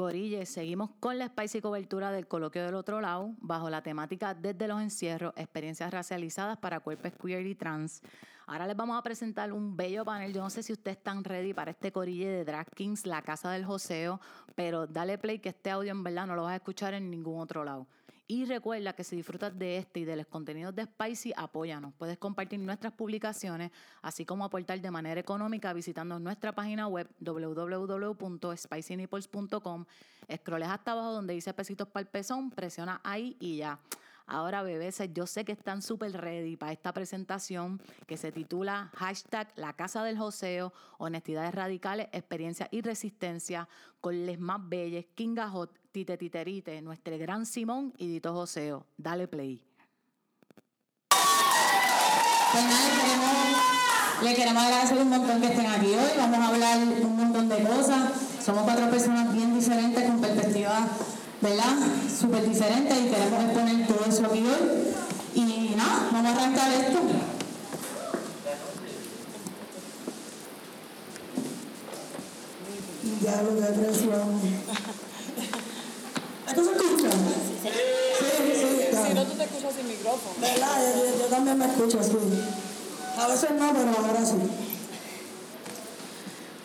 Corille, 0.00 0.46
seguimos 0.46 0.92
con 0.98 1.18
la 1.18 1.26
spicy 1.26 1.60
cobertura 1.60 2.10
del 2.10 2.26
coloquio 2.26 2.64
del 2.64 2.74
otro 2.74 3.02
lado, 3.02 3.34
bajo 3.36 3.68
la 3.68 3.82
temática 3.82 4.32
Desde 4.32 4.66
los 4.66 4.80
encierros, 4.80 5.34
experiencias 5.36 5.92
racializadas 5.92 6.56
para 6.56 6.80
cuerpos 6.80 7.12
queer 7.20 7.44
y 7.44 7.54
trans. 7.54 8.00
Ahora 8.46 8.66
les 8.66 8.74
vamos 8.74 8.98
a 8.98 9.02
presentar 9.02 9.52
un 9.52 9.76
bello 9.76 10.02
panel. 10.02 10.32
Yo 10.32 10.40
no 10.40 10.48
sé 10.48 10.62
si 10.62 10.72
ustedes 10.72 10.96
están 10.96 11.22
ready 11.22 11.52
para 11.52 11.72
este 11.72 11.92
corille 11.92 12.28
de 12.30 12.44
Drag 12.46 12.70
Kings, 12.70 13.04
la 13.04 13.20
casa 13.20 13.50
del 13.50 13.66
joseo, 13.66 14.22
pero 14.54 14.86
dale 14.86 15.18
play 15.18 15.38
que 15.38 15.50
este 15.50 15.68
audio 15.68 15.90
en 15.90 16.02
verdad 16.02 16.26
no 16.26 16.34
lo 16.34 16.44
vas 16.44 16.52
a 16.52 16.56
escuchar 16.56 16.94
en 16.94 17.10
ningún 17.10 17.38
otro 17.38 17.62
lado. 17.62 17.86
Y 18.30 18.44
recuerda 18.44 18.92
que 18.92 19.02
si 19.02 19.16
disfrutas 19.16 19.58
de 19.58 19.78
este 19.78 19.98
y 19.98 20.04
de 20.04 20.14
los 20.14 20.24
contenidos 20.24 20.72
de 20.72 20.84
Spicy, 20.84 21.32
apóyanos. 21.36 21.92
Puedes 21.98 22.16
compartir 22.16 22.60
nuestras 22.60 22.92
publicaciones, 22.92 23.72
así 24.02 24.24
como 24.24 24.44
aportar 24.44 24.80
de 24.80 24.88
manera 24.88 25.20
económica 25.20 25.72
visitando 25.72 26.16
nuestra 26.20 26.54
página 26.54 26.86
web 26.86 27.08
www.spicynipples.com. 27.18 29.84
Escroles 30.28 30.68
hasta 30.68 30.92
abajo 30.92 31.10
donde 31.10 31.34
dice 31.34 31.52
pesitos 31.52 31.88
para 31.88 32.02
el 32.02 32.06
pezón, 32.06 32.52
presiona 32.52 33.00
ahí 33.02 33.36
y 33.40 33.56
ya. 33.56 33.80
Ahora, 34.30 34.62
bebés, 34.62 35.02
yo 35.12 35.26
sé 35.26 35.44
que 35.44 35.50
están 35.50 35.82
súper 35.82 36.12
ready 36.12 36.56
para 36.56 36.70
esta 36.70 36.92
presentación 36.92 37.82
que 38.06 38.16
se 38.16 38.30
titula 38.30 38.88
hashtag 38.94 39.48
La 39.56 39.72
Casa 39.72 40.04
del 40.04 40.16
Joseo, 40.16 40.72
Honestidades 40.98 41.52
Radicales, 41.52 42.06
Experiencia 42.12 42.68
y 42.70 42.80
Resistencia, 42.80 43.68
con 44.00 44.26
les 44.26 44.38
más 44.38 44.60
bellas, 44.68 45.04
Kinga 45.16 45.48
Hot, 45.48 45.76
Tite 45.90 46.16
Titerite, 46.16 46.80
nuestro 46.80 47.18
gran 47.18 47.44
Simón 47.44 47.92
y 47.98 48.06
Dito 48.06 48.32
Joseo. 48.32 48.86
Dale 48.96 49.26
play. 49.26 49.64
Pues 52.52 52.64
nada, 52.64 54.22
le 54.22 54.34
queremos 54.36 54.62
agradecer 54.62 54.98
un 54.98 55.10
montón 55.10 55.40
que 55.40 55.48
estén 55.48 55.66
aquí 55.66 55.86
hoy. 55.86 56.10
Vamos 56.16 56.38
a 56.38 56.48
hablar 56.50 56.78
un 56.78 57.16
montón 57.16 57.48
de 57.48 57.64
cosas. 57.64 58.12
Somos 58.40 58.62
cuatro 58.62 58.88
personas 58.90 59.32
bien 59.32 59.58
diferentes 59.58 60.04
con 60.04 60.20
perspectivas 60.20 61.19
¿verdad? 61.40 61.76
Súper 62.20 62.48
diferente 62.48 62.94
y 62.94 63.08
queremos 63.08 63.44
exponer 63.44 63.86
todo 63.86 64.04
eso 64.06 64.26
aquí 64.26 64.40
hoy. 64.40 64.94
Y 65.34 65.74
nada, 65.76 66.08
vamos 66.12 66.26
a 66.26 66.36
arrancar 66.36 66.72
esto. 66.72 67.00
Ya 73.22 73.42
lo 73.42 73.54
que 73.54 73.66
presión. 73.80 74.40
¿Esto 76.48 76.64
se 76.64 76.70
escucha? 76.70 77.10
Sí, 77.10 77.68
sí, 78.36 78.52
sí. 78.54 78.96
Si 79.06 79.14
no, 79.14 79.24
tú 79.24 79.32
te 79.36 79.44
escuchas 79.44 79.74
sin 79.76 79.88
micrófono. 79.88 80.34
¿Verdad? 80.40 80.94
Yo, 80.96 81.18
yo 81.18 81.26
también 81.26 81.58
me 81.58 81.66
escucho 81.66 82.00
así. 82.00 82.12
A 83.18 83.26
veces 83.28 83.50
no, 83.50 83.72
pero 83.72 83.90
ahora 83.90 84.24
sí. 84.24 84.34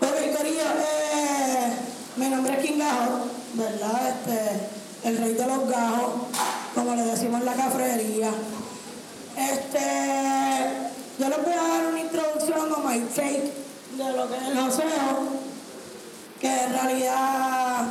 Ok, 0.02 0.38
Corillo, 0.38 0.62
eh, 0.62 1.74
mi 2.18 2.30
nombre 2.30 2.54
es 2.54 2.66
King 2.66 2.80
Gajo, 2.80 3.26
¿verdad? 3.56 4.10
Este, 4.10 5.08
el 5.08 5.18
rey 5.18 5.34
de 5.34 5.46
los 5.46 5.70
gajos, 5.70 6.14
como 6.74 6.96
le 6.96 7.04
decimos 7.04 7.40
en 7.40 7.46
la 7.46 7.54
cafrería. 7.54 8.30
Este, 9.38 9.80
yo 11.20 11.30
les 11.30 11.44
voy 11.44 11.54
a 11.54 11.68
dar 11.68 11.88
una 11.88 12.00
introducción 12.00 12.74
a 12.74 12.90
my 12.90 13.00
take 13.16 13.54
de 13.98 14.12
lo 14.12 14.30
que 14.30 14.38
es 14.38 14.44
el 14.44 14.60
océano, 14.60 15.20
que 16.40 16.64
en 16.64 16.74
realidad 16.74 17.86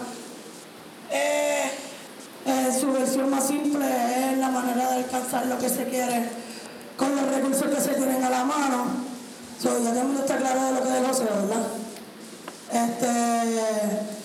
eh, 1.10 1.70
eh, 2.46 2.78
su 2.78 2.92
versión 2.92 3.30
más 3.30 3.46
simple 3.46 3.86
es 4.30 4.38
la 4.38 4.48
manera 4.48 4.90
de 4.90 4.96
alcanzar 4.96 5.46
lo 5.46 5.58
que 5.58 5.68
se 5.68 5.84
quiere 5.84 6.28
con 6.96 7.14
los 7.16 7.26
recursos 7.26 7.68
que 7.68 7.80
se 7.80 7.94
tienen 7.94 8.22
a 8.22 8.30
la 8.30 8.44
mano. 8.44 8.86
So, 9.60 9.82
ya 9.82 9.90
todo 9.90 10.00
el 10.00 10.06
mundo 10.06 10.20
está 10.20 10.36
claro 10.36 10.64
de 10.64 10.72
lo 10.72 10.82
que 10.82 10.88
es 10.88 10.94
el 10.94 11.04
océano, 11.04 11.48
¿verdad? 11.48 11.66
Este, 12.72 14.23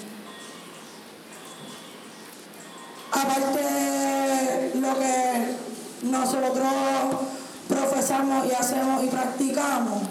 aparte 3.21 4.71
lo 4.75 4.99
que 4.99 5.55
nosotros 6.03 6.67
profesamos 7.67 8.45
y 8.47 8.51
hacemos 8.51 9.03
y 9.03 9.07
practicamos, 9.07 10.03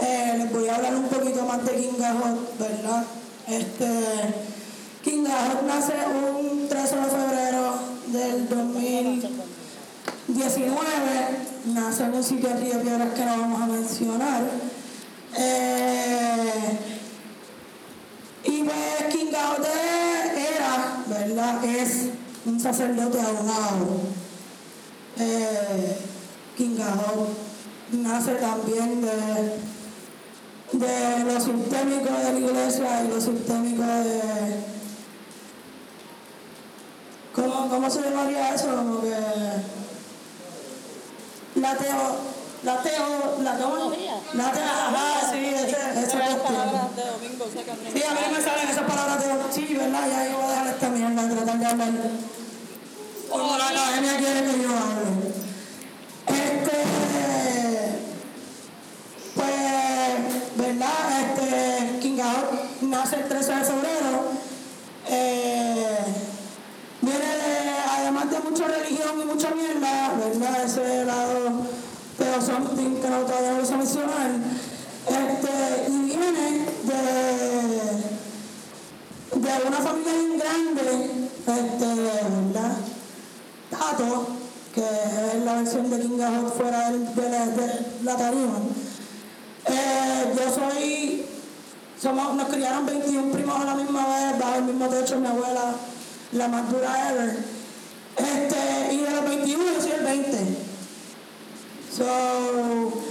eh, 0.00 0.34
les 0.38 0.52
voy 0.52 0.68
a 0.68 0.76
hablar 0.76 0.94
un 0.94 1.08
poquito 1.08 1.44
más 1.44 1.64
de 1.64 1.74
King 1.74 1.98
Gahot, 1.98 2.56
¿verdad? 2.58 3.04
Este, 3.48 3.88
King 5.02 5.24
nace 5.66 5.94
un 6.40 6.68
13 6.68 6.96
de 6.96 7.04
febrero 7.04 7.74
del 8.08 8.48
2019, 8.48 11.00
nace 11.66 12.04
en 12.04 12.14
un 12.14 12.24
sitio 12.24 12.50
en 12.50 12.60
Río 12.60 12.80
Piedras 12.80 13.12
que 13.14 13.24
no 13.24 13.38
vamos 13.38 13.62
a 13.62 13.66
mencionar. 13.66 14.42
Eh, 15.36 16.78
y 18.44 18.62
pues 18.62 19.04
King 19.12 19.32
Gahot 19.32 19.66
era, 20.36 21.02
¿verdad? 21.06 21.64
Es 21.64 22.10
un 22.48 22.60
sacerdote 22.60 23.20
abogado. 23.20 24.00
Eh, 25.18 25.98
King 26.56 26.76
Gahot 26.76 27.28
nace 27.92 28.34
también 28.34 29.02
de 29.02 29.68
de 30.72 31.24
lo 31.24 31.40
sistémico 31.40 32.12
de 32.12 32.32
la 32.32 32.38
iglesia 32.38 33.04
y 33.04 33.08
lo 33.08 33.20
sistémico 33.20 33.82
de... 33.82 34.20
¿Cómo, 37.34 37.68
cómo 37.68 37.90
se 37.90 38.02
llamaría 38.02 38.54
eso? 38.54 38.68
Como 38.76 39.00
que... 39.00 39.14
La 41.56 41.76
teo... 41.76 42.16
La 42.64 42.82
teo... 42.82 43.38
La 43.42 43.56
teo... 43.56 43.92
La 44.34 44.52
teo... 44.52 44.64
Sí, 44.64 45.07
domingo 47.12 47.44
sacan 47.52 47.76
Sí, 47.92 48.02
a 48.02 48.12
mí 48.14 48.20
me 48.32 48.40
salen 48.42 48.68
esas 48.68 48.84
palabras 48.84 49.18
de... 49.24 49.28
Sí, 49.52 49.74
¿verdad? 49.74 50.08
Ya 50.08 50.30
yo 50.30 50.36
voy 50.38 50.46
a 50.46 50.50
dejar 50.50 50.66
esta 50.68 50.88
mierda 50.90 51.22
de 51.22 51.34
tratar 51.34 51.58
de 51.58 51.66
hablar 51.66 51.88
como 53.28 53.58
la 53.58 53.68
academia 53.68 54.16
quiere 54.16 54.40
que 54.40 54.62
yo 54.62 54.70
hable. 54.70 55.27
Fuera 86.26 86.90
de, 86.90 87.86
la, 88.02 88.16
tarima. 88.16 88.58
Eh, 89.66 90.34
yo 90.36 90.54
soy, 90.54 91.26
somos, 92.00 92.34
nos 92.34 92.48
criaron 92.48 92.86
21 92.86 93.32
primos 93.32 93.60
a 93.60 93.64
la 93.64 93.74
misma 93.74 94.06
vez, 94.06 94.38
bajo 94.38 94.54
el 94.56 94.64
mismo 94.64 94.88
techo, 94.88 95.20
mi 95.20 95.28
abuela, 95.28 95.74
la 96.32 96.48
más 96.48 96.70
dura 96.70 97.10
ever. 97.10 97.36
Este, 98.16 98.94
y 98.94 98.96
de 98.98 99.10
los 99.10 99.24
21 99.24 99.64
yo 99.64 99.80
soy 99.80 99.92
el 99.92 100.04
20. 100.04 100.38
So, 101.96 103.02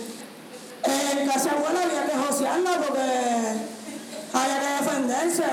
en 0.84 1.28
casa 1.28 1.52
abuela 1.52 1.82
había 1.84 2.06
que 2.08 2.18
josearla 2.18 2.72
porque 2.78 3.00
había 4.34 4.60
que 4.60 4.84
defenderse, 4.84 5.44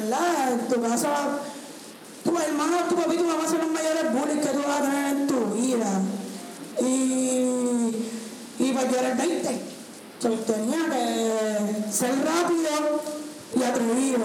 ¿verdad? 0.00 0.52
En 0.52 0.68
tu 0.68 0.80
casa 0.82 1.08
tu 2.24 2.36
hermano, 2.38 2.76
tu 2.88 2.96
papá 2.96 3.14
y 3.14 3.16
tu 3.16 3.24
mamá 3.24 3.44
son 3.48 3.58
los 3.58 3.70
mayores 3.70 4.12
bullies 4.12 4.46
que 4.46 4.52
tú 4.52 4.62
vas 4.66 4.80
a 4.80 4.82
tener 4.82 5.06
en 5.16 5.26
tu 5.26 5.40
vida. 5.54 6.00
Y, 6.80 6.84
y 8.58 8.72
yo 8.74 8.98
era 8.98 9.12
el 9.12 9.16
20. 9.18 9.60
Yo 10.22 10.30
tenía 10.40 10.78
que 10.90 11.90
ser 11.92 12.10
rápido 12.22 13.00
y 13.56 13.62
atrevido. 13.62 14.18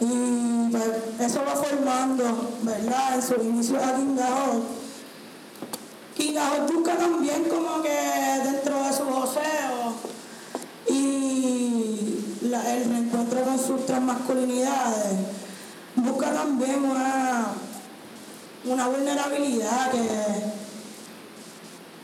Y 0.00 0.70
pues 0.70 0.84
eso 1.30 1.42
va 1.46 1.54
formando, 1.56 2.50
¿verdad? 2.62 3.14
En 3.14 3.22
su 3.22 3.34
inicio 3.42 3.78
a. 3.78 4.62
King 6.14 6.34
Gahot 6.34 6.72
busca 6.72 6.96
también 6.96 7.44
como 7.44 7.82
que 7.82 7.90
dentro 8.44 8.82
de 8.84 8.92
su 8.92 9.02
joseo 9.04 9.94
y 10.88 12.18
la- 12.42 12.74
el 12.76 12.88
sus 13.94 14.02
transmasculinidades 14.02 15.14
busca 15.94 16.32
también 16.32 16.84
una, 16.84 17.46
una 18.64 18.88
vulnerabilidad 18.88 19.90
que, 19.92 19.98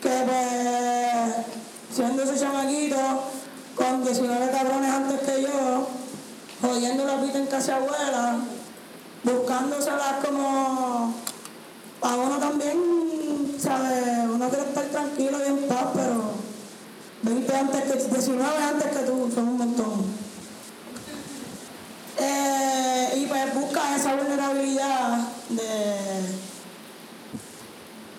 que 0.00 0.24
pues, 0.24 1.46
siendo 1.92 2.22
ese 2.22 2.38
chamaquito 2.38 2.96
con 3.74 4.04
19 4.04 4.50
cabrones 4.52 4.90
antes 4.90 5.20
que 5.20 5.42
yo, 5.42 5.88
jodiendo 6.62 7.04
la 7.04 7.16
vida 7.16 7.38
en 7.38 7.46
casa 7.46 7.76
abuela, 7.76 8.38
buscándoselas 9.24 10.24
como 10.24 11.14
a 12.02 12.16
uno 12.16 12.38
también, 12.38 13.56
¿sabes? 13.58 14.28
Uno 14.32 14.48
quiere 14.48 14.64
estar 14.68 14.84
tranquilo 14.84 15.38
y 15.44 15.48
en 15.48 15.68
paz, 15.68 15.86
pero 15.94 16.40
antes 17.60 17.82
que 17.82 18.14
19 18.14 18.62
antes 18.62 18.96
que 18.96 19.04
tú, 19.04 19.30
son 19.34 19.48
un 19.48 19.58
montón. 19.58 20.29
Eh, 22.22 23.12
y 23.16 23.26
pues 23.26 23.54
busca 23.54 23.96
esa 23.96 24.14
vulnerabilidad 24.14 25.20
de, 25.48 26.20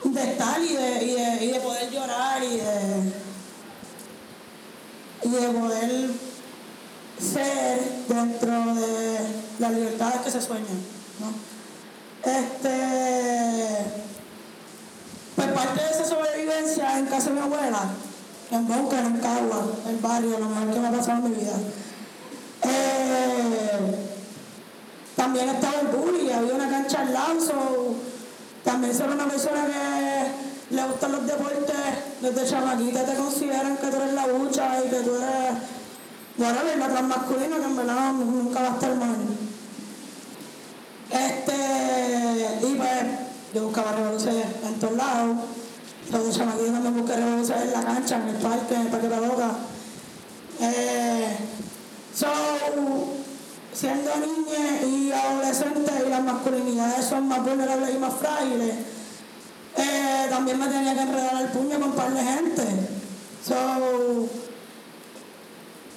de 0.10 0.32
estar 0.32 0.60
y 0.60 0.74
de, 0.74 1.06
y, 1.46 1.52
de, 1.52 1.60
poder 1.60 1.92
llorar 1.92 2.44
y 2.44 2.58
de, 2.58 3.14
y 5.24 5.30
de 5.30 5.48
poder 5.50 6.10
ser 7.20 7.80
dentro 8.08 8.74
de 8.74 9.20
las 9.60 9.72
libertades 9.72 10.22
que 10.22 10.32
se 10.32 10.42
sueñan. 10.42 10.82
¿no? 11.20 11.32
Este, 12.24 12.78
pues 15.36 15.48
parte 15.50 15.80
de 15.80 15.90
esa 15.92 16.06
sobrevivencia 16.06 16.98
en 16.98 17.06
casa 17.06 17.30
de 17.30 17.36
mi 17.36 17.42
abuela, 17.42 17.84
en 18.50 18.68
Boca, 18.68 19.00
en 19.00 19.18
Cagua, 19.20 19.68
el 19.88 19.98
barrio, 19.98 20.40
lo 20.40 20.50
mejor 20.50 20.74
que 20.74 20.80
me 20.80 20.88
ha 20.88 20.92
pasado 20.92 21.26
en 21.26 21.32
mi 21.32 21.40
vida. 21.40 21.54
Eh, 22.64 23.96
también 25.16 25.50
estaba 25.50 25.82
el 25.82 25.88
bullying, 25.88 26.32
había 26.32 26.54
una 26.54 26.70
cancha 26.70 27.02
al 27.02 27.14
lado, 27.14 27.42
so, 27.42 27.96
también 28.64 28.94
ser 28.94 29.10
una 29.10 29.28
persona 29.28 29.66
que 29.66 30.76
le 30.76 30.84
gustan 30.84 31.12
los 31.12 31.28
deportes, 31.28 31.76
desde 32.22 32.46
chamaquita 32.46 33.04
te 33.06 33.16
consideran 33.16 33.78
que 33.78 33.88
tú 33.88 33.98
eres 33.98 34.14
la 34.14 34.28
bucha 34.28 34.80
y 34.86 34.90
que 34.90 35.02
tú 35.02 35.16
eres, 35.16 35.58
bueno, 36.38 36.60
la 36.78 36.88
transmasculina, 36.88 37.58
que 37.58 37.66
en 37.66 37.76
verdad 37.76 38.14
nunca 38.14 38.62
va 38.62 38.68
a 38.68 38.74
estar 38.74 38.96
mal. 38.96 39.16
Este, 41.10 42.68
y 42.68 42.76
pues, 42.76 43.04
yo 43.54 43.66
buscaba 43.66 43.92
revoluciones 43.92 44.46
en 44.66 44.80
todos 44.80 44.96
lados. 44.96 45.38
De 46.10 46.32
chamaquita 46.32 46.74
también 46.74 46.98
busqué 46.98 47.16
revoluciones 47.16 47.64
en 47.64 47.72
la 47.72 47.84
cancha, 47.84 48.16
en 48.18 48.28
el 48.30 48.36
parque, 48.36 48.76
en 48.76 48.82
el 48.82 48.88
parque 48.88 49.08
de 49.08 49.22
la 49.22 49.28
boca. 49.28 49.52
Eh, 50.62 51.38
siendo 53.74 54.12
niña 54.18 54.82
y 54.86 55.12
adolescente 55.12 55.92
y 56.06 56.10
las 56.10 56.24
masculinidades 56.24 57.06
son 57.06 57.28
más 57.28 57.44
vulnerables 57.44 57.96
y 57.96 57.98
más 57.98 58.14
frágiles, 58.14 58.76
eh, 59.78 60.28
también 60.30 60.60
me 60.60 60.68
tenía 60.68 60.94
que 60.94 61.02
enredar 61.02 61.42
el 61.42 61.48
puño 61.50 61.80
con 61.80 61.90
un 61.90 61.96
par 61.96 62.14
de 62.14 62.22
gente. 62.22 62.64
So, 63.46 63.56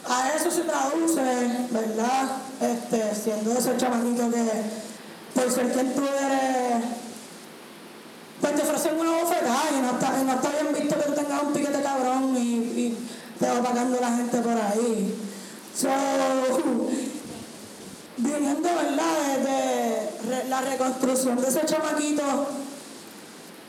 a 0.08 0.28
eso 0.36 0.50
se 0.50 0.62
traduce, 0.62 1.22
¿verdad? 1.70 2.30
Este, 2.60 3.14
siendo 3.14 3.52
ese 3.52 3.76
chamaquito 3.76 4.30
que, 4.30 4.44
por 5.34 5.50
ser 5.50 5.72
quien 5.72 5.94
tú 5.94 6.02
eres, 6.02 6.84
pues 8.40 8.54
te 8.54 8.62
ofrecen 8.62 9.00
una 9.00 9.22
bofetada 9.22 9.70
y 9.76 9.82
no 9.82 9.90
está, 9.92 10.20
y 10.20 10.24
no 10.24 10.32
está 10.34 10.48
bien 10.50 10.74
visto 10.74 11.00
que 11.00 11.06
tú 11.06 11.12
tengas 11.12 11.42
un 11.42 11.52
piquete 11.52 11.82
cabrón 11.82 12.36
y, 12.36 12.40
y 12.40 12.98
te 13.38 13.46
va 13.46 13.62
pagando 13.62 13.98
la 14.00 14.16
gente 14.16 14.38
por 14.38 14.52
ahí. 14.52 15.33
So, 15.76 15.88
viniendo, 18.16 18.62
¿verdad? 18.62 19.38
Desde 19.38 20.48
la 20.48 20.60
reconstrucción 20.60 21.40
de 21.40 21.48
ese 21.48 21.66
chamaquito, 21.66 22.22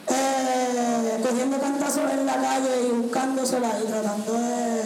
eh, 0.07 1.19
cogiendo 1.27 1.59
cantazos 1.59 2.11
en 2.11 2.25
la 2.27 2.35
calle 2.35 2.87
y 2.87 2.91
buscándosela 2.91 3.79
y 3.83 3.87
tratando 3.87 4.33
de 4.33 4.83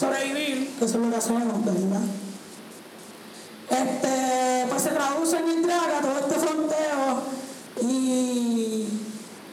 sobrevivir, 0.00 0.76
que 0.78 0.84
eso 0.86 1.02
es 1.02 1.10
lo 1.10 1.16
hacemos, 1.16 1.64
¿verdad? 1.64 2.00
Este, 3.68 4.66
pues 4.70 4.82
se 4.82 4.90
traduce 4.90 5.36
en 5.36 5.48
Indraga 5.48 6.00
todo 6.00 6.18
este 6.20 6.40
fronteo 6.40 7.22
y, 7.82 8.88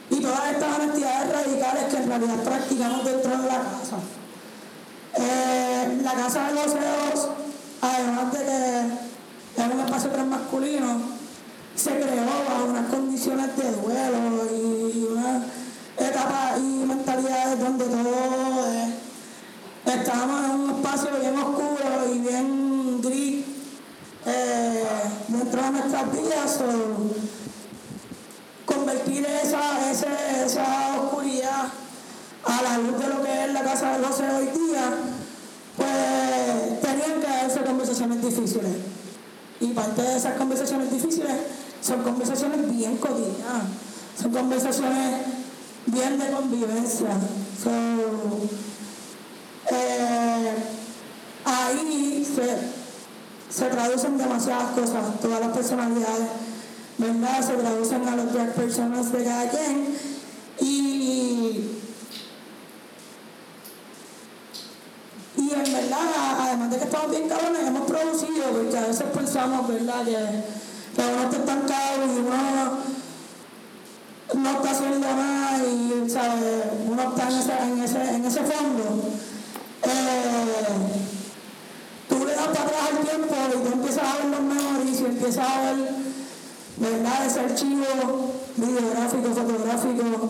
y 0.08 0.20
todas 0.22 0.52
estas 0.52 0.78
honestidades 0.78 1.32
radicales 1.32 1.84
que 1.90 1.96
en 1.96 2.08
realidad 2.08 2.44
practicamos 2.44 3.04
dentro 3.04 3.30
de 3.30 3.48
la 3.48 3.58
casa. 3.58 3.98
Eh, 5.16 5.63
la 6.04 6.12
casa 6.14 6.48
de 6.48 6.54
los 6.54 6.74
dedos, 6.74 7.28
además 7.80 8.32
de 8.32 8.38
que 9.56 9.62
es 9.62 9.72
un 9.74 9.80
espacio 9.80 10.10
transmasculino, 10.10 11.00
se 11.74 11.90
creó 11.90 12.24
bajo 12.48 12.64
unas 12.70 12.86
condiciones 12.88 13.56
de 13.56 13.72
duelo 13.72 14.46
y, 14.52 15.04
unas 15.10 15.42
etapas 15.96 16.58
y 16.58 16.62
mentalidades 16.86 17.58
donde 17.60 17.84
todo 17.86 18.66
es- 18.66 19.94
estábamos 19.94 20.44
en 20.44 20.50
un 20.60 20.70
espacio 20.76 21.10
bien 21.20 21.38
oscuro 21.38 22.14
y 22.14 22.18
bien 22.18 23.00
gris 23.02 23.44
eh, 24.26 24.84
dentro 25.28 25.62
de 25.62 25.70
nuestras 25.70 26.12
vidas. 26.12 26.58
convertir 28.64 29.26
esa, 29.26 29.90
ese- 29.90 30.44
esa 30.46 30.96
oscuridad 31.00 31.68
a 32.44 32.62
la 32.62 32.78
luz 32.78 32.98
de 32.98 33.06
lo 33.08 33.22
que 33.22 33.44
es 33.44 33.52
la 33.52 33.62
casa 33.62 33.96
de 33.98 34.04
José 34.06 34.24
hoy 34.30 34.46
día, 34.46 34.90
pues 35.76 36.80
tenían 36.80 37.20
que 37.20 37.26
hacerse 37.26 37.64
conversaciones 37.64 38.22
difíciles. 38.22 38.72
Y 39.60 39.68
parte 39.68 40.02
de 40.02 40.16
esas 40.16 40.34
conversaciones 40.36 40.90
difíciles 40.90 41.32
son 41.80 42.02
conversaciones 42.02 42.70
bien 42.76 42.96
cotidianas, 42.96 43.64
son 44.20 44.32
conversaciones 44.32 45.20
bien 45.86 46.18
de 46.18 46.30
convivencia. 46.30 47.08
So, 47.62 47.70
eh, 49.70 50.54
ahí 51.44 52.24
se, 52.24 53.54
se 53.54 53.70
traducen 53.70 54.18
demasiadas 54.18 54.72
cosas, 54.72 55.20
todas 55.20 55.40
las 55.40 55.56
personalidades, 55.56 56.28
¿verdad? 56.98 57.46
Se 57.46 57.54
traducen 57.54 58.08
a 58.08 58.16
drag 58.16 58.54
personas 58.54 59.12
de 59.12 59.24
cada 59.24 59.48
quien. 59.50 59.94
Y 60.60 61.73
en 65.54 65.72
verdad, 65.72 66.38
además 66.40 66.70
de 66.70 66.78
que 66.78 66.84
estamos 66.84 67.10
bien 67.10 67.28
cabrones, 67.28 67.66
hemos 67.66 67.90
producido, 67.90 68.44
porque 68.50 68.78
a 68.78 68.86
veces 68.86 69.06
pensamos, 69.14 69.68
¿verdad?, 69.68 70.04
que, 70.04 70.12
que 70.12 71.02
uno 71.12 71.22
está 71.24 71.36
estancado 71.36 72.06
y 72.06 72.18
uno 72.18 72.94
no 74.34 74.50
está 74.50 74.70
haciendo 74.70 74.98
nada 74.98 75.58
y. 75.64 75.90
Uno 76.86 77.02
está 77.02 77.28
en 77.28 77.38
ese, 77.38 77.58
en 77.58 77.82
ese, 77.82 78.14
en 78.14 78.24
ese 78.24 78.40
fondo. 78.40 79.02
Eh, 79.82 80.64
tú 82.08 82.24
le 82.24 82.34
das 82.34 82.46
para 82.48 82.62
atrás 82.64 82.80
al 82.90 82.98
tiempo 83.06 83.34
y 83.48 83.66
tú 83.66 83.72
empiezas 83.72 84.04
a 84.04 84.16
ver 84.16 84.26
los 84.26 84.40
memories 84.40 85.00
y 85.00 85.04
empiezas 85.04 85.48
a 85.48 85.60
ver, 85.62 85.88
¿verdad?, 86.76 87.26
ese 87.26 87.40
archivo 87.40 88.32
videográfico, 88.56 89.28
fotográfico 89.34 90.28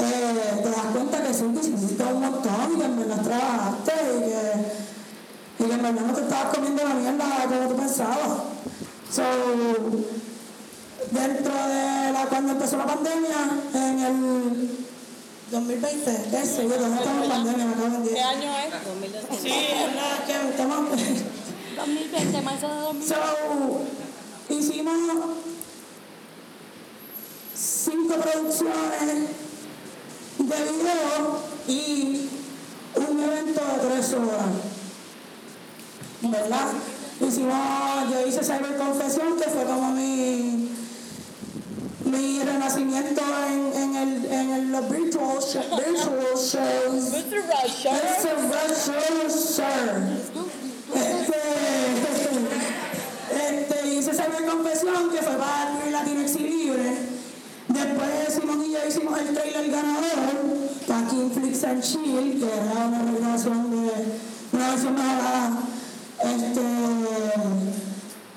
eh, 0.00 0.60
te 0.62 0.70
das 0.70 0.86
cuenta 0.92 1.22
que 1.22 1.34
sí, 1.34 1.44
que 1.52 1.66
hiciste 1.68 2.04
un 2.04 2.20
montón 2.20 2.72
y 2.74 2.78
que 2.78 2.84
en 2.84 2.96
verdad 2.98 3.22
trabajaste 3.22 3.92
y 4.16 4.20
que, 4.20 5.64
y 5.64 5.66
que 5.66 5.74
en 5.74 5.82
verdad 5.82 6.02
no 6.02 6.14
te 6.14 6.20
estabas 6.22 6.54
comiendo 6.54 6.84
la 6.84 6.94
mierda 6.94 7.24
como 7.48 7.68
tú 7.68 7.76
pensabas. 7.76 8.38
So, 9.10 9.22
dentro 11.10 11.52
de 11.52 12.12
la, 12.12 12.26
cuando 12.28 12.52
empezó 12.52 12.76
la 12.76 12.86
pandemia, 12.86 13.36
en 13.74 13.98
el 13.98 14.70
2020, 15.50 16.38
ese, 16.42 16.68
yo 16.68 16.78
no 16.78 16.94
estamos 16.94 17.24
en 17.24 17.30
pandemia, 17.30 17.64
me 17.64 17.98
de 17.98 18.14
¿Qué 18.14 18.20
año 18.20 18.52
es? 18.58 19.40
Sí, 19.40 19.48
es 19.48 19.94
la 19.94 20.26
que 20.26 20.50
estamos... 20.50 20.90
2020, 21.76 22.42
marzo 22.42 22.68
de 22.68 22.80
2020. 22.80 23.14
So, 23.14 24.54
hicimos 24.54 24.94
cinco 27.54 28.14
producciones 28.16 29.47
de 30.48 30.56
video 30.72 31.40
y 31.68 32.28
un 32.96 33.20
evento 33.22 33.60
de 33.60 33.88
tres 33.88 34.12
horas. 34.14 34.46
¿Verdad? 36.22 36.68
Hicimos, 37.20 38.10
yo 38.10 38.26
hice 38.26 38.42
Cyber 38.44 38.76
Confesión, 38.76 39.36
que 39.38 39.44
fue 39.50 39.64
como 39.64 39.90
mi, 39.90 40.70
mi 42.04 42.40
renacimiento 42.42 43.22
en, 43.48 43.72
en, 43.82 43.96
el, 43.96 44.24
en 44.32 44.50
el, 44.50 44.72
los 44.72 44.88
virtual, 44.88 45.38
sh- 45.38 45.68
virtual 45.76 46.36
shows. 46.36 47.12
Virtual 47.12 47.68
show. 47.68 47.92
Este, 50.94 51.38
este, 53.60 53.88
hice 53.94 54.10
esa 54.10 54.24
confesión 54.26 55.10
que 55.10 55.18
fue 55.22 55.36
para 55.36 55.84
el 55.86 55.92
Latinx 55.92 56.36
y 56.36 56.70
Después 57.78 58.34
Simón 58.34 58.64
y 58.66 58.72
yo 58.72 58.78
hicimos 58.88 59.18
el 59.20 59.34
trailer 59.34 59.70
ganador 59.70 60.36
para 60.86 61.06
King 61.08 61.30
Flix 61.34 61.64
and 61.64 61.82
Chill, 61.82 62.38
que 62.40 62.46
era 62.46 62.86
una 62.88 63.02
regrabación 63.02 63.70
de 63.70 63.90
una 64.52 64.70
versión 64.70 64.94
mejorada 64.94 65.50
este, 66.24 66.60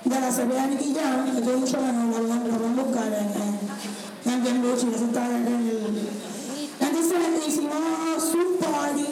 de 0.05 0.19
la 0.19 0.31
serie 0.31 0.53
de 0.55 0.67
Nicky 0.67 0.93
Jam, 0.95 1.31
que 1.31 1.39
es 1.51 1.57
mucho 1.59 1.77
la 1.77 1.91
pueden- 1.91 2.29
la 2.29 2.57
pueden 2.57 2.75
buscar 2.75 3.07
en, 3.07 4.31
en, 4.31 4.47
en 4.47 4.61
Luchi, 4.61 4.87
eso 4.93 5.05
está 5.05 5.25
en 5.25 5.47
el... 5.47 6.09
Entonces 6.79 7.47
hicimos 7.47 7.73
Zoom 8.31 8.57
Party, 8.59 9.05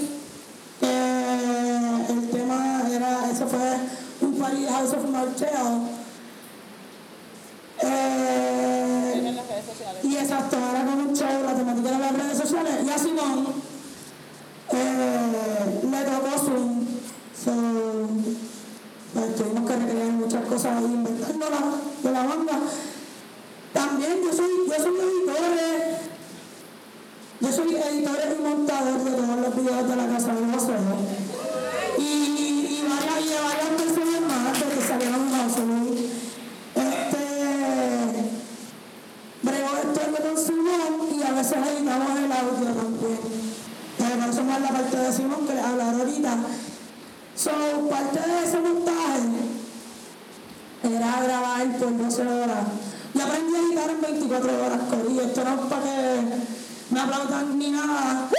eh, 0.82 2.06
el 2.10 2.30
tema 2.30 2.82
era, 2.92 3.32
eso 3.32 3.48
fue 3.48 3.78
un 4.28 4.36
party 4.38 4.62
de 4.64 4.68
House 4.70 4.94
of 4.94 5.10
Martel. 5.10 5.99
exacto, 10.22 10.58
ahora 10.58 10.86
con 10.86 11.00
un 11.08 11.16
show, 11.16 11.44
la 11.46 11.56
temática 11.56 11.92
de 11.92 12.00
las 12.00 12.12
redes 12.14 12.38
sociales. 12.38 12.74
Y 12.86 12.90
a 12.90 12.98
Simón 12.98 13.48
eh, 14.72 15.82
le 15.84 16.02
tocó 16.04 16.38
Zoom. 16.38 16.86
So, 17.44 17.52
pues, 19.14 19.36
tuvimos 19.36 19.70
que 19.70 19.76
recrear 19.78 20.12
muchas 20.12 20.46
cosas 20.46 20.78
ahí 20.78 20.86
inventándolas 20.86 21.64
de 22.04 22.12
la 22.12 22.24
banda. 22.24 22.60
También 23.74 24.18
yo 24.24 24.34
soy, 24.34 24.50
yo 24.68 24.76
soy 24.76 24.96
editor, 25.00 25.58
eh. 25.58 25.98
yo 27.40 27.52
soy 27.52 27.76
editor 27.76 28.18
y 28.38 28.44
montador 28.44 29.04
de 29.04 29.12
todos 29.12 29.40
los 29.40 29.56
videos 29.56 29.88
de 29.88 29.96
la 29.96 30.08
casa 30.08 30.34
de 30.34 30.42
los 30.42 30.64
Y, 31.98 32.02
y, 32.02 32.80
y 32.80 32.88
varias, 32.88 33.26
y 33.26 33.30
varias 33.44 33.70
veces 41.50 41.78
editamos 41.78 42.18
el 42.18 42.32
audio 42.32 42.74
también. 42.74 43.20
Eh, 44.00 44.18
no 44.20 44.34
somos 44.34 44.62
la 44.62 44.70
parte 44.70 44.98
de 44.98 45.12
Simón 45.12 45.48
que 45.48 45.54
les 45.56 45.64
hablaré 45.64 45.98
ahorita. 45.98 46.38
So, 47.36 47.52
parte 47.90 48.20
de 48.20 48.44
ese 48.44 48.60
montaje 48.60 49.30
era 50.84 51.22
grabar 51.24 51.78
por 51.78 51.98
12 51.98 52.22
horas. 52.22 52.66
Yo 53.14 53.24
aprendí 53.24 53.56
a 53.56 53.60
editar 53.60 53.90
en 53.90 54.02
24 54.02 54.66
horas, 54.66 54.80
Corillo. 54.90 55.22
Esto 55.22 55.44
no 55.44 55.54
es 55.54 55.60
para 55.62 55.84
que 55.84 56.22
me 56.92 57.00
aplaudan 57.00 57.58
ni 57.58 57.72
nada. 57.72 58.30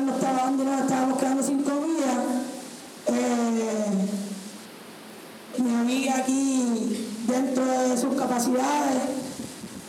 hospital 0.00 0.06
nos 0.06 0.16
estaba 0.16 0.44
dando, 0.44 0.64
nos 0.64 0.80
estábamos 0.80 1.18
quedando 1.18 1.42
sin 1.42 1.62
comida. 1.62 2.24
Eh, 3.06 3.62
mi 5.58 5.74
amiga 5.74 6.16
aquí, 6.18 7.06
dentro 7.26 7.64
de 7.64 7.96
sus 7.96 8.14
capacidades, 8.14 9.02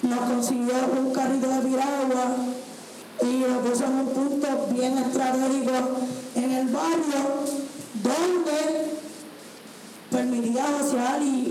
nos 0.01 0.20
consiguió 0.20 0.74
un 1.00 1.13
carrito 1.13 1.48
de 1.48 1.62
piragua 1.62 2.36
y 3.22 3.39
lo 3.39 3.62
puso 3.62 3.86
en 3.86 3.94
un 3.94 4.08
punto 4.08 4.68
bien 4.72 4.98
estratégico 4.98 5.72
en 6.36 6.51
el 6.51 6.68
barrio 6.68 7.22
donde 8.03 8.98
permitía 10.10 10.65
social 10.80 11.22
y 11.22 11.50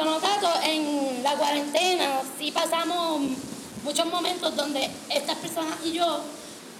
mencionó 0.00 0.18
Tato, 0.20 0.50
en 0.62 1.22
la 1.22 1.34
cuarentena 1.34 2.22
sí 2.38 2.50
pasamos 2.50 3.20
muchos 3.84 4.06
momentos 4.06 4.56
donde 4.56 4.90
estas 5.10 5.36
personas 5.36 5.78
y 5.84 5.92
yo 5.92 6.20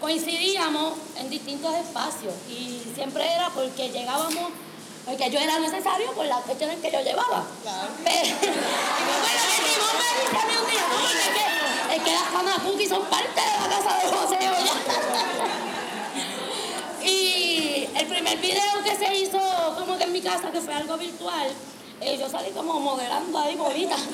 coincidíamos 0.00 0.94
en 1.16 1.28
distintos 1.28 1.74
espacios 1.74 2.32
y 2.48 2.82
siempre 2.94 3.30
era 3.30 3.50
porque 3.50 3.90
llegábamos, 3.90 4.50
porque 5.04 5.30
yo 5.30 5.38
era 5.38 5.58
necesario 5.58 6.12
por 6.12 6.24
las 6.26 6.40
cuestiones 6.42 6.78
que 6.80 6.90
yo 6.90 7.00
llevaba. 7.02 7.44
Pero, 8.04 8.26
y 8.26 8.32
acuerdo 8.32 9.44
que 9.54 9.62
mi 9.62 9.76
mamá 9.76 9.92
me 10.00 10.22
dice 10.22 10.36
a 10.36 10.46
mí 10.46 10.54
un 10.58 10.70
día, 10.70 10.80
"No, 10.88 10.94
porque 11.02 11.96
es 11.96 12.02
que, 12.02 12.12
las 12.12 12.34
Hamakuki 12.34 12.86
son 12.88 13.02
parte 13.04 13.40
de 13.40 13.52
la 13.60 13.68
casa 13.68 13.98
de 13.98 14.08
José 14.16 14.38
Y 17.06 17.88
el 17.98 18.06
primer 18.06 18.38
video 18.38 18.82
que 18.82 18.96
se 18.96 19.14
hizo 19.14 19.38
como 19.78 19.98
que 19.98 20.04
en 20.04 20.12
mi 20.12 20.22
casa, 20.22 20.50
que 20.50 20.60
fue 20.60 20.72
algo 20.72 20.96
virtual, 20.96 21.50
eh, 22.00 22.16
yo 22.18 22.28
salí 22.28 22.50
como 22.50 22.80
modelando 22.80 23.38
ahí 23.38 23.56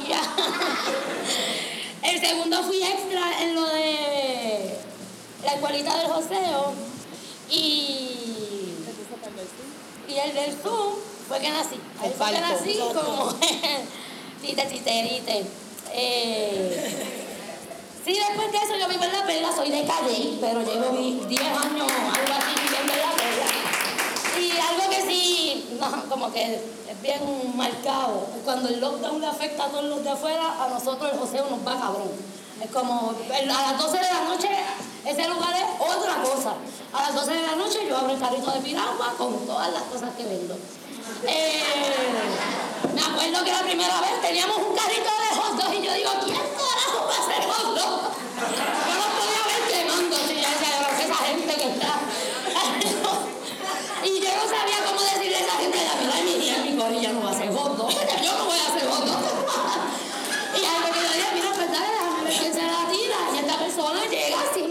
ya. 0.08 0.20
El 2.02 2.20
segundo 2.20 2.62
fui 2.62 2.82
extra 2.82 3.42
en 3.42 3.54
lo 3.54 3.64
de 3.66 4.78
la 5.44 5.52
escuelita 5.54 5.96
del 5.98 6.06
joseo 6.08 6.72
y, 7.50 8.74
y 10.08 10.18
el 10.18 10.34
del 10.34 10.52
Zoom 10.62 10.94
fue 11.28 11.40
que 11.40 11.50
nací. 11.50 11.80
Ahí 12.00 12.12
fue 12.16 12.30
que 12.32 12.40
nací 12.40 12.78
como 12.94 13.32
tite, 14.42 14.62
titerite. 14.66 15.44
Eh, 15.92 17.12
Sí, 18.04 18.12
después 18.12 18.52
de 18.52 18.58
eso 18.58 18.76
yo 18.78 18.86
vivo 18.88 19.02
en 19.02 19.12
La 19.12 19.26
Perla, 19.26 19.48
soy 19.52 19.68
de 19.68 19.84
Calle, 19.84 20.38
pero 20.40 20.60
llevo 20.62 20.92
vi- 20.96 21.24
10 21.26 21.40
años, 21.42 21.90
algo 21.90 22.34
así, 22.38 22.54
viviendo 22.62 22.92
en 22.92 23.00
La 23.00 23.10
Perla. 23.16 23.46
Y 24.40 24.56
sí, 25.22 25.78
no, 25.80 26.08
como 26.08 26.32
que 26.32 26.54
es 26.54 27.02
bien 27.02 27.20
marcado, 27.56 28.26
cuando 28.44 28.68
el 28.68 28.80
lockdown 28.80 29.20
le 29.20 29.26
afecta 29.26 29.64
a 29.64 29.68
todos 29.68 29.84
los 29.84 30.04
de 30.04 30.10
afuera, 30.10 30.64
a 30.64 30.68
nosotros 30.68 31.12
el 31.12 31.18
joseo 31.18 31.46
nos 31.50 31.60
va 31.66 31.80
cabrón. 31.80 32.10
Es 32.62 32.70
como, 32.70 33.12
a 33.12 33.72
las 33.72 33.78
12 33.78 33.96
de 33.98 34.02
la 34.02 34.24
noche, 34.24 34.48
ese 35.04 35.28
lugar 35.28 35.54
es 35.54 35.64
otra 35.78 36.22
cosa. 36.22 36.54
A 36.92 37.02
las 37.02 37.14
12 37.14 37.30
de 37.32 37.42
la 37.42 37.56
noche 37.56 37.78
yo 37.88 37.96
abro 37.96 38.12
el 38.14 38.18
carrito 38.20 38.50
de 38.50 38.60
piragua 38.60 39.14
con 39.18 39.46
todas 39.46 39.72
las 39.72 39.82
cosas 39.82 40.10
que 40.16 40.24
vendo. 40.24 40.56
Eh, 41.26 41.62
me 42.94 43.00
acuerdo 43.00 43.44
que 43.44 43.52
la 43.52 43.62
primera 43.62 44.00
vez 44.00 44.20
teníamos 44.22 44.56
un 44.56 44.74
carrito 44.74 45.02
de 45.04 45.36
hot 45.36 45.56
dogs 45.60 45.74
y 45.78 45.82
yo 45.82 45.92
digo, 45.94 46.10
¿quién 46.24 46.36
carajo 46.36 47.06
va 47.06 47.14
a 47.14 47.20
hacer 47.22 47.44
hot 47.46 47.74
dogs? 47.76 48.02
Yo 48.86 48.94
no 48.96 49.06
podía 49.16 49.42
ver 49.46 49.62
quemando, 49.70 50.16
si 50.16 50.34
ya 50.40 50.48
decía, 50.50 50.88
"Pero 50.96 51.12
esa 51.12 51.24
gente 51.24 51.54
que 51.54 51.68
está. 51.70 51.92
y 54.04 54.20
yo 54.20 54.30
no 54.36 54.44
sabía 54.48 54.78
cómo 54.86 55.00
decirle 55.02 55.36
a 55.36 55.40
esa 55.40 55.56
gente, 55.58 55.78
la 55.84 55.94
verdad, 55.94 56.22
mi 56.24 56.32
tía, 56.40 56.58
mi 56.64 56.76
gorilla 56.76 57.12
no 57.12 57.20
va 57.22 57.28
a 57.30 57.32
hacer 57.32 57.52
hot 57.54 57.76
dogs. 57.76 57.94
Yo 58.22 58.32
no 58.38 58.44
voy 58.46 58.58
a 58.58 58.66
hacer 58.66 58.88
hot 58.88 59.04
dogs. 59.04 59.24
y 60.56 60.64
algo 60.64 60.88
que 60.94 61.00
yo 61.00 61.12
dije, 61.12 61.28
mira, 61.34 61.52
pues 61.54 61.70
dale, 61.70 61.86
déjame 61.92 62.24
ver 62.24 62.38
quién 62.38 62.52
se 62.54 62.62
la 62.62 62.82
tira. 62.90 63.18
Y 63.34 63.38
esta 63.38 63.56
persona 63.58 64.00
llega 64.10 64.38
sin, 64.54 64.70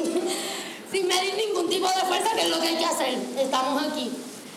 sin 0.95 1.07
medir 1.07 1.35
ningún 1.35 1.69
tipo 1.69 1.87
de 1.87 2.07
fuerza, 2.07 2.33
que 2.33 2.43
es 2.43 2.49
lo 2.49 2.61
que 2.61 2.67
hay 2.67 2.75
que 2.77 2.85
hacer. 2.85 3.19
Estamos 3.37 3.83
aquí. 3.83 4.11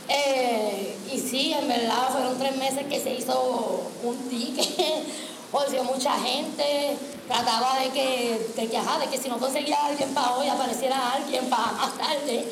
Eh, 0.09 0.96
y 1.12 1.18
sí, 1.18 1.53
en 1.53 1.66
verdad 1.66 2.11
fueron 2.12 2.38
tres 2.38 2.57
meses 2.57 2.87
que 2.87 3.01
se 3.01 3.12
hizo 3.14 3.90
un 4.05 4.16
ticket, 4.29 5.05
odio 5.51 5.85
mucha 5.92 6.12
gente, 6.12 6.96
trataba 7.27 7.81
de 7.81 7.90
que, 7.90 8.53
de 8.55 8.68
que, 8.68 8.79
de 8.79 9.07
que 9.11 9.18
si 9.18 9.29
no 9.29 9.38
conseguía 9.38 9.79
a 9.81 9.87
alguien 9.87 10.14
para 10.14 10.37
hoy, 10.37 10.48
apareciera 10.48 11.12
alguien 11.12 11.51
para 11.51 11.72
más 11.72 11.98
tarde. 11.98 12.46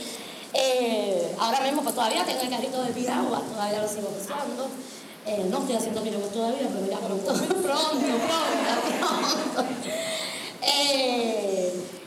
Eh, 0.53 1.35
ahora 1.39 1.61
mismo 1.61 1.83
pues 1.83 1.95
todavía 1.95 2.25
tengo 2.25 2.41
el 2.41 2.51
carrito 2.51 2.83
de 2.83 2.93
piragua, 2.93 3.41
todavía 3.41 3.83
lo 3.83 3.89
sigo 3.89 4.09
usando. 4.21 4.69
Eh, 5.27 5.47
no 5.49 5.59
estoy 5.59 5.77
haciendo 5.77 6.03
piragua 6.03 6.29
todavía, 6.29 6.69
pero 6.73 6.87
ya 6.91 6.99
pronto, 6.99 7.33
pronto, 7.63 7.63
pronto, 7.63 8.97
pronto. 9.01 9.77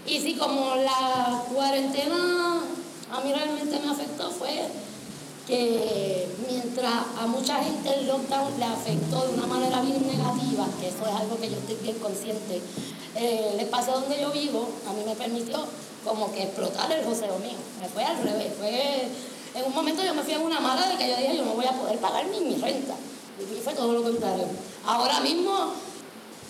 Y 0.09 0.19
sí, 0.19 0.33
como 0.33 0.75
la 0.75 1.43
cuarentena 1.53 2.61
a 3.11 3.21
mí 3.21 3.31
realmente 3.31 3.79
me 3.79 3.91
afectó 3.91 4.31
fue 4.31 4.67
que 5.45 6.27
mientras 6.49 6.93
a 7.19 7.27
mucha 7.27 7.63
gente 7.63 7.93
el 7.93 8.07
lockdown 8.07 8.59
le 8.59 8.65
afectó 8.65 9.27
de 9.27 9.33
una 9.35 9.47
manera 9.47 9.81
bien 9.81 10.05
negativa, 10.05 10.67
que 10.79 10.89
eso 10.89 11.05
es 11.07 11.15
algo 11.15 11.39
que 11.39 11.49
yo 11.49 11.57
estoy 11.57 11.75
bien 11.81 11.97
consciente, 11.99 12.61
eh, 13.15 13.51
el 13.53 13.59
espacio 13.59 13.93
donde 13.93 14.19
yo 14.19 14.31
vivo 14.31 14.67
a 14.87 14.93
mí 14.93 15.03
me 15.05 15.15
permitió 15.15 15.63
como 16.03 16.31
que 16.31 16.43
explotar 16.43 16.91
el 16.91 17.03
joseo 17.05 17.37
mío. 17.39 17.57
Me 17.79 17.87
fue 17.87 18.03
al 18.03 18.17
revés. 18.23 18.53
Fue, 18.57 19.07
en 19.55 19.65
un 19.65 19.73
momento 19.73 20.03
yo 20.03 20.13
me 20.13 20.23
fui 20.23 20.33
en 20.33 20.41
una 20.41 20.59
mala 20.59 20.87
de 20.87 20.97
que 20.97 21.09
yo 21.09 21.17
dije 21.17 21.37
yo 21.37 21.45
no 21.45 21.53
voy 21.53 21.65
a 21.65 21.71
poder 21.71 21.99
pagar 21.99 22.25
ni 22.27 22.39
mi 22.41 22.55
renta. 22.55 22.95
Y 23.39 23.61
fue 23.61 23.73
todo 23.73 23.93
lo 23.93 24.03
contrario. 24.03 24.45
Ahora 24.85 25.19
mismo 25.21 25.73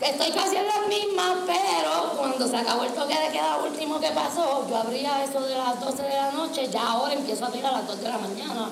Estoy 0.01 0.31
casi 0.31 0.55
en 0.55 0.65
las 0.65 0.88
mismas, 0.88 1.39
pero 1.45 2.13
cuando 2.15 2.47
se 2.47 2.55
acabó 2.55 2.83
el 2.83 2.93
toque 2.93 3.19
de 3.19 3.31
queda 3.31 3.57
último 3.57 3.99
que 3.99 4.09
pasó, 4.12 4.65
yo 4.69 4.77
abría 4.77 5.25
eso 5.25 5.41
de 5.41 5.55
las 5.57 5.77
12 5.81 6.03
de 6.03 6.15
la 6.15 6.31
noche, 6.31 6.69
ya 6.69 6.91
ahora 6.91 7.13
empiezo 7.13 7.43
a 7.43 7.47
abrir 7.49 7.65
a 7.65 7.71
las 7.73 7.85
2 7.85 8.01
de 8.01 8.07
la 8.07 8.17
mañana 8.17 8.69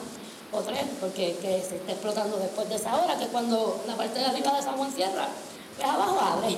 o 0.53 0.61
3, 0.61 0.79
porque 1.01 1.35
que 1.41 1.61
se 1.67 1.75
está 1.75 1.91
explotando 1.91 2.37
después 2.37 2.69
de 2.69 2.75
esa 2.75 2.95
hora, 2.95 3.17
que 3.19 3.27
cuando 3.27 3.83
la 3.85 3.97
parte 3.97 4.19
de 4.19 4.25
arriba 4.25 4.53
de 4.53 4.61
San 4.61 4.77
Juan 4.77 4.89
cierra, 4.93 5.27
Pues 5.75 5.89
abajo 5.89 6.17
abre. 6.17 6.57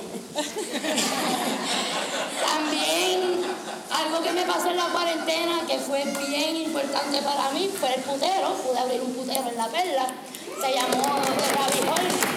También 2.46 3.42
algo 3.90 4.22
que 4.22 4.32
me 4.32 4.42
pasó 4.44 4.70
en 4.70 4.76
la 4.76 4.86
cuarentena 4.86 5.66
que 5.66 5.78
fue 5.78 6.04
bien 6.28 6.56
importante 6.56 7.20
para 7.22 7.50
mí 7.50 7.68
fue 7.78 7.94
el 7.96 8.02
putero. 8.02 8.54
Pude 8.54 8.78
abrir 8.78 9.00
un 9.02 9.12
putero 9.14 9.48
en 9.48 9.56
la 9.56 9.66
perla. 9.66 10.06
Se 10.62 10.72
llamó 10.72 11.20
The 11.36 12.29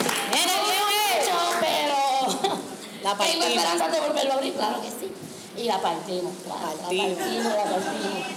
La 3.04 3.10
tengo 3.12 3.18
partimos. 3.18 3.48
esperanza 3.48 3.88
de 3.90 4.00
volverlo 4.00 4.32
a 4.32 4.36
abrir, 4.36 4.54
claro 4.54 4.82
que 4.82 4.90
sí. 4.90 5.12
Y 5.58 5.64
la 5.66 5.80
partimos, 5.82 6.34
claro, 6.44 6.62
la 6.78 6.84
Partimos. 6.84 7.18
partimos, 7.18 7.44
la 7.54 7.64
partimos. 7.64 8.28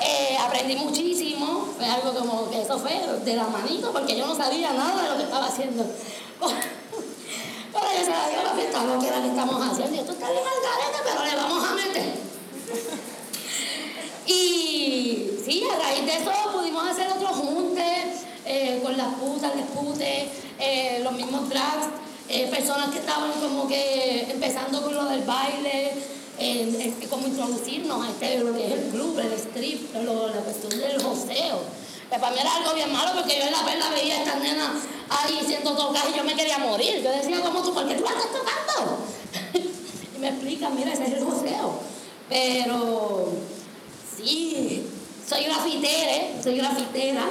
Eh, 0.00 0.36
aprendí 0.38 0.76
muchísimo, 0.76 1.68
fue 1.76 1.86
algo 1.86 2.14
como 2.14 2.50
que 2.50 2.62
eso 2.62 2.78
fue 2.78 3.00
de 3.24 3.36
la 3.36 3.44
manito, 3.44 3.92
porque 3.92 4.16
yo 4.16 4.26
no 4.26 4.34
sabía 4.36 4.72
nada 4.72 5.02
de 5.02 5.08
lo 5.10 5.16
que 5.16 5.22
estaba 5.24 5.46
haciendo. 5.46 5.84
Pero 7.72 7.86
yo 7.98 8.04
se 8.04 8.10
la 8.10 8.28
dio 8.28 8.42
la 8.42 8.50
fiesta, 8.50 8.82
lo 8.84 9.00
que 9.00 9.08
era 9.08 9.20
que 9.22 9.28
estamos 9.28 9.66
haciendo. 9.66 9.94
Y 9.94 9.98
esto 10.00 10.12
está 10.12 10.30
bien 10.30 10.42
al 10.44 11.04
pero 11.04 11.24
le 11.24 11.36
vamos 11.36 11.68
a 11.68 11.74
meter. 11.74 12.14
Y 14.26 15.30
sí, 15.42 15.64
a 15.72 15.78
raíz 15.82 16.04
de 16.04 16.16
eso 16.16 16.30
pudimos 16.52 16.86
hacer 16.86 17.10
otros 17.10 17.30
juntes 17.30 18.24
eh, 18.44 18.78
con 18.82 18.94
las 18.96 19.14
putas, 19.14 19.56
les 19.56 19.64
putes, 19.66 20.28
eh, 20.58 21.00
los 21.02 21.12
mismos 21.14 21.48
drags, 21.48 21.86
eh, 22.28 22.46
personas 22.48 22.90
que 22.90 22.98
estaban 22.98 23.32
como 23.40 23.66
que 23.68 24.26
empezando 24.30 24.82
con 24.82 24.94
lo 24.94 25.04
del 25.06 25.22
baile, 25.22 25.92
eh, 26.38 26.94
como 27.10 27.26
introducirnos 27.26 28.06
a 28.06 28.10
este, 28.10 28.38
lo 28.38 28.54
que 28.54 28.66
es 28.66 28.72
el 28.72 28.88
club, 28.90 29.18
el 29.18 29.32
strip, 29.32 29.94
lo- 30.04 30.28
la 30.28 30.40
cuestión 30.42 30.78
del 30.78 31.02
joseo. 31.02 31.60
Que 32.10 32.18
para 32.18 32.32
mí 32.32 32.38
era 32.40 32.54
algo 32.56 32.74
bien 32.74 32.92
malo 32.92 33.10
porque 33.14 33.36
yo 33.38 33.44
en 33.44 33.52
la 33.52 33.64
perla 33.64 33.90
veía 33.90 34.14
a 34.14 34.22
estas 34.22 34.40
nenas 34.40 34.70
ahí 35.10 35.40
siendo 35.46 35.72
tocadas 35.76 36.08
y 36.14 36.16
yo 36.16 36.24
me 36.24 36.34
quería 36.34 36.58
morir. 36.58 37.02
Yo 37.02 37.10
decía, 37.10 37.40
¿cómo 37.42 37.62
tú? 37.62 37.74
¿Por 37.74 37.86
qué 37.86 37.94
tú 37.96 38.04
la 38.04 38.10
estás 38.10 38.28
tocando? 38.32 38.98
y 40.16 40.18
me 40.18 40.28
explican, 40.28 40.74
mira, 40.74 40.92
ese 40.92 41.04
es 41.04 41.12
el 41.14 41.24
joseo. 41.24 41.80
Pero 42.30 43.28
sí, 44.16 44.86
soy 45.28 45.44
grafitera, 45.44 46.16
¿eh? 46.16 46.40
soy 46.42 46.56
grafitera. 46.56 47.26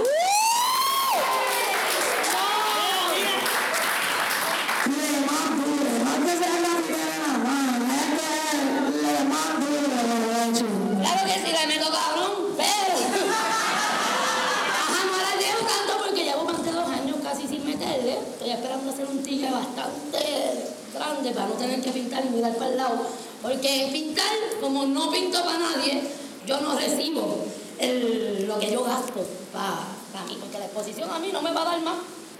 Para 21.34 21.48
no 21.48 21.56
tener 21.56 21.82
que 21.82 21.92
pintar 21.92 22.26
y 22.26 22.30
mirar 22.30 22.56
para 22.56 22.72
el 22.72 22.78
lado. 22.78 23.08
Porque 23.42 23.90
pintar, 23.92 24.26
como 24.62 24.86
no 24.86 25.12
pinto 25.12 25.44
para 25.44 25.60
nadie, 25.60 26.02
yo 26.46 26.62
no 26.62 26.78
recibo 26.78 27.46
lo 27.80 28.60
que 28.60 28.72
yo 28.72 28.84
gasto 28.84 29.26
para 29.54 30.26
mí. 30.26 30.38
Porque 30.40 30.60
la 30.60 30.66
exposición 30.66 31.10
a 31.12 31.20
mí 31.20 31.30
no 31.32 31.42
me 31.42 31.52
va 31.52 31.62
a 31.62 31.66
dar 31.66 31.82
más 31.82 31.96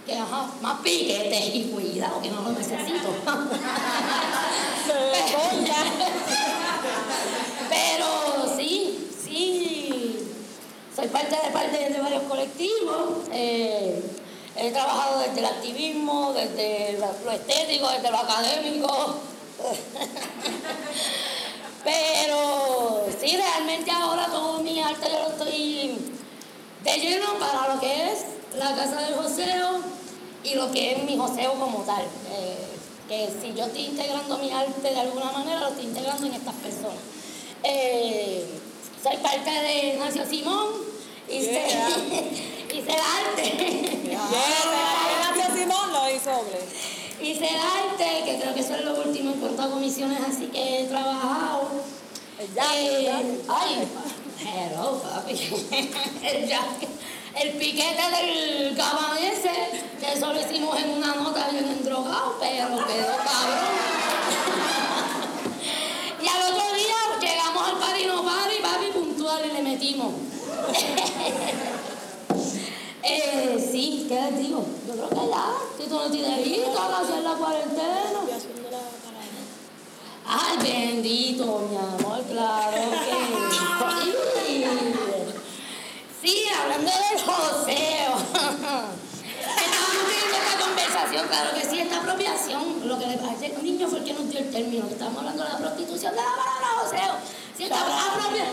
que 0.06 0.14
ajá, 0.14 0.50
más 0.62 0.80
piquetes 0.80 1.54
y 1.54 1.64
cuidado 1.64 2.22
que 2.22 2.30
no 2.30 2.40
lo 2.42 2.52
necesito. 2.52 3.08
Pero 7.68 8.56
sí, 8.56 9.08
sí, 9.22 10.18
soy 10.94 11.08
parte 11.08 11.36
de, 11.44 11.50
parte 11.52 11.90
de 11.90 12.00
varios 12.00 12.22
colectivos. 12.22 13.28
eh, 13.32 14.02
he 14.58 14.72
trabajado 14.72 15.20
desde 15.20 15.38
el 15.38 15.46
activismo, 15.46 16.32
desde 16.32 16.98
lo 17.24 17.30
estético, 17.30 17.88
desde 17.90 18.10
lo 18.10 18.18
académico. 18.18 19.14
Pero 21.84 23.06
sí, 23.20 23.36
realmente 23.36 23.90
ahora 23.90 24.26
todo 24.26 24.60
mi 24.60 24.80
arte 24.80 25.08
yo 25.10 25.18
lo 25.20 25.28
estoy 25.28 25.98
de 26.84 26.98
lleno 26.98 27.38
para 27.38 27.74
lo 27.74 27.80
que 27.80 28.12
es 28.12 28.24
la 28.58 28.74
casa 28.74 29.00
del 29.02 29.14
joseo 29.14 29.80
y 30.42 30.54
lo 30.54 30.70
que 30.72 30.92
es 30.92 31.02
mi 31.04 31.16
joseo 31.16 31.54
como 31.54 31.84
tal. 31.84 32.02
Eh, 32.32 32.64
que 33.08 33.28
si 33.40 33.54
yo 33.54 33.64
estoy 33.64 33.86
integrando 33.86 34.36
mi 34.38 34.50
arte 34.50 34.82
de 34.82 35.00
alguna 35.00 35.32
manera, 35.32 35.60
lo 35.60 35.68
estoy 35.68 35.86
integrando 35.86 36.26
en 36.26 36.34
estas 36.34 36.54
personas. 36.56 36.98
Eh, 37.62 38.44
soy 39.02 39.16
parte 39.18 39.50
de 39.50 39.94
Ignacio 39.94 40.26
Simón 40.26 40.68
y 41.28 41.40
sé, 41.40 41.62
y 42.57 42.57
sé 42.76 42.92
el 42.92 43.00
arte. 43.00 43.98
Gracias, 44.04 45.58
Simón, 45.58 45.92
lo 45.92 46.10
hizo. 46.14 46.30
Hice 47.20 47.48
el 47.48 47.60
arte, 47.60 48.22
que 48.24 48.38
creo 48.40 48.54
que 48.54 48.60
eso 48.60 48.74
es 48.74 48.84
lo 48.84 48.94
último 49.00 49.32
en 49.32 49.40
cuanto 49.40 49.62
a 49.62 49.70
comisiones, 49.70 50.20
así 50.20 50.46
que 50.46 50.80
he 50.80 50.84
trabajado. 50.84 51.68
El 52.38 52.46
el 52.46 52.56
Eh, 52.56 53.40
ay, 53.48 53.88
hello, 54.40 55.02
papi. 55.02 55.32
El 56.22 56.48
jaque. 56.48 56.88
El 57.34 57.52
piquete 57.52 58.02
del 58.10 58.78
ese, 58.78 59.52
que 60.00 60.12
eso 60.12 60.32
lo 60.32 60.40
hicimos 60.40 60.78
en 60.78 60.90
una 60.90 61.14
nota 61.16 61.48
bien 61.50 61.66
endrogado, 61.66 62.36
pero 62.38 62.68
quedó 62.86 63.16
cabrón. 63.16 63.68
Y 66.22 66.28
al 66.28 66.52
otro 66.52 66.74
día 66.74 66.96
llegamos 67.20 67.68
al 67.68 67.78
parino 67.78 68.24
party, 68.24 68.56
papi, 68.62 68.86
puntual 68.92 69.44
y 69.44 69.52
le 69.52 69.62
metimos. 69.62 70.12
Eh, 73.02 73.68
sí, 73.70 74.06
¿qué 74.08 74.14
les 74.14 74.38
digo? 74.38 74.64
Yo 74.86 74.94
creo 74.94 75.08
que 75.08 75.28
ya, 75.30 75.54
si 75.76 75.84
tú 75.88 75.94
no 75.94 76.10
tienes 76.10 76.46
hijos, 76.46 76.78
hacer 76.78 77.22
la 77.22 77.34
cuarentena. 77.34 78.20
Ay, 80.26 80.58
bendito, 80.62 81.68
mi 81.70 81.76
amor, 81.76 82.22
claro 82.24 82.70
que 82.72 82.78
sí. 83.54 84.64
Sí, 86.20 86.44
hablando 86.60 86.90
del 86.90 87.18
joseo. 87.24 88.12
Estábamos 89.38 90.04
teniendo 90.06 90.36
esta 90.36 90.54
conversación, 90.66 91.28
claro 91.28 91.50
que 91.54 91.62
sí, 91.66 91.78
esta 91.78 91.96
apropiación, 91.98 92.88
lo 92.88 92.98
que 92.98 93.06
le 93.06 93.16
parece 93.16 93.46
el 93.46 93.62
niño 93.62 93.88
fue 93.88 94.00
el 94.00 94.04
que 94.04 94.12
nos 94.12 94.28
dio 94.28 94.40
el 94.40 94.50
término, 94.50 94.86
que 94.88 94.94
estamos 94.94 95.18
hablando 95.18 95.44
de 95.44 95.48
la 95.48 95.58
prostitución 95.58 96.14
de 96.14 96.20
la 96.20 96.36
palabra 96.36 96.68
joseo. 96.82 97.14
Sí, 97.56 97.64
esta 97.64 97.80
apropiación. 97.80 98.48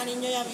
A 0.00 0.04
niño 0.04 0.30
y 0.30 0.34
a 0.34 0.44
mí. 0.44 0.50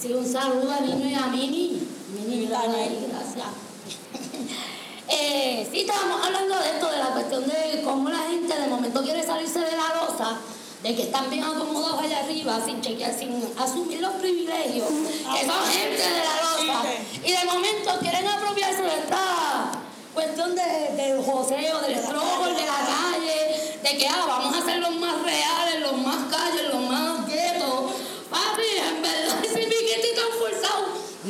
Sí, 0.00 0.12
un 0.12 0.26
saludo 0.26 0.72
a 0.72 0.80
niño 0.80 1.06
y 1.08 1.14
a 1.14 1.26
Mini. 1.26 1.87
Mini, 2.28 2.48
ahí, 2.52 3.08
gracias. 3.10 3.46
Eh, 5.10 5.66
sí, 5.72 5.80
estábamos 5.80 6.22
hablando 6.22 6.58
de 6.58 6.68
esto, 6.68 6.90
de 6.90 6.98
la 6.98 7.06
cuestión 7.06 7.48
de 7.48 7.80
cómo 7.82 8.10
la 8.10 8.18
gente 8.28 8.60
de 8.60 8.66
momento 8.66 9.02
quiere 9.02 9.24
salirse 9.24 9.58
de 9.58 9.70
la 9.70 9.94
losa, 9.94 10.36
de 10.82 10.94
que 10.94 11.04
están 11.04 11.30
bien 11.30 11.44
acomodados 11.44 12.02
allá 12.02 12.18
arriba, 12.24 12.60
sin 12.62 12.82
chequear, 12.82 13.18
sin 13.18 13.42
asumir 13.58 14.02
los 14.02 14.12
privilegios, 14.16 14.86
que 14.86 15.46
son 15.46 15.64
gente 15.72 16.02
de 16.02 16.18
la 16.18 16.42
losa, 16.42 16.88
y 17.24 17.32
de 17.32 17.44
momento 17.46 17.98
quieren 18.00 18.28
apropiarse 18.28 18.82
de 18.82 18.98
esta 18.98 19.70
cuestión 20.12 20.54
de, 20.54 20.92
del 20.96 21.24
joseo, 21.24 21.80
del 21.80 21.96
struggle, 21.96 22.52
de 22.52 22.66
la 22.66 22.80
calle, 22.84 23.78
de 23.82 23.96
que 23.96 24.08
ah, 24.08 24.24
vamos 24.28 24.54
a 24.58 24.62
ser 24.62 24.78
los 24.78 24.94
más 24.96 25.22
reales, 25.22 25.80
los 25.80 25.96
más 26.02 26.18
calles, 26.30 26.68
los 26.70 26.77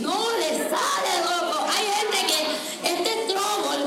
no 0.02 0.30
le 0.38 0.48
sale, 0.58 1.12
loco. 1.24 1.66
Hay 1.66 1.86
gente 1.98 2.18
que 2.26 2.90
este 2.90 3.24
struggle, 3.24 3.84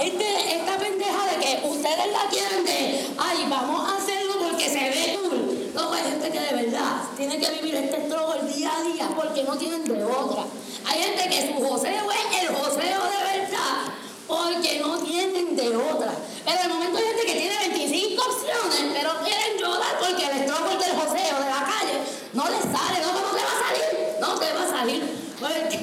este, 0.00 0.56
esta 0.56 0.78
pendeja 0.78 1.26
de 1.26 1.36
que 1.44 1.66
ustedes 1.66 2.12
la 2.12 2.28
quieren 2.30 2.64
de, 2.64 3.06
ay, 3.18 3.46
vamos 3.48 3.88
a 3.88 3.96
hacerlo 3.96 4.34
porque 4.40 4.68
se 4.68 4.78
ve 4.78 5.18
cool. 5.22 5.70
No, 5.74 5.92
hay 5.92 6.02
gente 6.02 6.30
que 6.30 6.40
de 6.40 6.64
verdad 6.64 7.02
tiene 7.16 7.38
que 7.38 7.50
vivir 7.50 7.74
este 7.76 8.06
struggle 8.06 8.52
día 8.52 8.72
a 8.76 8.82
día 8.82 9.08
porque 9.14 9.42
no 9.44 9.56
tienen 9.56 9.84
de 9.84 10.04
otra. 10.04 10.44
Hay 10.86 11.02
gente 11.02 11.28
que 11.28 11.48
su 11.48 11.54
joseo 11.54 12.10
es 12.10 12.42
el 12.42 12.54
joseo 12.54 13.02
de 13.04 13.40
verdad 13.40 13.94
porque 14.26 14.78
no 14.80 14.98
tienen 14.98 15.56
de 15.56 15.76
otra. 15.76 16.12
Pero 16.44 16.62
de 16.62 16.68
momento 16.68 16.98
hay 16.98 17.04
gente 17.04 17.26
que 17.26 17.34
tiene 17.34 17.58
25 17.58 18.22
opciones, 18.22 18.92
pero 18.92 19.10
quieren 19.24 19.58
llorar 19.58 19.98
porque 19.98 20.24
el 20.26 20.48
struggle 20.48 20.84
del 20.84 20.96
joseo 20.96 21.40
de 21.40 21.48
la 21.48 21.64
calle 21.64 21.98
no 22.32 22.48
les 22.48 22.60
sale. 22.60 23.00
No, 23.00 23.12
no 23.12 23.30
te 23.34 23.42
va 23.42 23.52
a 23.52 23.68
salir. 23.68 24.16
No 24.20 24.38
te 24.38 24.52
va 24.52 24.62
a 24.62 24.68
salir. 24.68 25.23
Porque, 25.40 25.76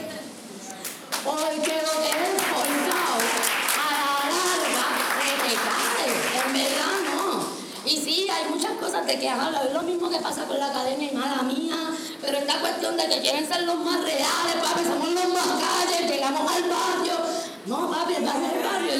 lo 1.23 1.95
que 2.01 2.09
es 2.09 2.41
forzado 2.49 3.17
a 3.77 3.91
la 3.91 4.07
larga 4.31 4.87
te 5.43 5.53
cae. 5.67 6.09
En 6.45 6.53
verdad 6.53 6.95
no. 7.05 7.25
Y 7.85 7.97
sí, 7.97 8.29
hay 8.29 8.49
muchas 8.49 8.71
cosas 8.79 9.05
de 9.05 9.19
que 9.19 9.29
hablar. 9.29 9.65
Es 9.67 9.73
lo 9.73 9.81
mismo 9.81 10.09
que 10.09 10.19
pasa 10.19 10.45
con 10.45 10.57
la 10.57 10.67
academia 10.67 11.11
y 11.11 11.15
mala 11.15 11.41
mía. 11.43 11.75
Pero 12.21 12.37
esta 12.37 12.59
cuestión 12.61 12.95
de 12.95 13.09
que 13.09 13.19
quieren 13.19 13.45
ser 13.45 13.63
los 13.63 13.77
más 13.79 14.01
reales, 14.01 14.55
papi, 14.61 14.85
somos 14.85 15.09
los 15.09 15.27
más 15.27 15.47
calles, 15.59 16.09
llegamos 16.09 16.49
al 16.49 16.63
barrio. 16.63 17.13
No, 17.65 17.91
papi, 17.91 18.13
el 18.15 18.25
barrio 18.25 18.49
el 18.55 18.63
barrio. 18.63 18.93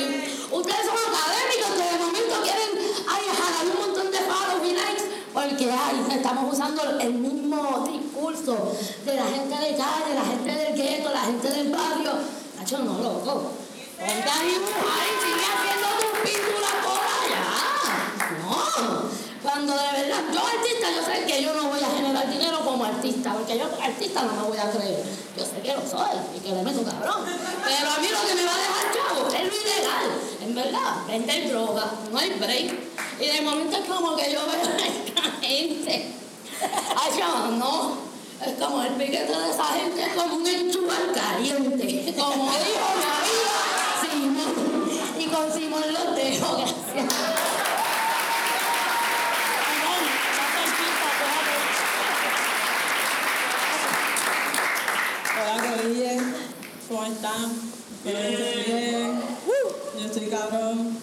Ustedes 0.51 0.85
son 0.85 0.97
académicos 1.15 1.71
que 1.77 1.83
de 1.91 1.97
momento 2.03 2.41
quieren 2.43 2.69
ay, 3.07 3.23
jalar 3.39 3.65
un 3.73 3.87
montón 3.87 4.11
de 4.11 4.19
follows 4.19 4.67
y 4.67 4.73
likes. 4.73 5.20
Porque 5.33 5.71
ay, 5.71 6.05
estamos 6.11 6.53
usando 6.53 6.99
el 6.99 7.13
mismo 7.13 7.87
discurso 7.89 8.75
de 9.05 9.15
la 9.15 9.23
gente 9.23 9.55
de 9.55 9.77
calle, 9.77 10.13
la 10.13 10.25
gente 10.25 10.51
del 10.51 10.75
gueto, 10.75 11.09
la 11.09 11.21
gente 11.21 11.49
del 11.49 11.71
barrio. 11.71 12.11
Nacho, 12.59 12.79
no, 12.79 12.97
loco. 12.97 13.51
Ponte 13.97 14.29
a 14.29 14.43
dibujar 14.43 15.07
y 15.07 15.15
sigue 15.23 15.45
haciendo 15.53 15.87
tus 15.99 16.11
pinturas 16.19 16.75
por 16.83 16.99
allá. 16.99 17.41
Cuando 19.41 19.73
de 19.73 20.01
verdad, 20.01 20.21
yo 20.31 20.39
artista, 20.39 20.91
yo 20.95 21.03
sé 21.03 21.25
que 21.25 21.41
yo 21.41 21.53
no 21.53 21.69
voy 21.69 21.79
a 21.79 21.89
generar 21.89 22.29
dinero 22.29 22.63
como 22.63 22.85
artista, 22.85 23.33
porque 23.33 23.57
yo 23.57 23.65
artista 23.81 24.21
no 24.21 24.33
me 24.33 24.43
voy 24.49 24.57
a 24.57 24.69
creer. 24.69 25.03
Yo 25.35 25.43
sé 25.43 25.61
que 25.63 25.73
lo 25.73 25.81
soy 25.81 26.17
y 26.35 26.39
que 26.39 26.49
le 26.49 26.61
meto 26.61 26.83
cabrón. 26.83 27.25
Pero 27.25 27.89
a 27.89 27.97
mí 27.97 28.07
lo 28.07 28.27
que 28.27 28.35
me 28.35 28.45
va 28.45 28.53
a 28.53 28.57
dejar 28.57 28.93
chavo 28.93 29.27
es 29.27 29.41
lo 29.41 29.61
ilegal. 29.61 30.11
En 30.41 30.55
verdad, 30.55 31.07
vender 31.07 31.49
droga, 31.49 31.91
no 32.11 32.19
hay 32.19 32.29
break. 32.33 32.73
Y 33.19 33.25
de 33.25 33.41
momento 33.41 33.77
es 33.77 33.85
como 33.85 34.15
que 34.15 34.31
yo 34.31 34.41
veo 34.45 34.51
a 34.51 34.61
esta 34.61 35.31
gente. 35.41 36.13
Ay, 36.95 37.11
chavo, 37.17 37.47
no. 37.57 37.97
Es 38.45 38.53
como 38.59 38.83
el 38.83 38.93
piquete 38.93 39.31
de 39.31 39.49
esa 39.49 39.65
gente, 39.65 40.03
es 40.03 40.13
como 40.13 40.35
un 40.35 40.47
enchual 40.47 41.11
caliente. 41.15 42.13
Como 42.15 42.51
dijo 42.51 42.87
mi 42.97 43.05
amiga 43.17 43.57
Simón. 44.01 44.91
Y 45.19 45.25
con 45.27 45.51
Simón 45.51 45.83
los 45.93 46.15
dejo, 46.15 46.57
gracias. 46.57 47.80
Hola, 55.53 55.75
Corille. 55.75 56.17
¿Cómo 56.87 57.05
están? 57.05 57.51
Bien. 58.05 59.21
Yo 59.99 60.05
estoy 60.05 60.27
cabrón. 60.27 60.97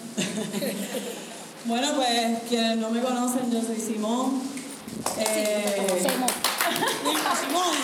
bueno, 1.65 1.87
pues 1.95 2.39
quienes 2.47 2.77
no 2.77 2.89
me 2.89 2.99
conocen, 3.01 3.51
yo 3.51 3.61
soy 3.61 3.79
Simón. 3.79 4.41
Eh, 5.19 5.87
Hija 6.01 7.35
Simón. 7.45 7.75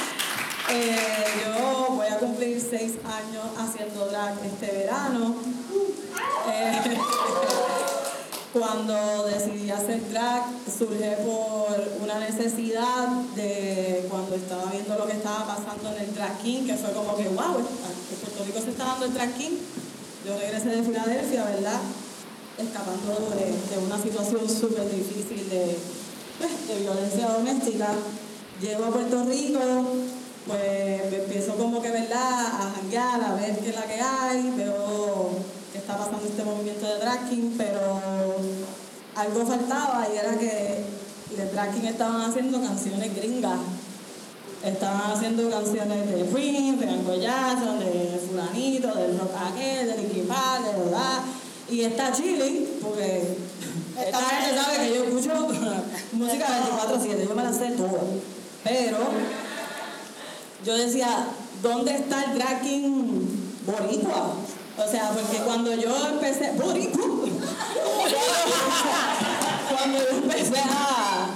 Eh, 0.71 1.25
yo 1.45 1.87
voy 1.91 2.07
a 2.07 2.17
cumplir 2.17 2.59
seis 2.59 2.93
años 3.05 3.45
haciendo 3.59 4.07
drag 4.07 4.33
este 4.43 4.71
verano. 4.75 5.35
Eh, 6.51 6.81
cuando 8.53 9.25
decidí 9.27 9.69
hacer 9.69 10.09
drag 10.09 10.45
surge 10.65 11.17
por 11.17 12.01
una 12.01 12.17
necesidad 12.19 13.07
estaba 14.35 14.71
viendo 14.71 14.97
lo 14.97 15.05
que 15.07 15.13
estaba 15.13 15.45
pasando 15.45 15.95
en 15.95 16.03
el 16.03 16.15
drag 16.15 16.37
king, 16.39 16.65
que 16.65 16.75
fue 16.75 16.91
como 16.91 17.15
que 17.15 17.27
wow, 17.29 17.55
Puerto 17.55 18.43
Rico 18.45 18.61
se 18.61 18.71
está 18.71 18.85
dando 18.85 19.05
el 19.05 19.13
drag 19.13 19.33
king. 19.37 19.57
Yo 20.25 20.37
regresé 20.37 20.69
de 20.69 20.83
Filadelfia, 20.83 21.43
¿verdad? 21.45 21.79
Escapando 22.57 23.29
de, 23.35 23.77
una 23.77 24.01
situación 24.01 24.49
súper 24.49 24.89
difícil 24.89 25.49
de, 25.49 25.77
pues, 26.39 26.67
de 26.67 26.79
violencia 26.81 27.27
doméstica. 27.27 27.89
Llego 28.61 28.85
a 28.85 28.91
Puerto 28.91 29.23
Rico, 29.25 29.59
pues 30.47 31.13
empiezo 31.13 31.55
como 31.55 31.81
que, 31.81 31.91
¿verdad? 31.91 32.45
A 32.45 32.73
janguear, 32.75 33.23
a 33.23 33.35
ver 33.35 33.59
qué 33.59 33.69
es 33.69 33.75
la 33.75 33.83
que 33.83 34.01
hay, 34.01 34.53
veo 34.57 35.29
que 35.71 35.77
está 35.77 35.97
pasando 35.97 36.25
este 36.25 36.43
movimiento 36.43 36.87
de 36.87 36.99
drag 36.99 37.29
king, 37.29 37.51
pero 37.57 38.01
algo 39.15 39.45
faltaba 39.45 40.07
y 40.13 40.17
era 40.17 40.37
que 40.37 40.83
de 41.35 41.45
drag 41.51 41.73
king 41.73 41.87
estaban 41.87 42.21
haciendo 42.21 42.61
canciones 42.61 43.15
gringas. 43.15 43.59
Estaban 44.65 45.11
haciendo 45.11 45.47
canciones 45.47 46.09
de 46.09 46.25
Prince, 46.25 46.83
de 46.83 46.91
Michael 46.91 47.21
Jackson, 47.21 47.79
de 47.79 48.19
fulanito, 48.27 48.87
del 48.95 49.19
rock 49.19 49.31
aquel, 49.51 49.87
de 49.87 49.97
Linkin 49.97 50.27
Park, 50.27 50.65
de 50.65 50.83
verdad. 50.83 51.19
Y 51.69 51.81
está 51.81 52.11
chilling, 52.11 52.79
porque 52.81 53.37
esta 54.03 54.19
gente 54.19 54.59
sabe 54.59 54.77
que 54.77 54.95
yo 54.95 55.03
escucho 55.03 55.47
música 56.13 56.47
24-7, 56.47 57.27
yo 57.27 57.35
me 57.35 57.43
la 57.43 57.53
sé 57.53 57.69
toda. 57.71 58.01
Pero 58.63 58.97
yo 60.65 60.75
decía, 60.75 61.27
¿dónde 61.61 61.91
está 61.91 62.23
el 62.23 62.33
drag 62.39 62.63
king 62.63 63.21
boricua? 63.67 64.33
O 64.77 64.87
sea, 64.89 65.11
porque 65.11 65.37
cuando 65.45 65.75
yo 65.75 65.95
empecé, 66.07 66.53
boricua, 66.53 67.05
cuando 69.69 69.99
yo 69.99 70.09
empecé 70.17 70.59
a, 70.59 71.27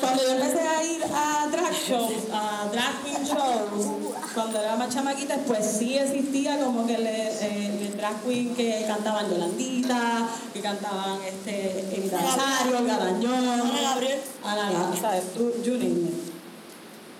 cuando 0.00 0.22
yo 0.22 0.30
empecé 0.32 0.60
a 0.60 0.82
ir 0.84 1.02
a 1.04 1.46
drag 1.50 1.72
shows, 1.72 2.12
a 2.32 2.68
drag 2.72 3.02
queen 3.04 3.24
shows, 3.24 3.86
cuando 4.34 4.60
era 4.60 4.76
más 4.76 4.92
chamaquita, 4.94 5.36
pues 5.46 5.64
sí 5.78 5.96
existía 5.98 6.58
como 6.64 6.86
que 6.86 6.94
el, 6.94 7.06
el- 7.06 7.86
el 7.86 7.96
drag 7.96 8.22
queen 8.22 8.54
que 8.54 8.84
cantaban 8.86 9.28
Yolandita, 9.30 10.28
que 10.54 10.60
cantaban 10.60 11.18
este, 11.22 11.80
Evita 11.96 12.18
Rosario, 12.18 12.84
Garañón, 12.86 13.48
Ana 13.48 13.80
Gabriel. 13.82 14.20
Ana 14.44 14.70
Gabriel, 14.70 15.00
¿sabes? 15.02 15.24
Tú, 15.34 15.52
you 15.62 15.74
name 15.74 16.08
it. 16.08 16.14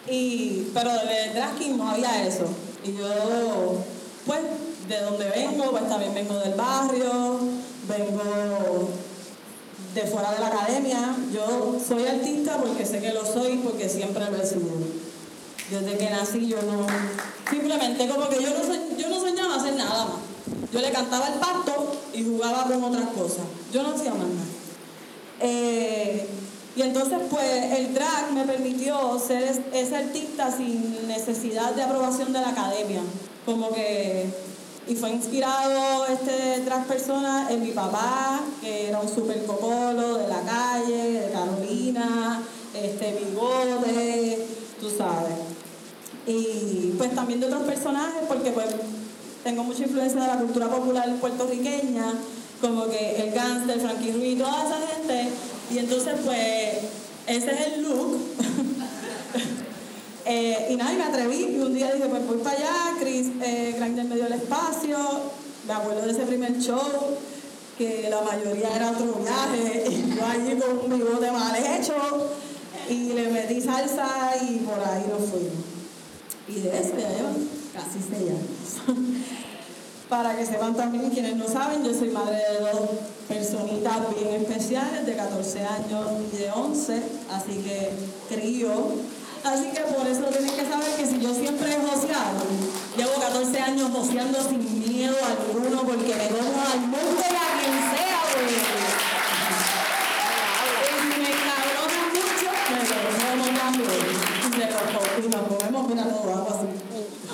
Y, 0.08 0.70
pero 0.74 0.90
de 0.92 1.34
drag 1.34 1.56
king 1.58 1.76
no 1.76 1.90
había 1.90 2.26
eso. 2.26 2.46
Y 2.84 2.92
yo, 2.94 3.84
pues, 4.26 4.40
de 4.88 5.00
donde 5.02 5.24
vengo, 5.30 5.70
pues 5.70 5.88
también 5.88 6.14
vengo 6.14 6.34
del 6.38 6.54
barrio, 6.54 7.38
vengo 7.86 8.88
de 9.94 10.02
fuera 10.02 10.32
de 10.32 10.38
la 10.40 10.46
academia. 10.48 11.16
Yo 11.32 11.76
soy 11.86 12.06
artista 12.06 12.56
porque 12.58 12.86
sé 12.86 13.00
que 13.00 13.12
lo 13.12 13.24
soy, 13.24 13.58
porque 13.58 13.88
siempre 13.88 14.24
lo 14.30 14.42
he 14.42 14.46
sido. 14.46 14.70
Desde 15.70 15.98
que 15.98 16.10
nací 16.10 16.46
yo 16.48 16.60
no... 16.62 16.86
Simplemente 17.50 18.08
como 18.08 18.28
que 18.28 18.42
yo 18.42 18.50
no, 18.50 18.60
soñ- 18.64 18.96
yo 18.96 19.08
no 19.08 19.20
soñaba 19.20 19.56
hacer 19.56 19.74
nada 19.74 20.04
más. 20.04 20.14
Yo 20.72 20.80
le 20.80 20.90
cantaba 20.90 21.28
el 21.28 21.34
pasto 21.40 21.96
y 22.12 22.24
jugaba 22.24 22.64
con 22.64 22.82
otras 22.84 23.08
cosas. 23.10 23.44
Yo 23.72 23.82
no 23.82 23.90
hacía 23.90 24.10
más 24.10 24.26
nada. 24.26 24.46
Eh, 25.40 26.26
y 26.76 26.82
entonces, 26.82 27.18
pues, 27.30 27.72
el 27.78 27.92
drag 27.94 28.32
me 28.32 28.44
permitió 28.44 29.18
ser 29.18 29.42
es- 29.42 29.60
ese 29.72 29.96
artista 29.96 30.50
sin 30.56 31.06
necesidad 31.08 31.72
de 31.74 31.82
aprobación 31.82 32.32
de 32.32 32.40
la 32.40 32.50
academia. 32.50 33.00
Como 33.44 33.70
que, 33.72 34.26
y 34.88 34.94
fue 34.94 35.10
inspirado 35.10 36.06
este 36.06 36.60
drag 36.64 36.86
persona 36.86 37.48
en 37.50 37.62
mi 37.62 37.70
papá, 37.70 38.40
que 38.60 38.88
era 38.88 39.00
un 39.00 39.08
super 39.08 39.44
cocolo 39.44 40.18
de 40.18 40.28
la 40.28 40.42
calle, 40.42 41.20
de 41.20 41.30
Carolina, 41.30 42.42
este 42.74 43.18
bigote, 43.18 44.46
tú 44.80 44.90
sabes. 44.90 45.34
Y 46.26 46.94
pues 46.98 47.14
también 47.14 47.40
de 47.40 47.46
otros 47.46 47.62
personajes, 47.62 48.22
porque 48.28 48.50
pues 48.50 48.68
tengo 49.44 49.64
mucha 49.64 49.82
influencia 49.82 50.20
de 50.22 50.26
la 50.26 50.38
cultura 50.38 50.68
popular 50.68 51.14
puertorriqueña, 51.16 52.14
como 52.60 52.88
que 52.88 53.22
el 53.22 53.32
gangster, 53.32 53.80
Frankie 53.80 54.12
Ruiz, 54.12 54.38
toda 54.38 54.64
esa 54.64 54.78
gente. 54.94 55.28
Y 55.72 55.78
entonces 55.78 56.14
pues 56.24 56.78
ese 57.26 57.50
es 57.52 57.66
el 57.74 57.82
look. 57.82 58.18
Eh, 60.32 60.68
y 60.70 60.76
nada, 60.76 60.92
y 60.92 60.96
me 60.96 61.02
atreví. 61.02 61.56
Y 61.56 61.58
un 61.58 61.74
día 61.74 61.92
dije, 61.92 62.06
pues 62.08 62.24
voy 62.24 62.38
para 62.38 62.56
allá, 62.56 62.96
Chris 63.00 63.26
eh, 63.42 63.74
Grindr 63.76 64.04
me 64.04 64.14
dio 64.14 64.26
el 64.26 64.34
espacio. 64.34 64.96
Me 65.66 65.72
acuerdo 65.72 66.02
de 66.02 66.12
ese 66.12 66.22
primer 66.22 66.56
show, 66.60 66.80
que 67.76 68.08
la 68.08 68.20
mayoría 68.22 68.76
era 68.76 68.92
otro 68.92 69.12
viaje. 69.14 69.84
Y 69.90 70.14
yo 70.14 70.24
allí 70.24 70.56
con 70.60 70.92
un 70.92 70.98
bigote 70.98 71.32
mal 71.32 71.56
hecho. 71.56 71.96
Y 72.88 73.12
le 73.12 73.28
metí 73.30 73.60
salsa 73.60 74.34
y 74.48 74.58
por 74.58 74.78
ahí 74.78 75.04
nos 75.08 75.28
fuimos. 75.30 75.64
Y 76.46 76.60
de 76.60 76.78
eso 76.78 76.90
ya 76.96 77.08
llevan 77.08 77.48
casi 77.74 77.98
seis 77.98 78.30
años. 78.30 78.98
Para 80.08 80.36
que 80.36 80.46
sepan 80.46 80.76
también 80.76 81.10
quienes 81.10 81.36
no 81.36 81.48
saben, 81.48 81.84
yo 81.84 81.92
soy 81.92 82.10
madre 82.10 82.36
de 82.36 82.60
dos 82.60 82.80
personitas 83.28 83.98
bien 84.16 84.42
especiales, 84.42 85.06
de 85.06 85.14
14 85.14 85.60
años 85.60 86.06
y 86.32 86.36
de 86.36 86.50
11, 86.50 87.02
así 87.30 87.52
que 87.62 87.90
crío. 88.28 88.70
Así 89.42 89.70
que 89.70 89.80
por 89.80 90.06
eso 90.06 90.22
tienen 90.24 90.54
que 90.54 90.68
saber 90.68 90.94
que 90.96 91.06
si 91.06 91.18
yo 91.20 91.34
siempre 91.34 91.72
he 91.72 91.80
joseado, 91.80 92.44
llevo 92.96 93.14
14 93.20 93.58
años 93.58 93.90
joseando 93.90 94.38
sin 94.42 94.88
miedo 94.88 95.16
alguno 95.24 95.82
porque 95.82 96.14
me 96.14 96.28
como 96.28 96.60
al 96.60 96.80
mundo 96.80 97.22
y 97.24 97.34
a 97.34 97.48
quien 97.58 97.76
sea, 97.90 98.20
güey. 98.34 98.52
Y 100.84 100.94
si 101.00 101.16
me 101.20 101.32
cabrona 101.48 102.00
mucho, 102.12 102.48
me 102.70 102.80
lo 102.84 103.54
también. 103.58 103.88
Y 105.24 105.28
nos 105.28 105.42
comemos, 105.48 105.88
mira 105.88 106.04
todo, 106.04 106.32
algo 106.34 106.50
así. 106.50 106.68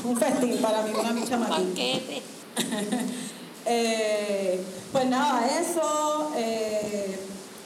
Un 0.04 0.16
festín 0.16 0.62
para 0.62 0.82
mi 0.82 0.90
una 0.90 1.12
mi 1.12 1.24
chamaquita. 1.24 2.12
Eh, 3.68 4.62
pues 4.92 5.06
nada, 5.06 5.44
eso, 5.58 6.30
eh, 6.36 6.75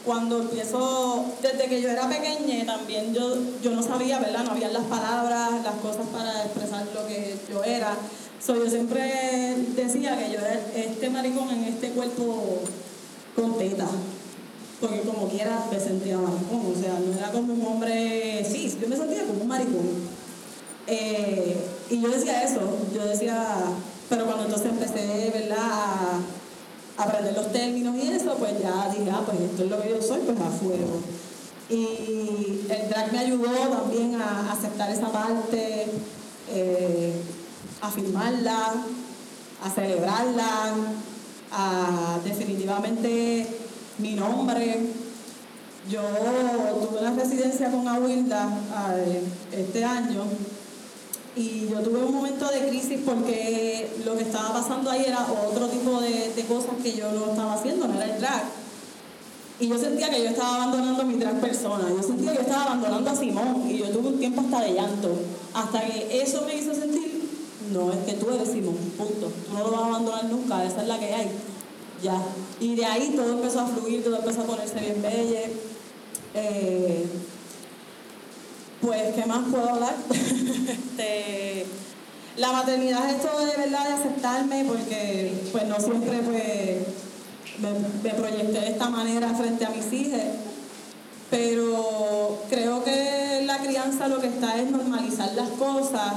cuando 0.05 0.43
empiezo, 0.43 1.25
desde 1.43 1.67
que 1.67 1.83
yo 1.83 1.91
era 1.91 2.09
pequeña 2.09 2.65
también 2.65 3.13
yo, 3.13 3.37
yo 3.63 3.71
no 3.73 3.83
sabía, 3.83 4.19
¿verdad? 4.19 4.45
No 4.45 4.53
había 4.53 4.69
las 4.69 4.85
palabras, 4.85 5.51
las 5.63 5.75
cosas 5.77 6.07
para 6.13 6.45
expresar 6.45 6.87
lo 6.95 7.07
que 7.07 7.37
yo 7.51 7.63
era. 7.63 7.95
So, 8.45 8.57
yo 8.57 8.71
siempre 8.71 9.57
decía 9.77 10.17
que 10.17 10.33
yo 10.33 10.39
era 10.39 10.61
este 10.75 11.11
maricón 11.11 11.51
en 11.51 11.65
este 11.65 11.91
cuerpo 11.91 12.61
con 13.37 13.59
teta. 13.59 13.87
Porque 14.81 15.01
como 15.01 15.29
quiera 15.29 15.67
me 15.71 15.79
sentía 15.79 16.17
maricón, 16.17 16.73
o 16.75 16.81
sea, 16.81 16.99
no 16.99 17.19
era 17.19 17.31
como 17.31 17.53
un 17.53 17.67
hombre 17.67 18.43
cis, 18.51 18.81
yo 18.81 18.89
me 18.89 18.97
sentía 18.97 19.27
como 19.27 19.43
un 19.43 19.49
maricón. 19.49 19.91
Eh, 20.87 21.57
y 21.91 22.01
yo 22.01 22.09
decía 22.09 22.43
eso, 22.43 22.61
yo 22.95 23.05
decía, 23.05 23.47
pero 24.09 24.25
cuando 24.25 24.45
entonces 24.45 24.71
empecé, 24.71 25.31
¿verdad? 25.35 26.19
Aprender 27.03 27.35
los 27.35 27.53
términos 27.53 27.97
y 27.97 28.09
eso, 28.09 28.35
pues 28.35 28.53
ya 28.61 28.89
dije, 28.91 29.11
ah, 29.13 29.23
pues 29.25 29.41
esto 29.41 29.65
es 29.65 29.71
lo 29.71 29.83
que 29.83 29.91
yo 29.91 30.03
soy, 30.03 30.21
pues 30.21 30.41
a 30.41 30.51
fuego. 30.51 31.01
Y 31.69 32.67
el 32.69 32.89
drag 32.89 33.13
me 33.13 33.19
ayudó 33.19 33.53
también 33.69 34.21
a 34.21 34.53
aceptar 34.53 34.91
esa 34.91 35.13
parte, 35.13 35.87
eh, 36.51 37.13
a 37.81 37.91
filmarla, 37.91 38.73
a 39.63 39.71
celebrarla, 39.71 40.75
a 41.53 42.19
definitivamente 42.25 43.47
mi 43.99 44.15
nombre. 44.15 44.81
Yo 45.89 46.03
tuve 46.03 47.01
una 47.01 47.15
residencia 47.15 47.71
con 47.71 47.89
Aguilda 47.89 48.49
eh, 48.97 49.23
este 49.53 49.85
año 49.85 50.25
y 51.37 51.69
yo 51.69 51.81
tuve 51.81 52.03
un 52.03 52.14
momento 52.14 52.49
de 52.49 52.69
crisis 52.69 53.01
porque 53.05 53.88
lo 54.05 54.16
que 54.16 54.23
estaba 54.23 54.55
pasando 54.55 54.90
ahí 54.90 55.05
era 55.07 55.27
otro 55.49 55.69
tipo 55.69 56.01
de, 56.01 56.45
cosas 56.49 56.73
que 56.83 56.93
yo 56.93 57.11
no 57.12 57.31
estaba 57.31 57.55
haciendo, 57.55 57.87
no 57.87 57.95
era 57.95 58.14
el 58.14 58.21
drag. 58.21 58.45
Y 59.61 59.69
yo 59.69 59.79
sentía 59.79 60.11
que 60.11 60.23
yo 60.23 60.31
estaba 60.31 60.57
abandonando 60.57 61.03
a 61.03 61.05
mi 61.05 61.14
drag 61.14 61.40
persona, 61.40 61.88
yo 61.88 62.03
sentía 62.03 62.33
que 62.33 62.38
yo 62.38 62.43
estaba 62.43 62.64
abandonando 62.64 63.11
a 63.11 63.14
Simón 63.14 63.64
y 63.69 63.79
yo 63.79 63.90
tuve 63.90 64.09
un 64.09 64.19
tiempo 64.19 64.40
hasta 64.40 64.62
de 64.62 64.73
llanto, 64.73 65.14
hasta 65.53 65.81
que 65.83 66.23
eso 66.23 66.43
me 66.47 66.57
hizo 66.57 66.75
sentir, 66.75 67.29
no, 67.73 67.93
es 67.93 67.99
que 67.99 68.14
tú 68.14 68.31
eres 68.31 68.49
Simón, 68.49 68.77
punto, 68.97 69.27
tú 69.27 69.53
no 69.53 69.64
lo 69.64 69.71
vas 69.71 69.83
a 69.83 69.87
abandonar 69.87 70.25
nunca, 70.25 70.64
esa 70.64 70.83
es 70.83 70.88
la 70.88 70.99
que 70.99 71.14
hay, 71.14 71.31
ya. 72.03 72.21
Y 72.59 72.75
de 72.75 72.87
ahí 72.87 73.12
todo 73.14 73.33
empezó 73.33 73.61
a 73.61 73.66
fluir, 73.66 74.03
todo 74.03 74.16
empezó 74.16 74.40
a 74.40 74.45
ponerse 74.45 74.81
bien 74.81 75.03
belle. 75.03 75.53
Eh, 76.33 77.07
pues, 78.81 79.14
¿qué 79.14 79.27
más 79.27 79.40
puedo 79.51 79.69
hablar? 79.71 79.95
Este, 80.71 81.66
la 82.37 82.53
maternidad 82.53 83.11
es 83.11 83.23
todo 83.23 83.45
de 83.45 83.57
verdad 83.57 83.88
de 83.88 83.95
aceptarme 83.95 84.64
porque 84.66 85.33
pues 85.51 85.64
no 85.66 85.81
siempre 85.81 86.19
pues 86.19 86.87
me, 87.59 87.71
me 88.03 88.11
proyecté 88.14 88.61
de 88.61 88.69
esta 88.71 88.88
manera 88.90 89.31
frente 89.35 89.64
a 89.64 89.71
mis 89.71 89.93
hijas, 89.93 90.23
pero 91.31 92.43
creo 92.51 92.85
que 92.85 93.43
la 93.47 93.59
crianza 93.59 94.07
lo 94.09 94.21
que 94.21 94.29
está 94.29 94.57
es 94.61 94.71
normalizar 94.71 95.33
las 95.35 95.49
cosas. 95.51 96.12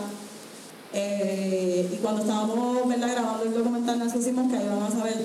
eh, 0.94 1.90
y 1.92 1.96
cuando 1.98 2.22
estábamos 2.22 2.88
¿verdad? 2.88 3.12
grabando 3.12 3.44
el 3.46 3.54
documental 3.54 3.98
nos 4.00 4.14
hicimos 4.16 4.52
que 4.52 4.58
ahí 4.58 4.68
vamos 4.70 4.94
a 4.96 5.04
ver 5.06 5.18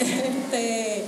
este, 0.00 1.04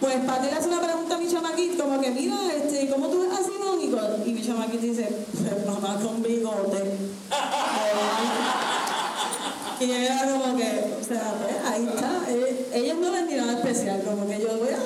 pues 0.00 0.16
Pati 0.24 0.46
le 0.46 0.52
hace 0.52 0.68
una 0.68 0.80
pregunta 0.80 1.14
a 1.14 1.18
mi 1.18 1.28
chamaquito, 1.28 1.84
como 1.84 2.00
que 2.00 2.10
mira, 2.10 2.36
este, 2.56 2.88
¿cómo 2.88 3.08
tú 3.08 3.20
ves 3.20 3.38
a 3.38 3.42
Simón? 3.42 3.78
Y, 4.26 4.32
mi 4.32 4.42
chamaquito 4.42 4.82
dice, 4.82 5.08
pues 5.32 5.66
mamá 5.66 6.00
con 6.02 6.22
bigote. 6.22 6.96
y 9.80 9.90
era 9.90 10.24
como 10.24 10.56
que, 10.56 10.94
o 11.00 11.04
sea, 11.04 11.34
pues 11.42 11.56
ahí 11.66 11.86
está. 11.86 12.22
Eh, 12.28 12.68
Ellos 12.72 12.98
no 12.98 13.10
ni 13.26 13.34
nada 13.34 13.52
especial, 13.52 14.02
como 14.02 14.26
que 14.26 14.40
yo 14.40 14.48
voy 14.58 14.68
a... 14.68 14.78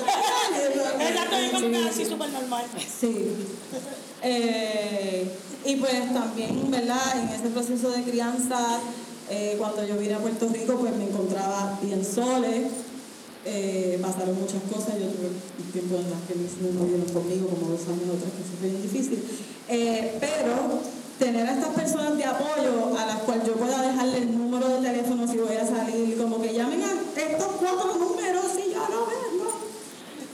Exacto, 1.09 1.37
yo 1.41 1.53
como 1.53 1.71
que 1.71 1.89
así 1.89 2.05
súper 2.05 2.31
normal. 2.31 2.65
Sí. 3.01 3.33
Eh, 4.23 5.31
y 5.65 5.77
pues 5.77 6.13
también, 6.13 6.71
¿verdad? 6.71 7.19
En 7.19 7.29
ese 7.29 7.49
proceso 7.51 7.91
de 7.91 8.03
crianza, 8.03 8.81
eh, 9.31 9.55
cuando 9.59 9.85
yo 9.85 9.97
vine 9.97 10.15
a 10.15 10.19
Puerto 10.19 10.49
Rico, 10.49 10.77
pues 10.77 10.95
me 10.97 11.05
encontraba 11.05 11.79
bien 11.83 12.05
sole. 12.05 12.69
Eh, 13.47 13.99
pasaron 14.01 14.41
muchas 14.41 14.63
cosas. 14.73 14.99
Yo 14.99 15.07
tuve 15.13 15.29
un 15.29 15.73
tiempo 15.73 15.97
en 15.97 16.11
las 16.11 16.21
que 16.27 16.35
mis 16.35 16.53
hijos 16.57 16.75
no 16.75 16.87
vieron 16.87 17.09
conmigo, 17.13 17.49
como 17.49 17.73
dos 17.73 17.85
años 17.89 18.17
otras, 18.17 18.33
que 18.33 18.57
fue 18.59 18.69
bien 18.71 18.83
difícil. 18.83 19.23
Eh, 19.69 20.17
pero 20.21 20.81
tener 21.19 21.47
a 21.47 21.55
estas 21.55 21.75
personas 21.75 22.17
de 22.17 22.25
apoyo 22.25 22.99
a 22.99 23.07
las 23.07 23.19
cuales 23.21 23.47
yo 23.47 23.55
pueda 23.55 23.81
dejarle 23.83 24.19
el 24.19 24.37
número 24.37 24.69
de 24.69 24.89
teléfono 24.89 25.27
si 25.29 25.39
voy 25.39 25.57
a 25.57 25.67
salir, 25.67 26.17
como 26.19 26.41
que 26.41 26.55
llamen 26.55 26.83
a 26.83 27.21
estos 27.21 27.49
cuatro 27.61 27.95
números 27.95 28.45
si 28.55 28.73
yo 28.73 28.81
no 28.81 29.07
vengo. 29.07 29.51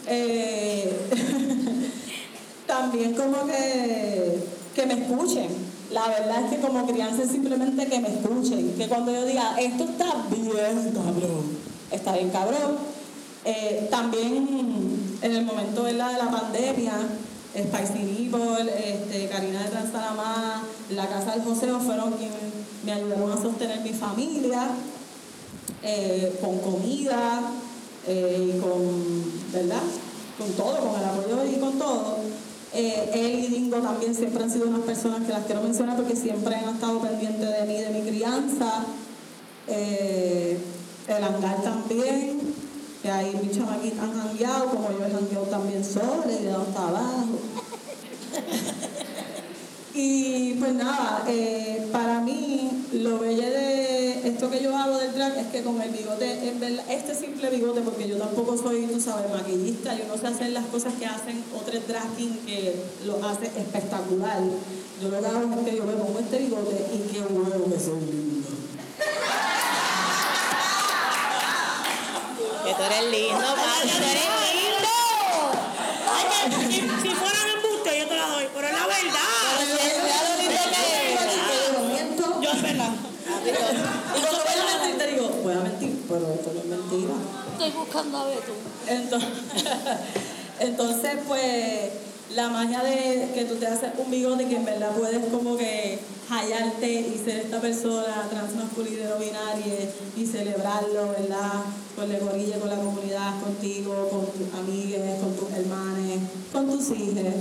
Eh, 0.06 0.92
también 2.66 3.14
como 3.14 3.46
que, 3.46 4.38
que 4.74 4.86
me 4.86 4.94
escuchen. 4.94 5.48
La 5.90 6.06
verdad 6.08 6.44
es 6.44 6.50
que 6.50 6.64
como 6.64 6.86
crianza 6.86 7.26
simplemente 7.26 7.86
que 7.86 8.00
me 8.00 8.08
escuchen. 8.08 8.74
Que 8.78 8.88
cuando 8.88 9.12
yo 9.12 9.26
diga, 9.26 9.56
esto 9.60 9.84
está 9.84 10.24
bien 10.30 10.92
cabrón, 10.92 11.58
está 11.90 12.12
bien 12.12 12.30
cabrón. 12.30 12.89
Eh, 13.44 13.88
también 13.90 15.18
en 15.22 15.32
el 15.32 15.44
momento 15.44 15.82
¿verdad? 15.82 16.12
de 16.12 16.18
la 16.18 16.30
pandemia, 16.30 16.92
Spicy 17.54 18.04
Nipple, 18.04 18.92
este, 18.92 19.28
Karina 19.28 19.62
de 19.64 19.70
Transalamá, 19.70 20.62
la 20.90 21.08
Casa 21.08 21.32
del 21.32 21.42
Joseo 21.42 21.80
fueron 21.80 22.12
quienes 22.12 22.38
me 22.84 22.92
ayudaron 22.92 23.32
a 23.32 23.40
sostener 23.40 23.80
mi 23.80 23.92
familia 23.92 24.68
eh, 25.82 26.38
con 26.40 26.58
comida 26.58 27.52
eh, 28.06 28.58
con, 28.62 29.52
¿verdad? 29.52 29.82
Con 30.38 30.52
todo, 30.52 30.78
con 30.78 31.00
el 31.00 31.06
apoyo 31.06 31.44
y 31.44 31.60
con 31.60 31.78
todo. 31.78 32.16
Eh, 32.72 33.10
él 33.14 33.44
y 33.44 33.46
Dingo 33.48 33.78
también 33.78 34.14
siempre 34.14 34.42
han 34.42 34.50
sido 34.50 34.68
unas 34.68 34.82
personas 34.82 35.26
que 35.26 35.32
las 35.32 35.44
quiero 35.44 35.62
mencionar 35.62 35.96
porque 35.96 36.16
siempre 36.16 36.54
han 36.54 36.74
estado 36.74 37.00
pendientes 37.00 37.48
de 37.48 37.66
mí, 37.66 37.74
de 37.74 37.90
mi 37.90 38.08
crianza. 38.08 38.84
Eh, 39.66 40.58
el 41.08 41.24
hangar 41.24 41.62
también, 41.62 42.49
que 43.02 43.10
ahí 43.10 43.38
mis 43.42 43.56
chamaquitas 43.56 44.00
han 44.00 44.14
jangueado, 44.14 44.66
como 44.66 44.90
yo 44.92 45.06
he 45.06 45.10
jangueado 45.10 45.46
también 45.46 45.84
solo, 45.84 46.24
he 46.28 46.44
dado 46.44 46.62
hasta 46.62 46.88
abajo. 46.88 47.38
Y 49.92 50.54
pues 50.54 50.72
nada, 50.74 51.24
eh, 51.26 51.88
para 51.90 52.20
mí 52.20 52.70
lo 52.92 53.18
bello 53.18 53.42
de 53.42 54.28
esto 54.28 54.48
que 54.48 54.62
yo 54.62 54.76
hago 54.76 54.98
del 54.98 55.12
drag 55.12 55.36
es 55.36 55.46
que 55.48 55.62
con 55.62 55.82
el 55.82 55.90
bigote, 55.90 56.48
en 56.48 56.60
verdad, 56.60 56.84
este 56.88 57.14
simple 57.14 57.50
bigote, 57.50 57.80
porque 57.80 58.08
yo 58.08 58.16
tampoco 58.16 58.56
soy, 58.56 58.86
tú 58.86 59.00
sabes, 59.00 59.30
maquillista, 59.30 59.96
yo 59.96 60.04
no 60.06 60.16
sé 60.16 60.28
hacer 60.28 60.50
las 60.50 60.66
cosas 60.66 60.94
que 60.94 61.06
hacen 61.06 61.42
otros 61.54 61.86
drag 61.88 62.08
king 62.16 62.34
que 62.46 62.76
lo 63.04 63.16
hace 63.26 63.46
espectacular. 63.46 64.40
Yo 65.02 65.08
lo 65.08 65.20
que 65.20 65.26
hago 65.26 65.60
es 65.60 65.68
que 65.68 65.76
yo 65.76 65.84
me 65.84 65.94
pongo 65.94 66.18
este 66.20 66.38
bigote 66.38 66.86
y 66.94 67.12
qué 67.12 67.20
huevo 67.20 67.64
que 67.64 67.80
soy 67.80 68.00
lindo. 68.00 68.48
Tú 72.76 72.82
eres 72.84 73.04
lindo, 73.10 73.40
papi, 73.40 73.88
tú 73.88 74.04
eres 74.04 74.28
lindo. 74.54 74.88
Si, 76.70 76.80
si 76.80 77.14
fueran 77.14 77.48
embuste 77.56 77.98
yo 77.98 78.06
te 78.06 78.16
la 78.16 78.26
doy, 78.28 78.46
pero 78.54 78.66
es 78.68 78.72
la 78.72 78.86
verdad. 78.86 79.30
Yo 82.40 82.50
es 82.50 82.62
verdad. 82.62 82.92
Y 83.44 84.20
cuando 84.20 84.38
voy 84.44 84.54
a 84.54 84.78
mentir, 84.78 84.98
te 84.98 85.06
digo, 85.08 85.28
voy 85.42 85.54
a 85.54 85.60
mentir, 85.60 86.04
pero 86.08 86.32
esto 86.32 86.52
no 86.54 86.60
es 86.60 86.66
mentira. 86.66 87.14
Estoy 87.52 87.70
buscando 87.72 88.18
a 88.18 88.24
Beto. 88.26 88.52
Entonces, 88.86 89.30
entonces, 90.60 91.18
pues, 91.26 91.90
la 92.34 92.48
magia 92.48 92.82
de 92.82 93.30
que 93.34 93.44
tú 93.44 93.56
te 93.56 93.66
haces 93.66 93.90
un 93.98 94.10
bigote 94.10 94.46
que 94.46 94.56
en 94.56 94.64
verdad 94.64 94.90
puedes 94.96 95.24
como 95.26 95.56
que 95.56 95.98
hallarte 96.28 97.00
y 97.00 97.20
ser 97.24 97.40
esta 97.40 97.60
persona 97.60 98.28
transmasculina 98.30 99.02
y 99.02 99.08
no 99.08 99.16
binaria 99.18 99.90
y 100.16 100.26
celebrarlo, 100.26 101.08
¿verdad? 101.08 101.64
Con 101.96 102.08
la 102.08 102.18
gorilla, 102.18 102.58
con 102.60 102.70
la 102.70 102.76
comunidad, 102.76 103.40
contigo, 103.40 104.08
con 104.10 104.26
tus 104.26 104.54
amigues, 104.58 105.20
con 105.20 105.34
tus 105.34 105.50
hermanos, 105.52 106.18
con 106.52 106.70
tus 106.70 106.90
hijos. 106.96 107.34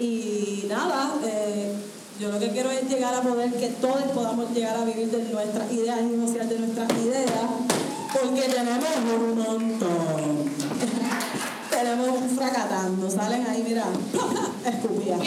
Y 0.00 0.64
nada, 0.68 1.14
eh, 1.24 1.72
yo 2.20 2.32
lo 2.32 2.40
que 2.40 2.48
quiero 2.50 2.70
es 2.70 2.88
llegar 2.88 3.14
a 3.14 3.22
poder 3.22 3.52
que 3.54 3.68
todos 3.68 4.02
podamos 4.14 4.50
llegar 4.52 4.76
a 4.76 4.84
vivir 4.84 5.10
de 5.10 5.32
nuestras 5.32 5.72
ideas 5.72 6.00
y 6.00 6.04
negociar 6.06 6.48
de 6.48 6.58
nuestras 6.58 6.90
ideas, 6.92 7.30
porque 8.12 8.42
tenemos 8.42 8.84
un 9.06 9.38
montón. 9.38 10.50
tenemos 11.78 12.08
un 12.08 12.30
fracatando, 12.30 13.10
salen 13.10 13.46
ahí, 13.46 13.62
mira, 13.66 13.84
escupía. 14.64 15.18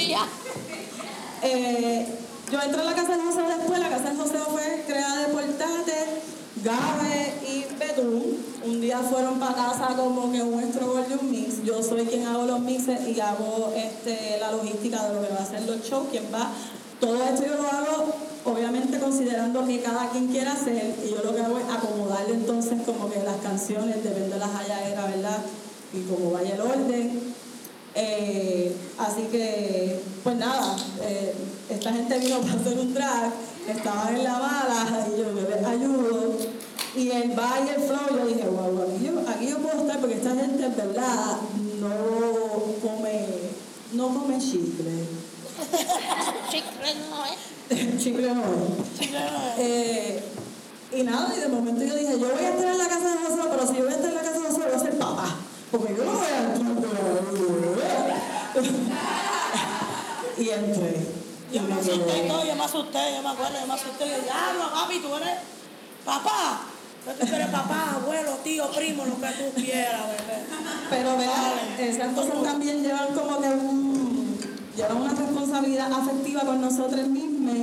Eh, 1.42 2.08
yo 2.52 2.62
entré 2.62 2.82
a 2.82 2.84
la 2.84 2.96
casa 2.96 3.12
del 3.12 3.22
José 3.22 3.42
después, 3.58 3.80
la 3.80 3.90
casa 3.90 4.10
del 4.10 4.18
José 4.18 4.38
fue 4.50 4.84
creada 4.88 5.28
de 5.28 5.34
Portate, 5.34 6.22
Gabe 6.64 7.34
y 7.48 7.66
Betún. 7.76 8.38
Un 8.66 8.82
día 8.82 9.00
fueron 9.00 9.40
para 9.40 9.54
casa 9.54 9.96
como 9.96 10.32
que 10.32 10.42
un 10.42 10.60
estrogol 10.60 11.06
un 11.22 11.32
mix. 11.32 11.64
Yo 11.64 11.82
soy 11.82 12.06
quien 12.06 12.26
hago 12.28 12.46
los 12.46 12.60
mixes 12.60 13.08
y 13.08 13.20
hago 13.20 13.72
este, 13.76 14.38
la 14.40 14.52
logística 14.52 15.08
de 15.08 15.16
lo 15.16 15.22
que 15.22 15.34
va 15.34 15.42
a 15.42 15.46
ser 15.46 15.62
los 15.62 15.82
shows, 15.82 16.08
quien 16.10 16.26
va. 16.34 16.52
Todo 17.00 17.24
esto 17.24 17.46
yo 17.46 17.56
lo 17.56 17.68
hago 17.70 18.14
obviamente 18.46 19.00
considerando 19.00 19.66
que 19.66 19.82
cada 19.82 20.10
quien 20.10 20.28
quiera 20.28 20.54
hacer 20.54 20.96
y 21.06 21.12
yo 21.12 21.24
lo 21.24 21.36
que 21.36 21.42
hago 21.42 21.60
es 21.60 21.66
acomodarle 21.66 22.34
entonces 22.34 22.82
como 22.86 23.10
que 23.10 23.22
las 23.24 23.38
canciones, 23.38 24.04
depende 24.04 24.30
de 24.30 24.40
la 24.40 24.48
halladera, 24.48 25.06
¿verdad? 25.06 25.38
Y 25.94 26.02
como 26.04 26.32
vaya 26.32 26.56
el 26.56 26.62
orden. 26.62 27.34
Eh, 27.96 28.76
así 28.98 29.24
que, 29.32 30.00
pues 30.24 30.36
nada, 30.38 30.76
eh, 31.02 31.34
esta 31.70 31.92
gente 31.92 32.20
vino 32.20 32.40
para 32.42 32.54
hacer 32.54 32.80
un 32.80 32.94
drag, 32.94 33.32
estaban 33.68 34.16
en 34.16 34.24
la 34.24 34.40
bala 34.40 35.08
y 35.08 35.20
yo 35.20 35.34
me 35.34 35.42
les 35.42 35.66
ayudo. 35.66 36.38
Y 36.96 37.12
el 37.12 37.32
y 37.32 37.70
el 37.70 37.82
flow, 37.82 38.18
yo 38.18 38.26
dije, 38.26 38.48
wow, 38.48 38.82
aquí 38.82 39.06
yo, 39.06 39.20
aquí 39.30 39.48
yo 39.48 39.58
puedo 39.60 39.82
estar 39.82 40.00
porque 40.00 40.16
esta 40.16 40.36
gente 40.36 40.66
en 40.66 40.76
verdad 40.76 41.38
no 41.80 41.90
come, 42.82 43.28
no 43.94 44.08
come 44.08 44.40
chicle. 44.40 45.06
chicle 46.50 46.96
no 47.10 47.26
es. 47.26 48.04
chicle 48.04 48.34
no 48.34 48.42
es. 48.42 49.60
Eh, 49.60 50.24
y 50.92 51.04
nada, 51.04 51.32
y 51.36 51.40
de 51.40 51.48
momento 51.48 51.84
yo 51.84 51.96
dije, 51.96 52.20
yo 52.20 52.30
voy 52.30 52.44
a 52.44 52.50
estar 52.50 52.68
en 52.68 52.78
la 52.78 52.88
casa 52.88 53.12
de 53.12 53.18
José, 53.18 53.42
pero 53.52 53.68
si 53.68 53.76
yo 53.76 53.84
voy 53.84 53.94
a 53.94 53.96
estar 53.96 54.10
en 54.10 54.16
la 54.16 54.22
casa 54.22 54.40
de 54.40 54.48
José, 54.48 54.62
voy 54.66 54.76
a 54.76 54.80
ser 54.80 54.98
papá. 54.98 55.36
Porque 55.72 55.96
yo 55.96 56.04
no 56.04 56.14
voy 56.14 56.26
a 56.26 56.50
Y 60.38 60.50
entré. 60.50 61.06
Y 61.52 61.56
Yo 61.56 61.62
me 61.64 61.76
me 61.76 61.79
asusté 61.92 62.22
todo, 62.28 62.46
yo 62.46 62.56
me 62.56 62.64
asusté, 62.64 63.00
yo 63.16 63.22
me 63.22 63.30
acuerdo, 63.30 63.60
yo 63.60 63.68
me 63.68 63.74
asusté. 63.74 64.06
Yo, 64.10 64.22
diablo, 64.24 64.74
papi, 64.74 65.00
tú 65.00 65.16
eres 65.16 65.38
papá. 66.06 66.62
Tú 67.06 67.34
eres 67.36 67.48
papá, 67.48 67.96
abuelo, 67.96 68.32
tío, 68.44 68.70
primo, 68.72 69.06
lo 69.06 69.16
que 69.20 69.28
tú 69.28 69.62
quieras, 69.62 70.02
bebé. 70.08 70.44
Pero 70.90 71.18
vean, 71.18 71.80
esas 71.80 72.14
cosas 72.14 72.44
también 72.44 72.84
llevan 72.84 73.14
como 73.16 73.40
que 73.40 73.48
un, 73.48 74.38
llevan 74.76 74.98
una 74.98 75.14
responsabilidad 75.14 75.92
afectiva 75.92 76.42
con 76.42 76.62
nosotros 76.62 77.08
mismos. 77.08 77.56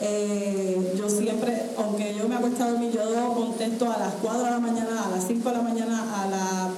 Eh, 0.00 0.94
yo 0.96 1.10
siempre, 1.10 1.70
aunque 1.76 2.14
yo 2.14 2.28
me 2.28 2.36
acuesto 2.36 2.62
a 2.64 2.70
dormir, 2.70 2.92
yo 2.92 3.34
contesto 3.34 3.90
a 3.92 3.98
las 3.98 4.14
4 4.22 4.44
de 4.44 4.50
la 4.50 4.58
mañana, 4.60 5.04
a 5.06 5.10
las 5.10 5.26
5 5.26 5.48
de 5.48 5.56
la 5.56 5.62
mañana, 5.62 6.22
a 6.22 6.26
la, 6.28 6.70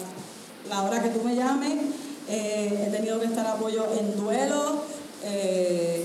la 0.71 0.83
hora 0.83 1.03
que 1.03 1.11
tú 1.11 1.23
me 1.23 1.37
llames. 1.37 1.75
Eh, 2.29 2.85
he 2.87 2.91
tenido 2.91 3.21
que 3.21 3.27
estar 3.27 3.47
apoyo 3.47 3.87
en 3.99 4.17
duelo. 4.17 4.85
eh, 5.23 6.00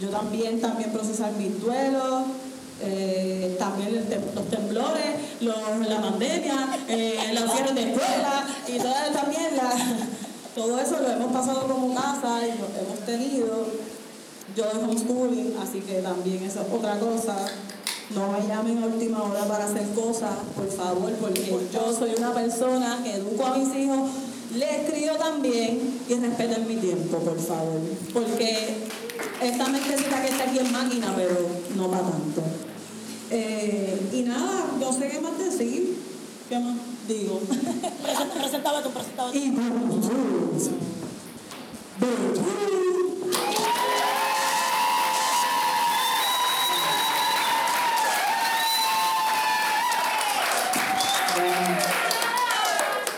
yo 0.00 0.08
también, 0.08 0.60
también 0.60 0.90
procesar 0.92 1.32
mis 1.32 1.60
duelos. 1.60 2.24
eh, 2.82 3.56
también 3.58 3.88
el 3.88 4.04
los 4.34 4.50
temblores, 4.50 5.06
los- 5.40 5.88
la 5.88 5.98
pandemia, 6.02 6.76
eh, 6.88 7.30
los 7.32 7.50
cierres 7.50 7.74
de 7.74 7.82
escuela 7.90 8.46
y 8.68 8.76
toda 8.76 9.06
esta 9.06 9.22
mierda. 9.24 9.70
Todo 10.54 10.78
eso 10.78 11.00
lo 11.00 11.10
hemos 11.10 11.32
pasado 11.32 11.66
como 11.66 11.94
casa 11.94 12.40
y 12.46 12.50
lo 12.58 12.66
hemos 12.78 12.98
tenido. 13.06 13.66
Yo 14.54 14.64
doy 14.64 14.84
homeschooling, 14.84 15.54
así 15.62 15.80
que 15.80 16.02
también 16.02 16.42
eso 16.44 16.60
es 16.60 16.66
otra 16.70 16.98
cosa. 16.98 17.34
No 18.14 18.30
me 18.32 18.46
llamen 18.46 18.82
a 18.82 18.86
última 18.88 19.22
hora 19.22 19.44
para 19.48 19.64
hacer 19.64 19.86
cosas, 19.94 20.32
por 20.54 20.70
favor, 20.70 21.10
porque 21.14 21.46
yo 21.72 21.96
soy 21.98 22.12
una 22.18 22.34
persona 22.34 23.00
que 23.02 23.14
educo 23.14 23.44
a 23.46 23.56
mis 23.56 23.74
hijos, 23.74 24.10
les 24.54 24.90
crío 24.90 25.14
también 25.16 25.98
y 26.08 26.14
respeten 26.14 26.68
mi 26.68 26.76
tiempo, 26.76 27.18
por 27.20 27.38
favor. 27.40 27.80
Porque 28.12 28.84
esta 29.42 29.68
mentecita 29.68 30.22
que 30.22 30.28
está 30.28 30.44
aquí 30.44 30.58
en 30.58 30.72
máquina, 30.72 31.12
pero 31.16 31.36
no 31.76 31.88
para 31.90 32.02
tanto. 32.02 32.42
Eh, 33.30 34.10
y 34.12 34.22
nada, 34.22 34.66
no 34.78 34.92
sé 34.92 35.08
qué 35.08 35.20
más 35.20 35.38
decir. 35.38 35.98
¿Qué 36.48 36.58
más 36.58 36.76
digo? 37.08 37.40
Presenta- 38.02 38.34
Preséntame 38.34 38.82
tú, 38.82 38.90
preséntame 38.90 39.32
tú. 39.32 39.38
y. 39.38 40.66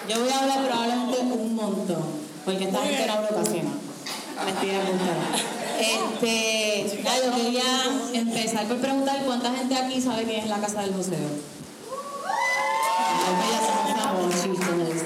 Yo 0.09 0.21
voy 0.21 0.31
a 0.33 0.39
hablar 0.41 0.65
probablemente 0.67 1.19
un 1.21 1.55
montón, 1.55 2.03
porque 2.45 2.65
esta 2.65 2.81
gente 2.83 3.07
no 3.07 3.15
casi 3.37 3.59
nada. 3.61 3.77
Mentira, 4.47 4.79
mentira. 4.85 5.58
Este, 5.79 7.03
ya, 7.05 7.25
yo 7.25 7.37
quería 7.37 7.63
empezar 8.13 8.67
por 8.67 8.79
preguntar 8.79 9.23
cuánta 9.25 9.53
gente 9.55 9.77
aquí 9.77 10.01
sabe 10.01 10.25
quién 10.25 10.43
es 10.43 10.49
la 10.49 10.59
casa 10.59 10.83
del 10.83 10.91
museo. 10.91 11.19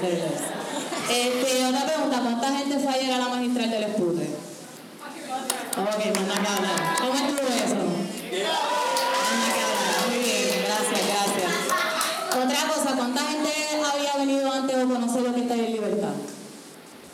Que. 0.01 0.23
Este, 1.09 1.65
otra 1.65 1.85
pregunta, 1.85 2.19
¿cuánta 2.21 2.57
gente 2.57 2.79
fue 2.79 2.93
ayer 2.93 3.11
a 3.13 3.17
la 3.19 3.29
magistral 3.29 3.69
del 3.69 3.83
Espute? 3.83 4.29
Ok, 5.77 6.17
manda 6.17 6.33
que 6.33 6.47
hablar. 6.47 6.97
¿Cómo 6.99 7.13
estuvo 7.13 7.47
eso? 7.47 7.75
Manda 9.29 9.47
que. 9.53 9.63
Muy 10.09 10.19
bien, 10.23 10.65
gracias, 10.65 11.01
gracias. 11.07 11.51
Otra 12.43 12.61
cosa, 12.73 12.95
¿cuánta 12.97 13.21
gente 13.21 13.51
había 13.93 14.17
venido 14.17 14.51
antes 14.51 14.75
o 14.75 14.87
conocer 14.87 15.21
lo 15.21 15.33
que 15.35 15.41
está 15.41 15.53
en 15.53 15.71
libertad? 15.71 16.13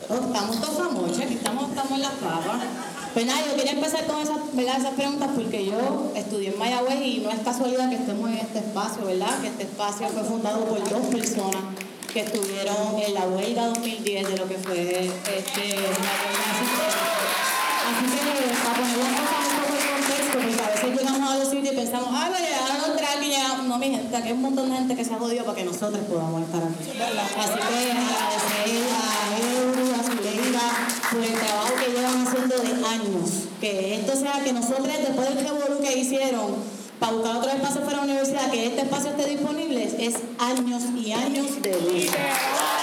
Oh, 0.08 0.14
estamos 0.14 0.60
todos 0.60 0.78
famosos, 0.78 1.18
aquí 1.18 1.34
estamos, 1.34 1.68
estamos 1.68 1.92
en 1.92 2.00
las 2.00 2.12
papas. 2.12 2.89
Pues 3.12 3.26
nada, 3.26 3.40
yo 3.44 3.56
quería 3.56 3.72
empezar 3.72 4.06
con 4.06 4.20
esas, 4.22 4.36
¿verdad? 4.52 4.78
esas 4.78 4.94
preguntas 4.94 5.30
porque 5.34 5.66
yo 5.66 6.12
estudié 6.14 6.50
en 6.50 6.58
Mayagüez 6.58 7.00
y 7.04 7.18
no 7.18 7.30
es 7.30 7.40
casualidad 7.40 7.90
que 7.90 7.96
estemos 7.96 8.30
en 8.30 8.38
este 8.38 8.60
espacio, 8.60 9.04
¿verdad? 9.04 9.40
Que 9.40 9.48
este 9.48 9.64
espacio 9.64 10.08
fue 10.08 10.22
fundado 10.22 10.64
por 10.64 10.78
dos 10.88 11.06
personas 11.06 11.62
que 12.12 12.20
estuvieron 12.20 12.98
en 13.04 13.14
la 13.14 13.26
huelga 13.26 13.66
2010 13.66 14.28
de 14.28 14.36
lo 14.36 14.48
que 14.48 14.58
fue 14.58 15.06
este, 15.06 15.10
asistencia. 15.26 17.00
Así 17.90 18.06
que 18.06 18.20
para 18.62 18.74
poner 18.78 18.98
las 18.98 19.10
cosas 19.10 19.46
un 19.50 19.58
poco 19.58 19.74
en 19.74 19.86
contexto, 19.90 20.38
porque 20.38 20.62
a 20.62 20.70
veces 20.70 20.90
llegamos 20.98 21.30
a 21.30 21.36
los 21.38 21.48
sitios 21.50 21.74
y 21.74 21.76
pensamos, 21.76 22.08
ay, 22.12 22.32
pero 22.32 22.44
llegaron 22.46 22.78
los 22.78 22.96
drag 22.96 23.22
y 23.22 23.28
llegamos. 23.28 23.66
No, 23.66 23.78
mi 23.78 23.90
gente, 23.90 24.16
aquí 24.16 24.28
hay 24.28 24.32
un 24.32 24.42
montón 24.42 24.70
de 24.70 24.76
gente 24.76 24.94
que 24.96 25.04
se 25.04 25.14
ha 25.14 25.18
jodido 25.18 25.44
para 25.44 25.56
que 25.56 25.64
nosotros 25.64 26.02
podamos 26.08 26.42
estar 26.42 26.62
aquí. 26.62 26.82
Así 26.82 26.94
que 26.94 27.90
agradecer 27.90 28.86
a 28.94 29.02
Euro, 29.38 29.79
por 31.10 31.22
el 31.22 31.32
trabajo 31.32 31.74
que 31.74 31.92
llevan 31.92 32.26
haciendo 32.26 32.56
de 32.56 32.86
años. 32.86 33.30
Que 33.60 33.96
esto 33.96 34.16
sea 34.16 34.42
que 34.44 34.52
nosotros, 34.52 34.86
después 34.86 35.34
del 35.34 35.44
revolú 35.44 35.80
que 35.82 35.98
hicieron, 35.98 36.56
para 36.98 37.12
buscar 37.12 37.36
otro 37.36 37.50
espacio 37.50 37.80
para 37.82 37.96
la 37.98 38.02
universidad, 38.04 38.50
que 38.50 38.66
este 38.66 38.82
espacio 38.82 39.10
esté 39.10 39.26
disponible, 39.26 39.84
es 39.98 40.14
años 40.38 40.82
y 40.96 41.12
años 41.12 41.62
de 41.62 41.80
lucha. 41.80 42.18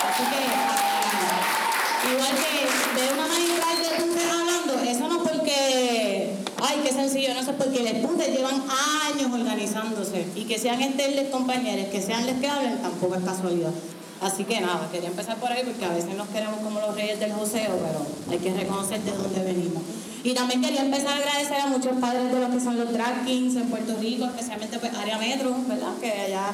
Así 0.10 0.24
que, 0.24 0.78
Igual 2.10 2.30
que 2.30 3.02
de 3.02 3.14
una 3.14 3.28
magistral 3.28 3.78
de 3.82 4.02
puntes 4.02 4.24
hablando, 4.32 4.80
eso 4.90 5.08
no 5.10 5.24
es 5.24 5.30
porque, 5.30 6.36
ay, 6.62 6.80
qué 6.84 6.94
sencillo, 6.94 7.34
no 7.34 7.40
es 7.42 7.50
porque 7.50 7.84
los 7.84 7.94
puntes 8.06 8.30
llevan 8.30 8.64
años 9.10 9.34
organizándose 9.34 10.26
y 10.36 10.46
que 10.46 10.58
sean 10.58 10.82
estos 10.82 11.28
compañeros, 11.32 11.88
que 11.92 12.02
sean 12.02 12.26
los 12.26 12.38
que 12.38 12.48
hablen, 12.48 12.78
tampoco 12.82 13.16
es 13.16 13.24
casualidad. 13.24 13.72
Así 14.22 14.44
que 14.46 14.60
nada, 14.60 14.90
quería 14.92 15.10
empezar 15.10 15.38
por 15.38 15.52
ahí 15.52 15.64
porque 15.64 15.86
a 15.86 15.90
veces 15.90 16.16
nos 16.16 16.28
queremos 16.30 16.60
como 16.62 16.80
los 16.80 16.96
reyes 16.96 17.20
del 17.20 17.34
joseo, 17.34 17.78
pero 17.78 18.06
hay 18.32 18.40
que 18.40 18.54
reconocer 18.54 19.02
de 19.02 19.12
dónde 19.12 19.44
venimos. 19.44 19.84
Y 20.24 20.34
también 20.34 20.62
quería 20.62 20.82
empezar 20.82 21.14
a 21.14 21.16
agradecer 21.18 21.62
a 21.62 21.68
muchos 21.68 21.96
padres 22.02 22.32
de 22.32 22.40
los 22.40 22.50
que 22.50 22.60
son 22.60 22.78
los 22.78 22.92
drag 22.92 23.26
kings 23.26 23.56
en 23.56 23.70
Puerto 23.70 23.96
Rico, 24.00 24.26
especialmente 24.26 24.80
pues 24.80 24.94
área 24.96 25.18
metro, 25.20 25.56
¿verdad? 25.68 25.94
Que 26.02 26.12
allá 26.12 26.52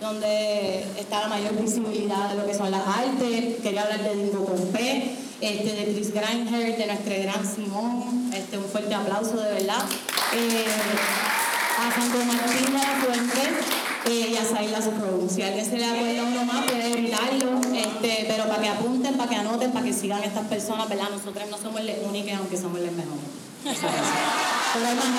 donde 0.00 0.84
está 0.98 1.22
la 1.22 1.28
mayor 1.28 1.60
visibilidad 1.60 2.30
de 2.30 2.36
lo 2.36 2.46
que 2.46 2.54
son 2.54 2.70
las 2.70 2.86
artes. 2.86 3.56
Quería 3.62 3.82
hablar 3.82 4.02
de 4.02 4.14
Dingo 4.14 4.44
Corpé, 4.44 5.16
este, 5.40 5.72
de 5.72 5.92
Chris 5.94 6.12
Grindher, 6.12 6.76
de 6.76 6.86
nuestro 6.86 7.14
gran 7.22 7.54
Simón. 7.54 8.30
Este, 8.34 8.58
un 8.58 8.64
fuerte 8.64 8.94
aplauso 8.94 9.36
de 9.40 9.52
verdad. 9.52 9.84
Eh, 10.34 10.66
a 11.78 11.94
Santo 11.94 12.18
Martín 12.24 12.66
de 12.66 12.72
la 12.72 12.96
Fuente 13.00 13.77
eh, 14.08 14.30
y 14.32 14.36
a 14.36 14.44
Saila 14.44 14.78
Crow. 14.80 15.28
Si 15.28 15.42
alguien 15.42 15.64
se 15.64 15.76
le 15.76 15.84
acuerda 15.84 16.22
uno 16.24 16.44
más, 16.44 16.64
puede 16.64 16.90
gritarlo, 16.92 17.60
este, 17.74 18.24
pero 18.28 18.44
para 18.48 18.62
que 18.62 18.68
apunten, 18.68 19.14
para 19.16 19.28
que 19.30 19.36
anoten, 19.36 19.72
para 19.72 19.84
que 19.84 19.92
sigan 19.92 20.22
estas 20.24 20.46
personas, 20.46 20.88
¿verdad? 20.88 21.10
Nosotros 21.10 21.44
no 21.50 21.58
somos 21.58 21.82
las 21.82 21.96
únicas, 22.08 22.38
aunque 22.38 22.56
somos 22.56 22.80
las 22.80 22.92
mejores. 22.92 23.47
Solamente 23.64 25.18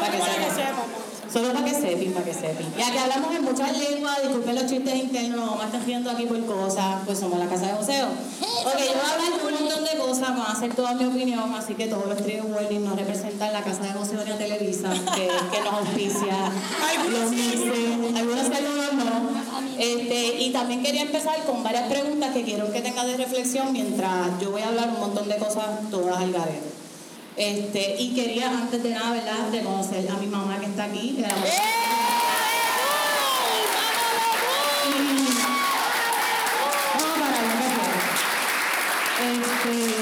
para 0.00 0.10
que 0.10 0.18
sepan. 0.18 0.56
sepan. 0.56 1.08
Solo 1.30 1.52
para 1.52 1.64
que 1.64 1.74
sepan, 1.74 2.12
para 2.12 2.24
que 2.24 2.34
sepan. 2.34 2.66
Ya 2.78 2.90
que 2.90 2.98
hablamos 2.98 3.34
en 3.34 3.44
muchas 3.44 3.76
lenguas, 3.76 4.22
disculpen 4.22 4.54
los 4.54 4.66
chistes 4.66 4.94
internos, 4.94 5.44
no 5.44 5.56
me 5.56 5.64
están 5.64 5.84
riendo 5.84 6.10
aquí 6.10 6.24
por 6.24 6.44
cosas, 6.46 7.02
pues 7.04 7.18
somos 7.18 7.38
la 7.38 7.46
casa 7.46 7.66
de 7.66 7.74
museo. 7.74 8.06
Ok, 8.06 8.78
yo 8.78 8.94
voy 8.94 9.04
a 9.04 9.12
hablar 9.12 9.40
de 9.40 9.46
un 9.46 9.54
montón 9.54 9.84
de 9.84 9.98
cosas, 9.98 10.28
van 10.28 10.56
a 10.56 10.58
ser 10.58 10.74
toda 10.74 10.94
mi 10.94 11.04
opinión, 11.04 11.54
así 11.54 11.74
que 11.74 11.86
todos 11.86 12.06
los 12.06 12.16
trigger 12.16 12.46
warnings 12.46 12.82
no 12.82 12.96
representan 12.96 13.52
la 13.52 13.62
casa 13.62 13.82
de 13.82 13.94
museo 13.98 14.24
de 14.24 14.32
Televisa, 14.32 14.90
que, 15.14 15.28
que 15.28 15.60
nos 15.60 15.74
auspicia 15.74 16.34
los 17.08 17.20
algunos 17.20 17.30
sí, 17.30 18.14
algunos 18.56 18.94
no. 18.94 19.58
Este, 19.78 20.40
y 20.40 20.50
también 20.50 20.82
quería 20.82 21.02
empezar 21.02 21.44
con 21.44 21.62
varias 21.62 21.88
preguntas 21.88 22.32
que 22.32 22.42
quiero 22.42 22.72
que 22.72 22.80
tengas 22.80 23.06
de 23.06 23.16
reflexión 23.16 23.72
mientras 23.72 24.40
yo 24.40 24.50
voy 24.50 24.62
a 24.62 24.68
hablar 24.68 24.88
un 24.88 25.00
montón 25.00 25.28
de 25.28 25.36
cosas 25.36 25.66
todas 25.90 26.16
al 26.16 26.32
garete. 26.32 26.77
Este, 27.38 27.94
y 28.00 28.14
quería, 28.14 28.48
antes 28.50 28.82
de 28.82 28.90
nada, 28.90 29.12
¿verdad?, 29.12 29.48
reconocer 29.52 30.10
a 30.10 30.14
mi 30.16 30.26
mamá 30.26 30.58
que 30.58 30.66
está 30.66 30.84
aquí. 30.84 31.14
que 31.14 31.22
la- 31.22 31.28
allá, 31.28 31.42
gracias. 37.54 37.98
Este, 39.20 39.97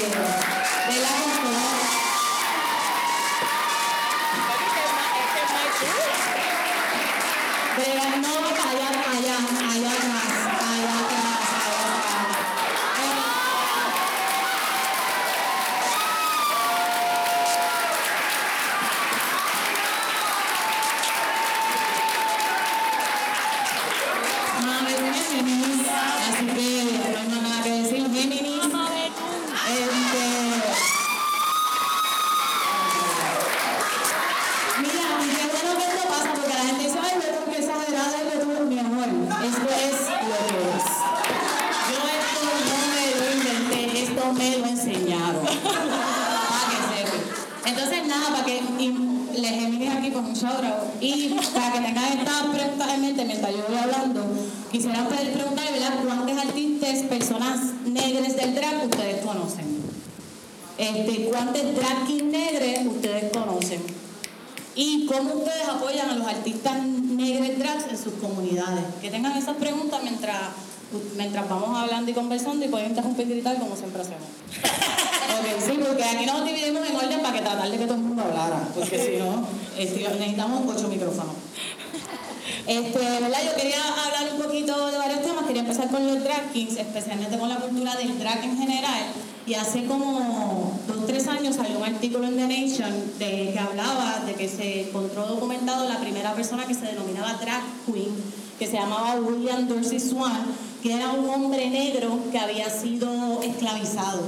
cómo 65.06 65.34
ustedes 65.34 65.68
apoyan 65.68 66.10
a 66.10 66.14
los 66.16 66.26
artistas 66.26 66.82
negros 66.84 67.58
drags 67.58 67.84
en 67.90 67.98
sus 67.98 68.14
comunidades? 68.14 68.84
Que 69.00 69.10
tengan 69.10 69.36
esas 69.36 69.56
preguntas 69.56 70.00
mientras, 70.02 70.40
mientras 71.16 71.48
vamos 71.48 71.76
hablando 71.76 72.10
y 72.10 72.14
conversando 72.14 72.64
y 72.64 72.68
pueden 72.68 72.90
interrumpir 72.90 73.26
y 73.28 73.30
gritar 73.30 73.58
como 73.58 73.76
siempre 73.76 74.02
hacemos. 74.02 74.28
Ok, 75.38 75.46
sí, 75.66 75.78
porque 75.86 76.04
aquí 76.04 76.26
nos 76.26 76.44
dividimos 76.44 76.88
en 76.88 76.96
orden 76.96 77.20
para 77.20 77.34
que 77.34 77.40
tratar 77.40 77.70
de 77.70 77.78
que 77.78 77.84
todo 77.84 77.94
el 77.94 78.02
mundo 78.02 78.22
hablara, 78.22 78.68
porque 78.74 78.98
si 78.98 79.16
no, 79.16 79.46
este, 79.76 80.08
necesitamos 80.08 80.62
ocho 80.74 80.88
micrófonos. 80.88 81.34
Este, 82.66 82.98
¿verdad? 82.98 83.38
Yo 83.44 83.54
quería 83.54 83.78
hablar 83.80 84.34
un 84.34 84.42
poquito 84.42 84.90
de 84.90 84.98
varios 84.98 85.22
temas, 85.22 85.46
quería 85.46 85.62
empezar 85.62 85.88
con 85.88 86.06
los 86.06 86.22
drag 86.22 86.52
kings, 86.52 86.76
especialmente 86.76 87.38
con 87.38 87.48
la 87.48 87.56
cultura 87.56 87.94
del 87.96 88.18
drag 88.18 88.42
en 88.44 88.58
general. 88.58 89.02
Y 89.46 89.54
hace 89.54 89.84
como 89.84 90.78
dos 90.88 90.96
o 90.98 91.04
tres 91.04 91.28
años 91.28 91.54
salió 91.56 91.78
un 91.78 91.84
artículo 91.84 92.26
en 92.26 92.36
The 92.36 92.48
Nation 92.48 92.92
de, 93.18 93.50
que 93.52 93.58
hablaba 93.58 94.20
de 94.26 94.34
que 94.34 94.48
se 94.48 94.88
encontró 94.88 95.24
documentado 95.26 95.88
la 95.88 96.00
primera 96.00 96.34
persona 96.34 96.66
que 96.66 96.74
se 96.74 96.86
denominaba 96.86 97.34
drag 97.34 97.62
queen, 97.86 98.08
que 98.58 98.66
se 98.66 98.72
llamaba 98.72 99.14
William 99.20 99.68
Dorsey 99.68 100.00
Swan, 100.00 100.42
que 100.82 100.94
era 100.94 101.10
un 101.12 101.28
hombre 101.30 101.70
negro 101.70 102.18
que 102.32 102.38
había 102.38 102.68
sido 102.70 103.40
esclavizado. 103.42 104.22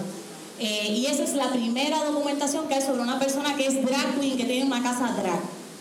Eh, 0.60 0.92
y 0.96 1.06
esa 1.06 1.24
es 1.24 1.34
la 1.34 1.50
primera 1.50 2.04
documentación 2.04 2.68
que 2.68 2.74
hay 2.74 2.82
sobre 2.82 3.02
una 3.02 3.18
persona 3.18 3.56
que 3.56 3.66
es 3.66 3.84
drag 3.84 4.20
queen, 4.20 4.36
que 4.36 4.44
tiene 4.44 4.66
una 4.66 4.82
casa 4.82 5.14
drag. 5.20 5.40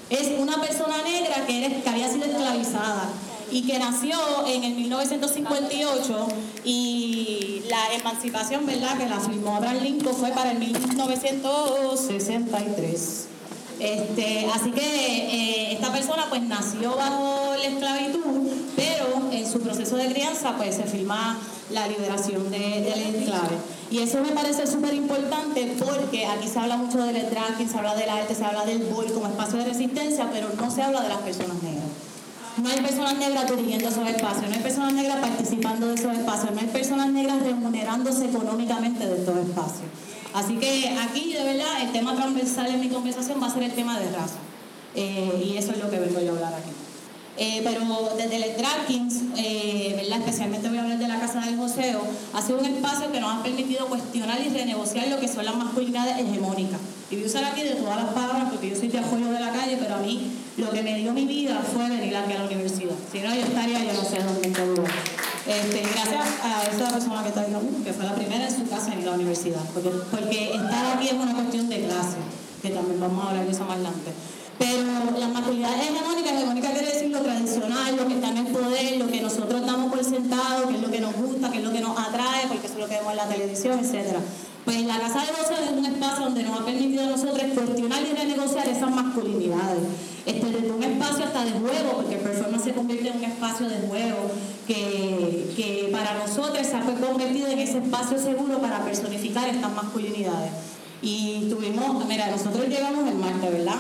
Es 0.10 0.40
una 0.40 0.60
persona 0.62 0.96
negra 1.04 1.46
que, 1.46 1.64
era- 1.66 1.82
que 1.84 1.90
había 1.90 2.10
sido 2.12 2.26
esclavizada 2.26 3.10
y 3.52 3.64
que 3.64 3.80
nació 3.80 4.18
en 4.46 4.64
el 4.64 4.76
1958 4.76 6.28
y 6.64 7.64
la 7.70 7.94
emancipación, 7.94 8.66
¿verdad?, 8.66 8.98
que 8.98 9.08
la 9.08 9.20
firmó 9.20 9.56
Abraham 9.56 9.84
Lincoln 9.84 10.16
fue 10.16 10.32
para 10.32 10.52
el 10.52 10.60
1963. 10.60 13.28
Este, 13.80 14.48
así 14.54 14.72
que 14.72 14.82
eh, 14.82 15.74
esta 15.74 15.92
persona 15.92 16.26
pues 16.30 16.42
nació 16.42 16.96
bajo 16.96 17.54
la 17.56 17.64
esclavitud, 17.64 18.50
pero 18.76 19.30
en 19.32 19.48
su 19.50 19.60
proceso 19.60 19.96
de 19.98 20.12
crianza 20.12 20.58
pues 20.58 20.76
se 20.76 20.84
firma 20.84 21.38
la 21.70 21.88
liberación 21.88 22.50
de, 22.50 22.58
del 22.58 23.16
enclave. 23.16 23.56
Y 23.92 24.00
eso 24.00 24.20
me 24.22 24.32
parece 24.32 24.66
súper 24.66 24.96
importante 24.96 25.76
porque 25.80 26.26
aquí 26.26 26.48
se 26.48 26.58
habla 26.60 26.78
mucho 26.78 26.98
del 26.98 27.30
drag, 27.30 27.70
se 27.70 27.78
habla 27.78 27.96
del 27.96 28.10
arte, 28.10 28.34
se 28.36 28.44
habla 28.44 28.66
del 28.66 28.80
boy 28.80 29.06
como 29.08 29.28
espacio 29.28 29.60
de 29.60 29.66
resistencia, 29.66 30.28
pero 30.32 30.50
no 30.60 30.72
se 30.72 30.82
habla 30.82 31.02
de 31.02 31.10
las 31.10 31.20
personas 31.20 31.62
negras. 31.62 32.07
No 32.62 32.70
hay 32.70 32.82
personas 32.82 33.18
negras 33.18 33.50
dirigiendo 33.50 33.90
esos 33.90 34.08
espacios, 34.08 34.50
no 34.50 34.56
hay 34.56 34.62
personas 34.62 34.94
negras 34.94 35.18
participando 35.18 35.88
de 35.88 35.96
esos 35.96 36.12
espacios, 36.18 36.52
no 36.52 36.60
hay 36.60 36.68
personas 36.68 37.10
negras 37.10 37.44
remunerándose 37.44 38.26
económicamente 38.26 39.06
de 39.06 39.20
estos 39.20 39.38
espacios. 39.38 39.90
Así 40.34 40.56
que 40.58 40.98
aquí, 41.00 41.34
de 41.34 41.44
verdad, 41.44 41.82
el 41.82 41.92
tema 41.92 42.16
transversal 42.16 42.68
en 42.68 42.80
mi 42.80 42.90
conversación 42.90 43.42
va 43.42 43.48
a 43.48 43.54
ser 43.54 43.64
el 43.64 43.74
tema 43.74 44.00
de 44.00 44.12
raza. 44.12 44.40
Eh, 44.96 45.46
y 45.46 45.58
eso 45.58 45.72
es 45.72 45.78
lo 45.78 45.90
que 45.92 46.00
vengo 46.00 46.20
yo 46.20 46.32
a 46.32 46.36
hablar 46.36 46.54
aquí. 46.56 46.72
Eh, 47.40 47.62
pero 47.64 47.82
desde 48.18 48.36
el 48.36 48.58
Drag 48.58 48.88
Kings, 48.88 49.22
eh, 49.38 50.08
especialmente 50.12 50.70
voy 50.70 50.80
a 50.80 50.82
hablar 50.82 50.98
de 50.98 51.08
la 51.08 51.20
Casa 51.20 51.40
del 51.42 51.56
Joseo, 51.58 52.02
ha 52.34 52.42
sido 52.42 52.60
un 52.60 52.66
espacio 52.66 53.12
que 53.12 53.20
nos 53.20 53.36
ha 53.36 53.44
permitido 53.44 53.88
cuestionar 53.88 54.40
y 54.42 54.50
renegociar 54.50 55.08
lo 55.08 55.20
que 55.20 55.28
son 55.28 55.46
las 55.46 55.56
masculinidades 55.56 56.18
hegemónicas. 56.18 56.80
Y 57.12 57.16
voy 57.16 57.26
a 57.26 57.28
usar 57.28 57.46
aquí 57.46 57.62
de 57.62 57.76
todas 57.76 58.04
las 58.04 58.14
palabras 58.14 58.50
porque 58.50 58.72
yo 58.72 58.76
soy 58.76 58.90
de 58.90 59.00
apoyo 59.00 59.32
de 59.32 59.40
la 59.40 59.52
calle, 59.52 59.78
pero 59.80 59.96
a 59.96 60.00
mí 60.00 60.32
lo 60.58 60.72
que 60.72 60.82
me 60.82 60.98
dio 60.98 61.14
mi 61.14 61.26
vida 61.26 61.62
fue 61.62 61.88
venir 61.88 62.16
aquí 62.18 62.34
a 62.34 62.40
la 62.40 62.46
universidad. 62.46 62.96
Si 63.12 63.20
no, 63.20 63.34
yo 63.34 63.42
estaría, 63.42 63.84
yo 63.84 63.94
no 63.94 64.04
sé 64.04 64.18
dónde 64.24 64.48
estuve. 64.48 64.88
Este, 65.48 65.82
gracias 65.82 66.26
a 66.44 66.64
esa 66.64 66.90
persona 66.92 67.22
que 67.24 67.30
está 67.30 67.42
ahí 67.42 67.54
conmigo, 67.54 67.84
que 67.84 67.94
fue 67.94 68.04
la 68.04 68.16
primera 68.16 68.48
en 68.48 68.54
su 68.54 68.68
casa 68.68 68.92
en 68.92 69.00
ir 69.00 69.08
a 69.08 69.12
la 69.12 69.16
universidad. 69.16 69.62
Porque, 69.74 69.90
porque 70.12 70.56
estar 70.56 70.98
aquí 70.98 71.08
es 71.08 71.14
una 71.14 71.34
cuestión 71.36 71.70
de 71.70 71.86
clase, 71.86 72.18
que 72.62 72.72
también 72.72 73.00
vamos 73.00 73.24
a 73.24 73.30
hablar 73.30 73.46
de 73.46 73.52
eso 73.52 73.64
más 73.64 73.76
adelante. 73.76 74.12
Pero 74.58 75.20
las 75.20 75.32
masculinidades 75.32 75.90
hegemónicas, 75.90 76.32
hegemónica 76.34 76.72
quiere 76.72 76.88
decir 76.88 77.12
lo 77.12 77.20
tradicional, 77.20 77.96
lo 77.96 78.08
que 78.08 78.14
está 78.16 78.30
en 78.30 78.38
el 78.38 78.48
poder, 78.48 78.98
lo 78.98 79.08
que 79.08 79.22
nosotros 79.22 79.66
damos 79.66 79.92
por 79.92 80.04
sentado, 80.04 80.68
que 80.68 80.76
es 80.76 80.82
lo 80.82 80.90
que 80.90 81.00
nos 81.00 81.16
gusta, 81.16 81.52
que 81.52 81.58
es 81.58 81.64
lo 81.64 81.72
que 81.72 81.82
nos 81.82 81.98
atrae, 81.98 82.48
porque 82.48 82.66
eso 82.66 82.76
es 82.76 82.80
lo 82.80 82.88
que 82.88 82.96
vemos 82.96 83.12
en 83.12 83.18
la 83.18 83.28
televisión, 83.28 83.80
etcétera. 83.80 84.20
Pues 84.66 84.84
la 84.86 85.00
Casa 85.00 85.22
de 85.22 85.28
José 85.28 85.54
es 85.64 85.72
un 85.72 85.86
espacio 85.86 86.26
donde 86.26 86.44
nos 86.44 86.60
ha 86.60 86.66
permitido 86.66 87.04
a 87.04 87.08
nosotros 87.08 87.42
cuestionar 87.56 88.02
y 88.02 88.14
renegociar 88.14 88.68
esas 88.68 88.92
masculinidades. 88.92 89.80
Este, 90.26 90.46
desde 90.46 90.72
un 90.72 90.84
espacio 90.84 91.24
hasta 91.24 91.46
de 91.46 91.52
juego, 91.52 91.94
porque 91.96 92.16
el 92.16 92.22
performance 92.22 92.64
se 92.66 92.74
convierte 92.74 93.08
en 93.08 93.18
un 93.18 93.24
espacio 93.24 93.70
de 93.70 93.78
juego 93.88 94.30
que, 94.68 95.54
que 95.56 95.90
para 95.94 96.16
nosotros 96.16 96.68
se 96.68 96.76
ha 96.76 96.82
convertido 96.82 97.48
en 97.48 97.60
ese 97.60 97.78
espacio 97.78 98.20
seguro 98.20 98.60
para 98.60 98.84
personificar 98.84 99.48
estas 99.48 99.72
masculinidades. 99.72 100.52
Y 101.02 101.48
tuvimos, 101.50 102.06
mira, 102.06 102.30
nosotros 102.30 102.68
llegamos 102.68 103.08
el 103.08 103.16
martes, 103.16 103.50
¿verdad? 103.50 103.78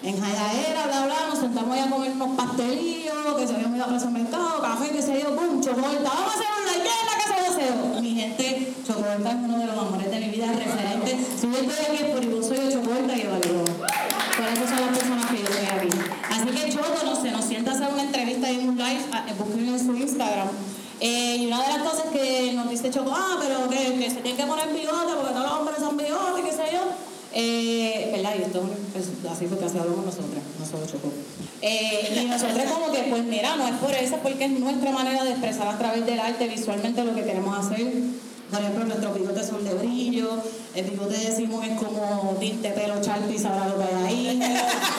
En 0.00 0.20
Jayaera, 0.20 0.86
bla, 0.86 1.06
bla, 1.06 1.16
nos 1.28 1.40
sentamos 1.40 1.74
ahí 1.74 1.80
a 1.80 1.90
comer 1.90 2.12
unos 2.12 2.36
pastelillos, 2.36 3.34
que 3.36 3.46
se 3.46 3.54
habían 3.54 3.74
ido 3.74 3.84
a 3.84 3.88
Mercado, 3.88 4.62
café, 4.62 4.90
que 4.90 5.02
se 5.02 5.16
dio, 5.16 5.34
pum, 5.34 5.60
chocolate, 5.60 5.98
vamos 6.04 6.22
a 6.22 6.38
hacer 6.38 6.46
un 6.56 6.66
like 6.66 6.88
en 6.88 7.06
la 7.06 7.16
casa 7.18 7.34
de 7.34 7.48
Joseo. 7.48 8.00
Mi 8.00 8.14
gente, 8.14 8.74
chocolate 8.86 9.28
es 9.28 9.34
uno 9.34 9.58
de 9.58 9.66
los 9.66 9.78
amores 9.78 10.10
de 10.10 10.20
mi 10.20 10.28
vida, 10.28 10.46
referente. 10.46 11.18
Si 11.36 11.50
yo 11.50 11.58
estoy 11.58 11.84
aquí 11.84 12.04
es 12.04 12.10
por 12.14 12.24
yo 12.24 12.42
soy 12.42 12.58
de 12.58 12.72
chocolate 12.72 13.12
y 13.12 13.22
de 13.22 13.28
Valero. 13.28 13.64
Por 13.64 14.46
eso 14.46 14.68
son 14.68 14.80
las 14.86 14.98
personas 14.98 15.26
que 15.26 15.38
yo 15.38 15.48
estoy 15.48 15.66
aquí. 15.66 15.88
Así 16.30 16.46
que 16.46 16.72
Choco, 16.72 17.04
no 17.04 17.20
sé, 17.20 17.30
nos 17.32 17.44
sienta 17.44 17.72
hacer 17.72 17.88
una 17.92 18.02
entrevista 18.02 18.50
en 18.50 18.68
un 18.68 18.76
live, 18.76 19.04
eh, 19.26 19.34
búsquenlo 19.36 19.72
en 19.72 19.84
su 19.84 19.94
Instagram. 19.96 20.48
Eh, 21.00 21.36
y 21.40 21.46
una 21.46 21.62
de 21.62 21.68
las 21.74 21.82
cosas 21.82 22.06
que 22.12 22.52
nos 22.54 22.70
dice 22.70 22.90
Choco, 22.90 23.12
ah, 23.14 23.36
pero 23.40 23.68
que, 23.68 23.98
que 23.98 24.10
se 24.10 24.20
tiene 24.20 24.36
que 24.38 24.46
poner 24.46 24.68
bigote 24.72 25.14
porque 25.14 25.32
todos 25.32 25.42
los 25.42 25.52
hombres 25.58 25.76
son 25.80 25.96
bigotes, 25.96 26.44
qué 26.44 26.52
sé 26.52 26.70
yo. 26.72 27.07
Eh, 27.34 28.10
¿Verdad? 28.12 28.34
Y 28.38 28.42
esto 28.42 28.62
es 28.96 29.30
así 29.30 29.46
porque 29.46 29.66
así 29.66 29.78
hablamos 29.78 30.04
nosotras, 30.06 30.42
no 30.58 30.66
solo 30.66 30.86
Choco. 30.86 31.12
Eh, 31.60 32.22
y 32.22 32.26
nosotros 32.26 32.64
como 32.72 32.92
que, 32.92 33.02
pues 33.10 33.24
mira, 33.24 33.56
no 33.56 33.68
es 33.68 33.74
por 33.74 33.92
eso, 33.92 34.16
es 34.16 34.20
porque 34.22 34.44
es 34.44 34.50
nuestra 34.52 34.92
manera 34.92 35.24
de 35.24 35.30
expresar 35.30 35.68
a 35.68 35.78
través 35.78 36.06
del 36.06 36.20
arte 36.20 36.48
visualmente 36.48 37.04
lo 37.04 37.14
que 37.14 37.24
queremos 37.24 37.66
hacer. 37.66 37.92
Por 38.50 38.60
ejemplo, 38.60 38.84
nuestros 38.86 39.14
bigotes 39.14 39.46
son 39.46 39.62
de 39.62 39.74
brillo, 39.74 40.30
el 40.74 40.84
bigote 40.86 41.18
de 41.18 41.36
Simón 41.36 41.64
es 41.64 41.78
como 41.78 42.34
tinte 42.40 42.70
pelo 42.70 43.02
Sharpie, 43.02 43.38
sabrá 43.38 43.68
lo 43.68 43.76
que 43.76 43.84
hay 43.84 44.28
ahí. 44.28 44.42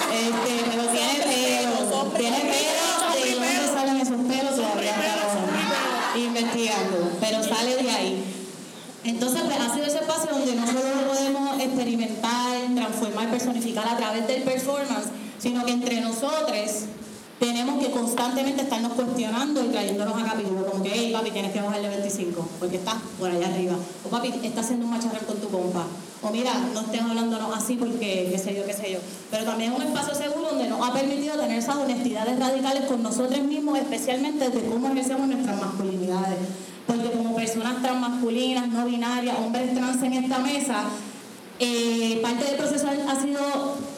Este, 0.09 0.69
pero 0.69 0.83
tiene 0.87 1.19
pelo, 1.23 2.11
tiene 2.17 2.39
pelo, 2.39 3.25
¿de 3.25 3.33
dónde 3.35 3.73
salen 3.73 3.97
esos 3.97 4.17
pelos? 4.17 4.55
Todavía 4.55 4.91
estamos 4.91 5.49
investigando, 6.15 7.11
pero 7.19 7.43
sale 7.43 7.75
de 7.75 7.89
ahí. 7.89 8.23
Entonces, 9.03 9.41
pues, 9.45 9.59
ha 9.59 9.73
sido 9.73 9.85
ese 9.85 9.99
espacio 9.99 10.31
donde 10.31 10.55
no 10.55 10.65
solo 10.65 10.79
podemos 11.07 11.59
experimentar, 11.61 12.69
a 13.87 13.97
través 13.97 14.27
del 14.27 14.43
performance, 14.43 15.09
sino 15.37 15.65
que 15.65 15.71
entre 15.71 16.01
nosotros 16.01 16.85
tenemos 17.39 17.81
que 17.81 17.89
constantemente 17.91 18.63
estarnos 18.63 18.93
cuestionando 18.93 19.63
y 19.63 19.69
trayéndonos 19.69 20.21
a 20.21 20.25
capítulo, 20.25 20.65
como 20.65 20.83
que, 20.83 20.91
hey, 20.93 21.11
papi, 21.13 21.31
tienes 21.31 21.53
que 21.53 21.61
bajarle 21.61 21.87
25, 21.87 22.47
porque 22.59 22.75
estás 22.75 22.95
por 23.17 23.31
allá 23.31 23.47
arriba. 23.47 23.75
O 24.05 24.09
papi, 24.09 24.33
estás 24.43 24.65
haciendo 24.65 24.85
un 24.85 24.91
macharrón 24.91 25.23
con 25.25 25.37
tu 25.37 25.47
compa. 25.47 25.85
O 26.21 26.29
mira, 26.31 26.51
no 26.73 26.81
estés 26.81 27.01
hablándonos 27.01 27.55
así 27.55 27.75
porque, 27.77 28.27
qué 28.29 28.37
sé 28.37 28.53
yo, 28.53 28.65
qué 28.65 28.73
sé 28.73 28.91
yo. 28.91 28.99
Pero 29.31 29.45
también 29.45 29.71
es 29.71 29.79
un 29.79 29.85
espacio 29.85 30.13
seguro 30.13 30.49
donde 30.49 30.67
nos 30.67 30.85
ha 30.85 30.91
permitido 30.91 31.37
tener 31.37 31.59
esas 31.59 31.77
honestidades 31.77 32.37
radicales 32.37 32.83
con 32.87 33.01
nosotros 33.01 33.41
mismos, 33.41 33.79
especialmente 33.79 34.49
de 34.49 34.65
cómo 34.65 34.89
ejercemos 34.89 35.27
nuestras 35.29 35.61
masculinidades. 35.61 36.39
Porque 36.85 37.11
como 37.11 37.35
personas 37.35 37.81
transmasculinas, 37.81 38.67
no 38.67 38.85
binarias, 38.85 39.37
hombres 39.39 39.73
trans 39.73 40.03
en 40.03 40.13
esta 40.13 40.39
mesa, 40.39 40.83
eh, 41.59 42.19
parte 42.21 42.45
del 42.45 42.55
proceso 42.55 42.87
ha 42.87 43.21
sido 43.21 43.39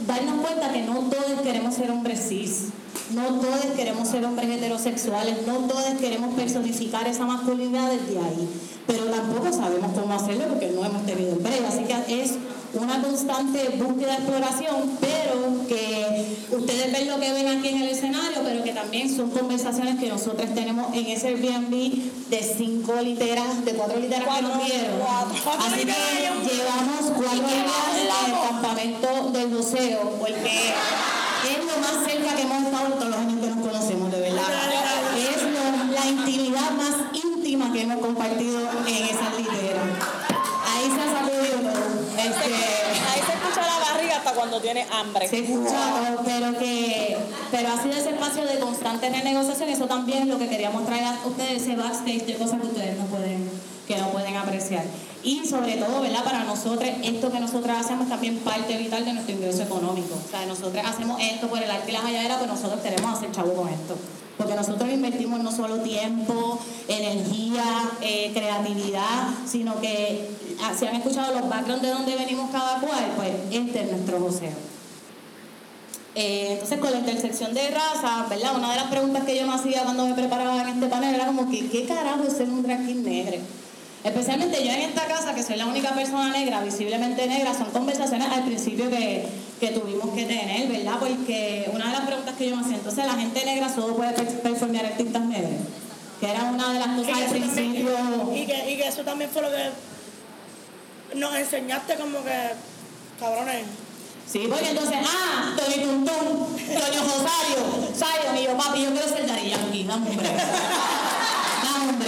darnos 0.07 0.41
cuenta 0.41 0.72
que 0.72 0.82
no 0.82 0.95
todos 1.09 1.41
queremos 1.43 1.76
ser 1.76 1.91
hombres 1.91 2.28
cis, 2.28 2.70
no 3.14 3.39
todos 3.39 3.66
queremos 3.76 4.07
ser 4.07 4.26
hombres 4.26 4.49
heterosexuales, 4.49 5.45
no 5.45 5.55
todos 5.68 5.86
queremos 5.99 6.34
personificar 6.36 7.07
esa 7.07 7.26
masculinidad 7.26 7.89
desde 7.89 8.20
ahí, 8.20 8.49
pero 8.88 9.05
tampoco 9.05 9.51
sabemos 9.51 9.91
cómo 9.93 10.14
hacerlo 10.14 10.47
porque 10.49 10.68
no 10.68 10.86
hemos 10.86 11.05
tenido 11.05 11.36
break, 11.36 11.66
así 11.68 11.84
que 11.84 12.22
es 12.22 12.34
una 12.74 13.01
constante 13.01 13.70
búsqueda 13.78 14.12
de 14.12 14.18
exploración, 14.18 14.76
pero 15.01 15.68
que 15.68 16.26
ustedes 16.55 16.91
ven 16.91 17.07
lo 17.07 17.20
que 17.20 17.34
ven 17.34 17.47
aquí 17.47 17.68
en 17.70 17.82
el 17.82 17.89
escenario, 17.89 18.39
pero 18.43 18.64
que 18.64 18.72
también 18.72 19.14
son 19.14 19.30
conversaciones 19.30 19.99
que 19.99 20.07
nosotros 20.07 20.53
tenemos 20.53 20.93
en 20.93 21.05
ese 21.07 21.28
Airbnb 21.30 21.70
de 22.30 22.55
cinco 22.57 22.93
literas, 23.01 23.66
de 23.66 23.74
cuatro 23.74 23.99
literas 23.99 24.36
que 24.36 24.41
nos 24.41 24.66
dieron. 24.66 24.99
cuatro 25.43 25.66
Así 25.66 25.80
que 25.80 25.86
literas. 25.86 26.34
llevamos 26.49 27.12
cuatro 27.18 27.43
en 27.49 28.34
el 28.34 28.49
campamento 28.49 29.32
del 29.32 29.49
museo, 29.49 30.16
porque 30.20 30.74
es 31.50 31.58
lo 31.66 31.78
más 31.82 32.06
cerca 32.06 32.36
que 32.36 32.42
hemos 32.44 32.64
estado 32.64 32.88
todos 32.96 33.10
los 33.10 33.20
años 33.20 33.39
que 33.42 33.48
nos 33.56 33.68
conocemos, 33.68 34.12
de 34.12 34.20
verdad. 34.22 34.44
Es 35.18 35.44
lo- 35.44 35.94
la 35.94 36.06
intimidad 36.08 36.72
más 36.72 36.96
íntima 37.14 37.72
que 37.74 37.82
hemos 37.82 37.98
compartido 38.00 38.60
en 38.88 39.04
esas 39.06 39.38
literas. 39.38 39.86
Ahí 40.74 40.89
se 40.89 41.02
ha 41.02 41.14
sacudido 41.14 41.60
todo. 41.72 41.92
Este, 42.18 42.54
Ahí 43.12 43.22
se 43.26 43.34
escucha 43.34 43.62
la 43.68 43.92
barriga 43.92 44.18
hasta 44.18 44.32
cuando 44.32 44.42
cuando 44.42 44.62
tiene 44.62 44.86
hambre. 44.92 45.28
Se 45.28 45.39
escucha 45.39 45.72
todo, 45.72 46.24
pero 46.26 46.58
que 46.60 47.18
pero 47.52 47.70
ha 47.70 47.82
sido 47.84 47.96
ese 47.96 48.10
espacio 48.12 48.46
de 48.46 48.60
constante 48.60 49.10
renegociación, 49.10 49.70
eso 49.70 49.86
también 49.86 50.24
es 50.24 50.28
lo 50.28 50.39
que 50.39 50.48
queríamos 50.50 50.86
traer 50.86 51.04
a 51.06 51.18
ustedes, 51.26 51.62
ese 51.64 51.76
backstage 51.76 52.26
de 52.26 52.36
cosas 52.38 52.60
que 52.62 52.68
ustedes 52.68 52.98
no 52.98 53.06
pueden, 53.06 53.50
que 53.92 54.02
no 54.02 54.10
pueden 54.10 54.36
apreciar. 54.38 54.86
Y 55.24 55.46
sobre 55.46 55.76
todo, 55.76 56.02
¿verdad? 56.02 56.24
Para 56.24 56.44
nosotros, 56.46 56.89
esto 57.04 57.32
que 57.32 57.39
nosotros 57.39 57.78
hacemos 57.78 58.08
también 58.10 58.38
parte 58.38 58.78
vital 58.78 59.06
de 59.06 59.14
nuestro 59.14 59.36
ingreso 59.36 59.64
económico. 59.64 60.16
O 60.16 60.30
sea, 60.30 60.46
nosotros 60.46 60.84
hacemos 60.86 61.22
esto 61.22 61.48
por 61.48 61.62
el 61.62 61.70
arte 61.70 61.92
y 61.92 61.94
la 61.94 62.02
halladera, 62.02 62.39
pero 62.39 62.54
nosotros 62.54 62.82
queremos 62.82 63.18
hacer 63.18 63.32
chavo 63.32 63.54
con 63.54 63.70
esto. 63.70 63.96
Porque 64.38 64.56
nosotros 64.56 64.89
invertimos 64.89 65.42
no 65.42 65.52
solo 65.52 65.78
tiempo, 65.82 66.58
energía, 66.88 67.64
eh, 68.02 68.32
creatividad, 68.34 69.28
sino 69.46 69.80
que 69.80 70.32
ah, 70.64 70.72
si 70.78 70.88
han 70.88 70.96
escuchado 70.96 71.38
los 71.38 71.48
backgrounds 71.48 71.84
de 71.84 71.89
donde 71.89 72.16
venimos 72.16 72.50
cada 72.50 72.80
cual, 72.80 73.12
pues 73.16 73.30
este 73.52 73.84
es 73.84 73.92
nuestro 73.92 74.20
museo. 74.20 74.72
Eh, 76.16 76.54
entonces, 76.54 76.80
con 76.80 76.92
la 76.92 76.98
intersección 76.98 77.54
de 77.54 77.70
raza, 77.70 78.26
¿verdad? 78.30 78.56
Una 78.56 78.72
de 78.72 78.78
las 78.78 78.88
preguntas 78.88 79.24
que 79.24 79.38
yo 79.38 79.46
me 79.46 79.54
hacía 79.54 79.84
cuando 79.84 80.06
me 80.08 80.14
preparaba 80.14 80.62
en 80.62 80.70
este 80.70 80.88
panel 80.88 81.14
era 81.14 81.28
como 81.28 81.50
que, 81.50 81.70
¿qué 81.70 81.86
carajo 81.86 82.24
es 82.28 82.34
ser 82.34 82.50
un 82.50 82.64
drag 82.64 82.82
negro? 82.82 83.38
Especialmente 84.04 84.66
yo 84.66 84.72
en 84.72 84.82
esta 84.82 85.06
casa, 85.06 85.36
que 85.36 85.43
soy 85.43 85.58
la 85.58 85.68
única 85.68 85.91
persona 85.93 86.30
negra, 86.32 86.62
visiblemente 86.62 87.28
negra, 87.28 87.54
son 87.54 87.70
conversaciones 87.70 88.28
al 88.32 88.43
principio 88.43 88.89
que, 88.89 89.28
que 89.60 89.68
tuvimos 89.70 90.10
que 90.16 90.26
tener, 90.26 90.68
¿verdad? 90.68 90.95
Porque 90.99 91.70
una 91.72 91.86
de 91.88 91.91
las 91.91 92.02
preguntas 92.08 92.36
que 92.36 92.49
yo 92.49 92.56
me 92.56 92.64
hacía, 92.64 92.78
entonces 92.78 93.06
la 93.06 93.14
gente 93.14 93.45
negra 93.45 93.70
solo 93.74 93.95
puede 93.95 94.14
per- 94.14 94.41
performear 94.41 94.88
artistas 94.88 95.22
negros, 95.26 95.52
que 96.20 96.32
era 96.32 96.45
una 96.45 96.74
de 96.74 96.80
las 96.80 96.88
cosas 96.97 97.14
al 97.16 97.24
también- 97.26 97.52
principio. 97.54 97.91
y 98.36 98.45
que, 98.47 98.72
y 98.72 98.78
que 98.78 98.88
eso 98.88 99.04
también 99.04 99.30
fue 99.32 99.43
lo 99.43 99.49
que 99.52 99.70
nos 101.20 101.36
enseñaste 101.36 101.95
como 101.95 102.24
que, 102.24 102.39
cabrones, 103.20 103.66
Sí, 104.32 104.45
porque 104.49 104.70
entonces, 104.70 104.95
ah, 105.06 105.54
Tony 105.58 105.84
Tuntún, 105.84 106.08
Toño 106.08 107.02
Rosario, 107.04 107.91
Zion, 107.93 108.38
y 108.38 108.43
yo, 108.45 108.56
papi, 108.58 108.82
yo 108.84 108.91
quiero 108.91 109.08
ser 109.10 109.28
Daddy 109.28 109.49
Yankee, 109.49 109.84
dame 109.84 110.10
un 110.10 110.16
break. 110.16 110.32
Dame 111.64 111.89
un 111.89 111.99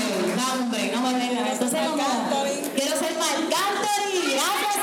quiero 2.75 2.97
ser 2.97 3.13
Marc 3.17 3.35
Anthony, 3.43 4.21
gracias. 4.31 4.73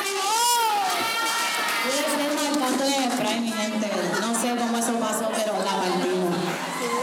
Quiero 1.83 2.09
ser 2.17 2.31
Marc 2.37 2.61
Anthony 2.63 3.01
Prime, 3.17 3.41
mi 3.41 3.53
gente. 3.53 3.89
No 4.21 4.41
sé 4.41 4.49
cómo 4.57 4.79
eso 4.79 4.93
pasó, 5.01 5.31
pero 5.35 5.53
la 5.65 5.77
partimos. 5.81 6.37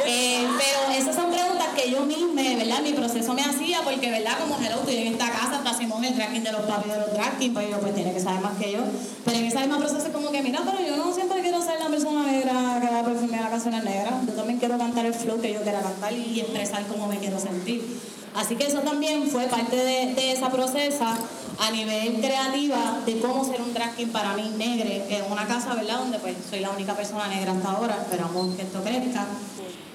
Eh, 0.06 0.48
pero 0.58 0.92
esas 0.96 1.16
son 1.16 1.32
preguntas 1.32 1.68
que 1.76 1.90
yo 1.90 2.06
misma, 2.06 2.42
¿verdad? 2.42 2.82
Mi 2.82 2.94
proceso 2.94 3.34
me 3.34 3.42
hacía 3.42 3.82
porque, 3.84 4.12
¿verdad? 4.12 4.38
Como 4.40 4.58
hello, 4.60 4.80
estoy 4.80 4.98
en 4.98 5.14
esta 5.14 5.32
casa, 5.32 5.58
está 5.58 5.74
Simón, 5.74 6.06
el 6.06 6.14
tracking 6.14 6.44
de 6.44 6.52
los 6.52 6.62
papis 6.62 6.94
de 6.94 7.00
los 7.00 7.14
tracking, 7.14 7.54
pues 7.54 7.70
yo, 7.70 7.80
pues 7.80 7.96
tiene 7.96 8.14
que 8.14 8.20
saber 8.20 8.42
más 8.42 8.56
que 8.58 8.72
yo. 8.72 8.80
Pero 9.26 9.38
en 9.38 9.46
ese 9.46 9.60
mismo 9.60 9.78
proceso 9.78 10.06
es 10.06 10.14
como 10.14 10.32
que, 10.32 10.44
mira, 10.44 10.62
pero 10.64 10.80
yo 10.88 10.96
no 10.96 11.14
siempre 11.14 11.42
quiero 11.42 11.62
ser 11.62 11.80
la 11.80 11.88
persona 11.88 12.24
negra 12.24 12.80
que 12.82 12.88
va 12.88 13.00
a 13.00 13.04
perfumear 13.04 13.42
las 13.42 13.52
canciones 13.52 13.84
negras. 13.84 14.14
Yo 14.28 14.34
también 14.34 14.60
quiero 14.60 14.78
cantar 14.78 15.06
el 15.08 15.14
flow 15.14 15.42
que 15.42 15.54
yo 15.54 15.62
quiera 15.62 15.82
cantar 15.82 16.14
y 16.14 16.40
expresar 16.40 16.86
cómo 16.86 17.08
me 17.08 17.18
quiero 17.18 17.40
sentir. 17.40 17.82
Así 18.38 18.56
que 18.56 18.68
eso 18.68 18.80
también 18.80 19.28
fue 19.28 19.48
parte 19.48 19.76
de, 19.76 20.14
de 20.14 20.32
esa 20.32 20.50
procesa 20.50 21.18
a 21.60 21.72
nivel 21.72 22.22
creativa 22.22 23.00
de 23.06 23.20
cómo 23.20 23.44
ser 23.44 23.62
un 23.62 23.74
drag 23.74 23.96
king 23.96 24.08
para 24.08 24.34
mí 24.36 24.54
negre 24.58 25.06
en 25.10 25.32
una 25.32 25.48
casa, 25.48 25.74
¿verdad? 25.74 26.00
Donde 26.00 26.20
pues 26.20 26.36
soy 26.50 26.60
la 26.60 26.70
única 26.70 26.94
persona 26.96 27.28
negra 27.28 27.54
hasta 27.54 27.72
ahora, 27.72 27.98
esperamos 28.02 28.56
que 28.56 28.62
esto 28.62 28.84
crezca. 28.84 29.26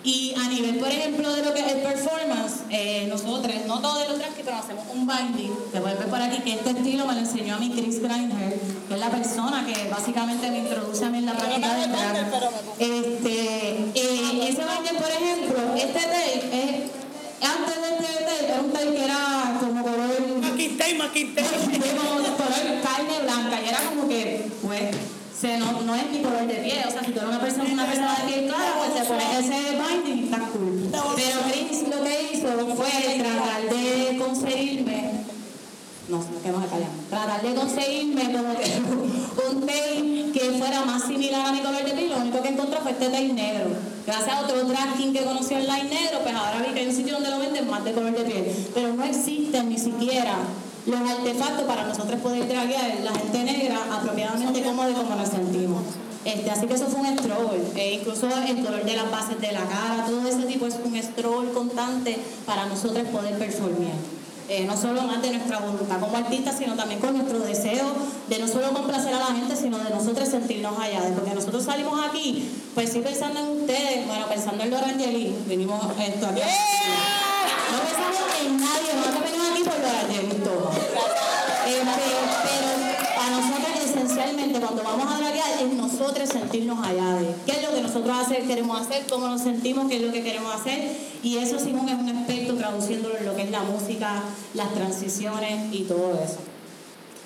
Y 0.05 0.35
a 0.37 0.49
nivel, 0.49 0.81
por 0.81 0.89
ejemplo, 0.89 1.33
de 1.33 1.45
lo 1.45 1.55
que 1.55 1.61
es 1.61 1.73
el 1.75 1.83
performance, 1.83 2.63
eh, 2.71 3.07
nosotros, 3.09 3.55
no 3.69 3.81
todos 3.81 4.09
los 4.09 4.19
drag 4.19 4.33
pero 4.45 4.57
hacemos 4.57 4.85
un 4.93 5.07
binding, 5.07 5.55
que 5.73 5.81
pueden 5.81 5.99
ver 5.99 6.09
por 6.09 6.21
aquí, 6.21 6.43
que 6.43 6.55
este 6.55 6.71
estilo 6.71 7.07
me 7.07 7.15
lo 7.15 7.21
enseñó 7.21 7.55
a 7.55 7.59
mí 7.59 7.71
Chris 7.71 8.03
Grindher, 8.03 8.59
que 8.89 8.95
es 8.95 9.01
la 9.01 9.11
persona 9.11 9.65
que 9.65 9.89
básicamente 9.89 10.51
me 10.51 10.59
introduce 10.59 11.05
a 11.05 11.11
mí 11.11 11.19
en 11.19 11.27
la 11.27 11.35
práctica 11.35 11.75
del 11.75 11.93
drag. 11.93 12.17
Este, 12.81 13.93
eh, 13.95 14.49
ese 14.49 14.63
binder, 14.63 14.97
por 14.97 15.11
ejemplo, 15.11 15.75
este 15.77 16.01
antes 17.45 17.75
de 17.77 17.89
este 17.89 18.45
era 18.47 18.61
un 18.61 18.73
tape 18.73 18.95
que 18.95 19.05
era 19.05 19.57
como 19.61 19.83
color 19.83 20.13
como 21.97 22.21
de 22.21 22.29
color 22.37 22.81
carne 22.83 23.21
blanca 23.23 23.61
y 23.61 23.69
era 23.69 23.79
como 23.81 24.09
que, 24.09 24.51
pues, 24.63 24.97
se 25.39 25.59
no, 25.59 25.81
no 25.83 25.95
es 25.95 26.11
mi 26.11 26.23
color 26.23 26.47
de 26.47 26.55
piel. 26.55 26.85
O 26.87 26.91
sea, 26.91 27.05
si 27.05 27.13
tú 27.13 27.19
eres 27.19 27.31
una 27.31 27.41
persona, 27.41 27.65
una 27.73 27.87
persona 27.87 28.17
de 28.17 28.33
piel 28.33 28.47
clara, 28.47 28.75
pues 28.79 28.95
te 28.95 29.05
pones 29.09 29.39
ese 29.39 29.77
binding 29.77 30.19
y 30.19 30.25
está 30.25 30.39
cool. 30.39 30.89
Pero 31.17 31.39
Chris 31.51 31.89
lo 31.89 32.05
que 32.05 32.31
hizo 32.33 32.77
fue 32.77 32.91
tratar 33.19 33.63
de. 33.63 33.82
No, 36.13 36.19
no 36.19 36.43
que 36.43 36.51
no 36.51 36.61
se 36.61 36.69
callan. 36.69 36.91
Tratar 37.09 37.41
de 37.41 37.55
conseguirme 37.55 38.25
como 38.33 38.55
que 38.55 38.69
un 39.49 39.61
tape 39.63 40.31
que 40.35 40.59
fuera 40.59 40.85
más 40.85 41.05
similar 41.05 41.47
a 41.47 41.53
mi 41.53 41.61
color 41.61 41.83
de 41.83 41.93
piel. 41.93 42.11
Lo 42.11 42.19
único 42.19 42.43
que 42.43 42.49
encontré 42.51 42.81
fue 42.81 42.91
este 42.91 43.07
tape 43.07 43.33
negro. 43.33 43.71
Gracias 44.07 44.29
a 44.29 44.41
otro 44.43 44.63
drag 44.65 44.95
que 44.95 45.25
conocí 45.25 45.55
online 45.55 45.85
negro, 45.85 46.19
pues 46.23 46.35
ahora 46.35 46.59
vi 46.67 46.75
que 46.75 46.81
hay 46.81 46.89
un 46.89 46.95
sitio 46.95 47.15
donde 47.15 47.31
lo 47.31 47.39
venden 47.39 47.71
más 47.71 47.83
de 47.83 47.93
color 47.93 48.13
de 48.13 48.25
piel. 48.25 48.45
Pero 48.75 48.93
no 48.93 49.05
existen 49.05 49.71
ni 49.71 49.79
siquiera 49.79 50.37
los 50.85 51.01
artefactos 51.01 51.65
para 51.65 51.87
nosotros 51.87 52.21
poder 52.21 52.47
draguear 52.47 53.01
la 53.03 53.15
gente 53.15 53.45
negra 53.45 53.79
apropiadamente 53.91 54.63
como 54.63 54.85
de 54.85 54.93
como 54.93 55.15
nos 55.15 55.29
sentimos. 55.31 55.83
Este, 56.27 56.51
así 56.51 56.67
que 56.67 56.75
eso 56.75 56.89
fue 56.89 57.01
un 57.01 57.19
stroll. 57.19 57.57
Eh, 57.75 58.01
incluso 58.01 58.29
el 58.29 58.63
color 58.63 58.85
de 58.85 58.97
las 58.97 59.11
bases 59.11 59.41
de 59.41 59.51
la 59.51 59.61
cara, 59.61 60.05
todo 60.07 60.29
ese 60.29 60.43
tipo 60.43 60.67
es 60.67 60.77
un 60.85 61.03
stroll 61.03 61.53
constante 61.53 62.19
para 62.45 62.67
nosotros 62.67 63.09
poder 63.09 63.39
performear. 63.39 64.22
Eh, 64.53 64.67
no 64.67 64.77
solo 64.77 65.01
más 65.05 65.23
de 65.23 65.31
nuestra 65.31 65.61
voluntad 65.61 65.99
como 65.99 66.15
artistas, 66.15 66.59
sino 66.59 66.77
también 66.77 67.01
con 67.01 67.17
nuestro 67.17 67.39
deseo 67.39 67.87
de 68.29 68.39
no 68.39 68.47
solo 68.47 68.71
complacer 68.75 69.15
a 69.15 69.19
la 69.19 69.27
gente, 69.33 69.57
sino 69.57 69.79
de 69.79 69.89
nosotros 69.89 70.29
sentirnos 70.29 70.79
allá. 70.79 71.01
Porque 71.15 71.35
nosotros 71.35 71.65
salimos 71.65 71.99
aquí, 72.07 72.51
pues 72.75 72.93
sí 72.93 72.99
pensando 72.99 73.41
en 73.41 73.63
ustedes, 73.63 74.07
bueno, 74.07 74.27
pensando 74.29 74.63
en 74.63 74.71
Lorangeli, 74.71 75.35
venimos 75.49 75.81
esto 75.99 76.27
aquí. 76.27 76.43
No 77.73 77.79
pensamos 77.81 78.21
en 78.45 78.61
nadie, 78.61 78.93
nosotros 78.95 79.25
venimos 79.25 79.49
aquí 79.53 79.63
por 79.65 79.79
Lorangeli 79.81 80.45
todo. 80.45 80.71
Este, 81.65 81.81
pero 82.45 83.17
para 83.17 83.31
nosotros 83.31 83.73
esencialmente 83.83 84.61
cuando 84.61 84.83
vamos 84.83 85.15
a 85.15 85.22
es 85.63 85.73
nosotros 85.75 86.29
sentirnos 86.29 86.85
allá 86.87 87.15
de 87.15 87.35
qué 87.47 87.53
es 87.53 87.63
lo 87.63 87.75
que 87.75 87.81
nosotros 87.83 88.17
hacer, 88.17 88.43
queremos 88.47 88.81
hacer, 88.81 89.05
cómo 89.09 89.29
nos 89.29 89.43
sentimos, 89.43 89.89
qué 89.89 89.97
es 89.97 90.03
lo 90.03 90.13
que 90.13 90.23
queremos 90.23 90.55
hacer 90.55 90.91
y 91.23 91.39
eso 91.39 91.59
Simón 91.59 91.89
es 91.89 91.99
un 91.99 92.09
experto 92.09 92.55
traduciéndolo 92.55 93.17
en 93.17 93.27
lo 93.27 93.37
que 93.37 93.43
es 93.43 93.51
la 93.51 93.63
música, 93.63 94.23
las 94.55 94.75
transiciones 94.75 95.73
y 95.73 95.85
todo 95.85 96.21
eso. 96.23 96.39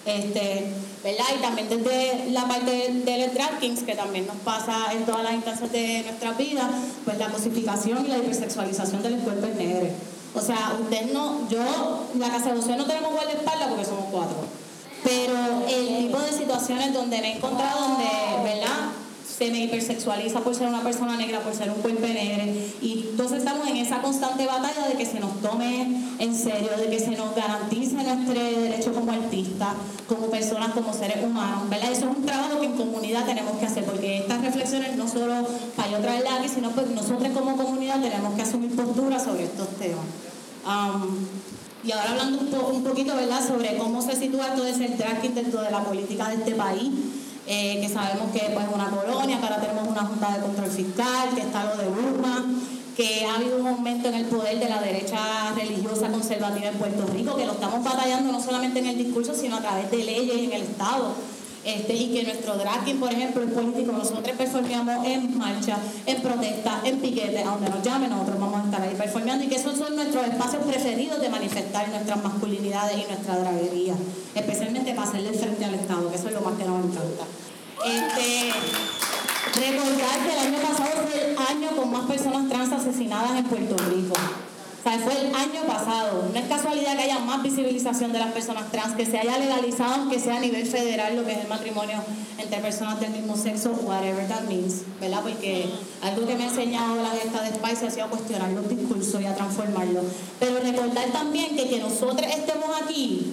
Este, 0.05 0.67
¿verdad? 1.03 1.25
Y 1.37 1.43
también 1.43 1.69
desde 1.69 2.31
la 2.31 2.47
parte 2.47 2.71
del, 2.71 3.05
del 3.05 3.35
drag 3.35 3.59
que 3.59 3.95
también 3.97 4.27
nos 4.27 4.37
pasa 4.37 4.93
en 4.93 5.05
todas 5.05 5.25
las 5.25 5.35
instancias 5.35 5.73
de 5.73 6.03
nuestra 6.05 6.33
vida, 6.33 6.71
pues 7.05 7.19
la 7.19 7.29
cosificación 7.29 8.07
y 8.07 8.09
la 8.09 8.19
hipersexualización 8.19 9.03
de 9.03 9.11
los 9.11 9.21
cuerpos 9.21 9.51
negros. 9.57 9.91
O 10.35 10.41
sea, 10.41 10.77
usted 10.81 11.13
no, 11.13 11.49
yo, 11.49 11.59
la 12.19 12.29
casa 12.29 12.53
de 12.53 12.77
no 12.77 12.85
tenemos 12.85 13.13
guardaespaldas 13.13 13.69
porque 13.69 13.85
somos 13.85 14.05
cuatro. 14.13 14.37
Pero 15.05 15.35
el 15.69 15.99
tipo 15.99 16.19
de 16.19 16.33
situaciones 16.33 16.93
donde 16.93 17.21
me 17.21 17.33
he 17.33 17.37
encontrado, 17.37 17.89
donde, 17.89 18.05
¿verdad? 18.43 18.91
Se 19.37 19.51
me 19.51 19.65
hipersexualiza 19.65 20.41
por 20.41 20.55
ser 20.55 20.69
una 20.69 20.83
persona 20.83 21.17
negra, 21.17 21.41
por 21.41 21.55
ser 21.55 21.71
un 21.71 21.83
cuerpo 21.83 22.07
negro. 22.07 22.45
Y 22.81 23.09
entonces 23.11 23.39
estamos 23.39 23.69
en 23.69 23.77
esa 23.77 24.01
constante 24.01 24.47
batalla 24.47 24.89
de 24.89 24.95
que 24.95 25.05
se 25.05 25.21
nos 25.21 25.41
tome 25.43 26.07
en 26.19 26.35
serio, 26.35 26.71
de 26.79 26.89
que 26.89 26.99
se 26.99 27.11
nos 27.11 27.35
garantice 27.35 27.95
nuestro 27.95 28.33
derecho 28.33 28.95
como 28.95 29.13
artistas, 29.13 29.75
como 30.09 30.29
personas, 30.29 30.71
como 30.71 30.93
seres 30.95 31.23
humanos, 31.23 31.69
¿verdad? 31.69 31.93
Eso 31.93 32.11
es 32.11 32.17
un 32.17 32.25
trabajo 32.25 32.61
que 32.61 32.67
en 32.67 32.77
comunidad 32.77 33.27
tenemos 33.27 33.59
que 33.59 33.67
hacer, 33.67 33.85
porque 33.85 34.19
estas 34.19 34.41
reflexiones 34.41 34.97
no 34.97 35.07
solo 35.07 35.47
para 35.77 35.91
yo 35.91 35.99
traerlas 35.99 36.41
aquí, 36.41 36.49
sino 36.49 36.71
pues 36.71 36.89
nosotros 36.89 37.29
como 37.35 37.57
comunidad 37.57 38.01
tenemos 38.01 38.35
que 38.35 38.43
asumir 38.43 38.75
postura 38.75 39.21
sobre 39.21 39.45
estos 39.45 39.69
temas. 39.77 40.07
Um, 40.67 41.27
y 41.87 41.93
ahora 41.93 42.11
hablando 42.11 42.39
un, 42.41 42.47
po- 42.49 42.69
un 42.69 42.83
poquito, 42.83 43.15
¿verdad?, 43.15 43.47
sobre 43.47 43.77
cómo 43.77 44.03
se 44.03 44.17
sitúa 44.17 44.55
todo 44.55 44.67
ese 44.67 44.89
tracking 44.89 45.35
dentro 45.35 45.63
de 45.63 45.71
la 45.71 45.85
política 45.85 46.29
de 46.29 46.35
este 46.37 46.55
país, 46.55 46.91
eh, 47.47 47.79
que 47.81 47.89
sabemos 47.89 48.33
que 48.33 48.41
pues, 48.53 48.67
es 48.67 48.75
una 48.75 48.91
colonia, 48.91 49.39
que 49.39 49.45
ahora 49.45 49.61
tenemos 49.61 49.87
una 49.87 50.03
Junta 50.03 50.35
de 50.37 50.41
Control 50.43 50.71
Fiscal, 50.71 51.29
que 51.35 51.43
está 51.43 51.65
lo 51.65 51.77
de 51.81 51.89
Burma, 51.89 52.45
que 52.97 53.27
ha 53.27 53.35
habido 53.37 53.59
un 53.59 53.67
aumento 53.69 54.09
en 54.09 54.15
el 54.15 54.25
poder 54.25 54.59
de 54.59 54.69
la 54.69 54.81
derecha 54.81 55.19
religiosa 55.55 56.09
conservativa 56.09 56.69
en 56.69 56.75
Puerto 56.79 57.07
Rico, 57.13 57.37
que 57.37 57.45
lo 57.47 57.53
estamos 57.53 57.85
batallando 57.85 58.33
no 58.33 58.43
solamente 58.43 58.79
en 58.81 58.87
el 58.87 58.99
discurso, 58.99 59.35
sino 59.35 59.57
a 59.57 59.61
través 59.61 59.91
de 59.91 59.99
leyes 59.99 60.39
en 60.39 60.53
el 60.53 60.63
Estado. 60.63 61.13
Este, 61.67 61.95
y 61.95 62.13
que 62.15 62.23
nuestro 62.23 62.57
dragging, 62.57 63.01
por 63.01 63.11
ejemplo, 63.11 63.43
es 63.43 63.51
político, 63.51 63.91
nosotros 63.91 64.37
performeamos 64.39 65.05
en 65.05 65.37
marcha, 65.37 65.77
en 66.07 66.23
protesta, 66.23 66.81
en 66.85 67.01
piquete, 67.01 67.41
a 67.41 67.51
donde 67.51 67.69
nos 67.69 67.83
llamen, 67.83 68.09
nosotros 68.09 68.39
vamos 68.39 68.61
a 68.61 68.65
estar 68.67 68.83
ahí 68.83 68.95
performeando 68.97 69.45
y 69.45 69.49
que 69.49 69.57
esos 69.57 69.77
son 69.77 69.97
nuestros 69.97 70.29
espacios 70.29 70.63
preferidos 70.65 71.21
de 71.21 71.29
manifestar 71.29 71.89
nuestras 71.89 72.23
masculinidades 72.23 72.97
y 72.97 73.11
nuestra 73.11 73.39
draguería, 73.39 73.95
especialmente 74.37 74.95
para 74.95 75.09
hacerle 75.09 75.33
frente 75.33 75.65
al 75.65 75.75
Estado, 75.75 76.09
que 76.09 76.15
eso 76.15 76.29
es 76.29 76.35
lo 76.35 76.41
más 76.43 76.57
que 76.57 76.65
nos 76.67 76.85
encanta. 76.85 77.25
Este, 77.85 78.53
recordar 79.59 80.21
que 80.25 80.33
el 80.35 80.39
año 80.39 80.59
pasado 80.59 80.91
fue 81.03 81.31
el 81.33 81.37
año 81.37 81.77
con 81.77 81.91
más 81.91 82.07
personas 82.07 82.49
trans 82.49 82.73
asesinadas 82.73 83.37
en 83.41 83.45
Puerto 83.45 83.77
Rico. 83.91 84.15
Sea, 84.87 85.01
fue 85.01 85.21
el 85.21 85.35
año 85.35 85.63
pasado. 85.67 86.31
No 86.33 86.39
es 86.39 86.47
casualidad 86.47 86.97
que 86.97 87.03
haya 87.03 87.19
más 87.19 87.43
visibilización 87.43 88.13
de 88.13 88.21
las 88.21 88.31
personas 88.31 88.71
trans, 88.71 88.95
que 88.95 89.05
se 89.05 89.19
haya 89.19 89.37
legalizado, 89.37 89.95
aunque 89.95 90.21
sea 90.21 90.37
a 90.37 90.39
nivel 90.41 90.65
federal, 90.65 91.17
lo 91.17 91.25
que 91.25 91.33
es 91.33 91.39
el 91.39 91.49
matrimonio 91.49 91.97
entre 92.39 92.61
personas 92.61 93.01
del 93.01 93.11
mismo 93.11 93.37
sexo, 93.37 93.73
whatever 93.83 94.29
that 94.29 94.43
means, 94.43 94.83
¿verdad? 95.01 95.23
Porque 95.23 95.69
algo 96.03 96.25
que 96.25 96.37
me 96.37 96.45
ha 96.45 96.47
enseñado 96.47 97.03
la 97.03 97.11
gesta 97.11 97.43
de 97.43 97.49
Spice 97.49 97.87
ha 97.89 97.91
sido 97.91 98.09
cuestionar 98.11 98.53
los 98.53 98.69
discursos 98.69 99.21
y 99.21 99.27
a 99.27 99.35
transformarlos. 99.35 100.05
Pero 100.39 100.61
recordar 100.61 101.07
también 101.07 101.57
que 101.57 101.69
que 101.69 101.81
nosotros 101.81 102.31
estemos 102.31 102.71
aquí 102.81 103.33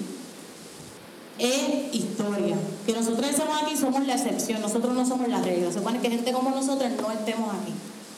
es 1.38 1.94
historia. 1.94 2.56
Que 2.88 2.94
nosotros 2.94 3.30
estemos 3.30 3.62
aquí 3.62 3.78
somos 3.78 4.08
la 4.08 4.16
excepción, 4.16 4.60
nosotros 4.60 4.92
no 4.96 5.06
somos 5.06 5.28
la 5.28 5.40
regla. 5.40 5.68
Se 5.68 5.78
supone 5.78 6.00
que 6.00 6.10
gente 6.10 6.32
como 6.32 6.50
nosotros 6.50 6.90
no 7.00 7.12
estemos 7.12 7.54
aquí. 7.54 7.74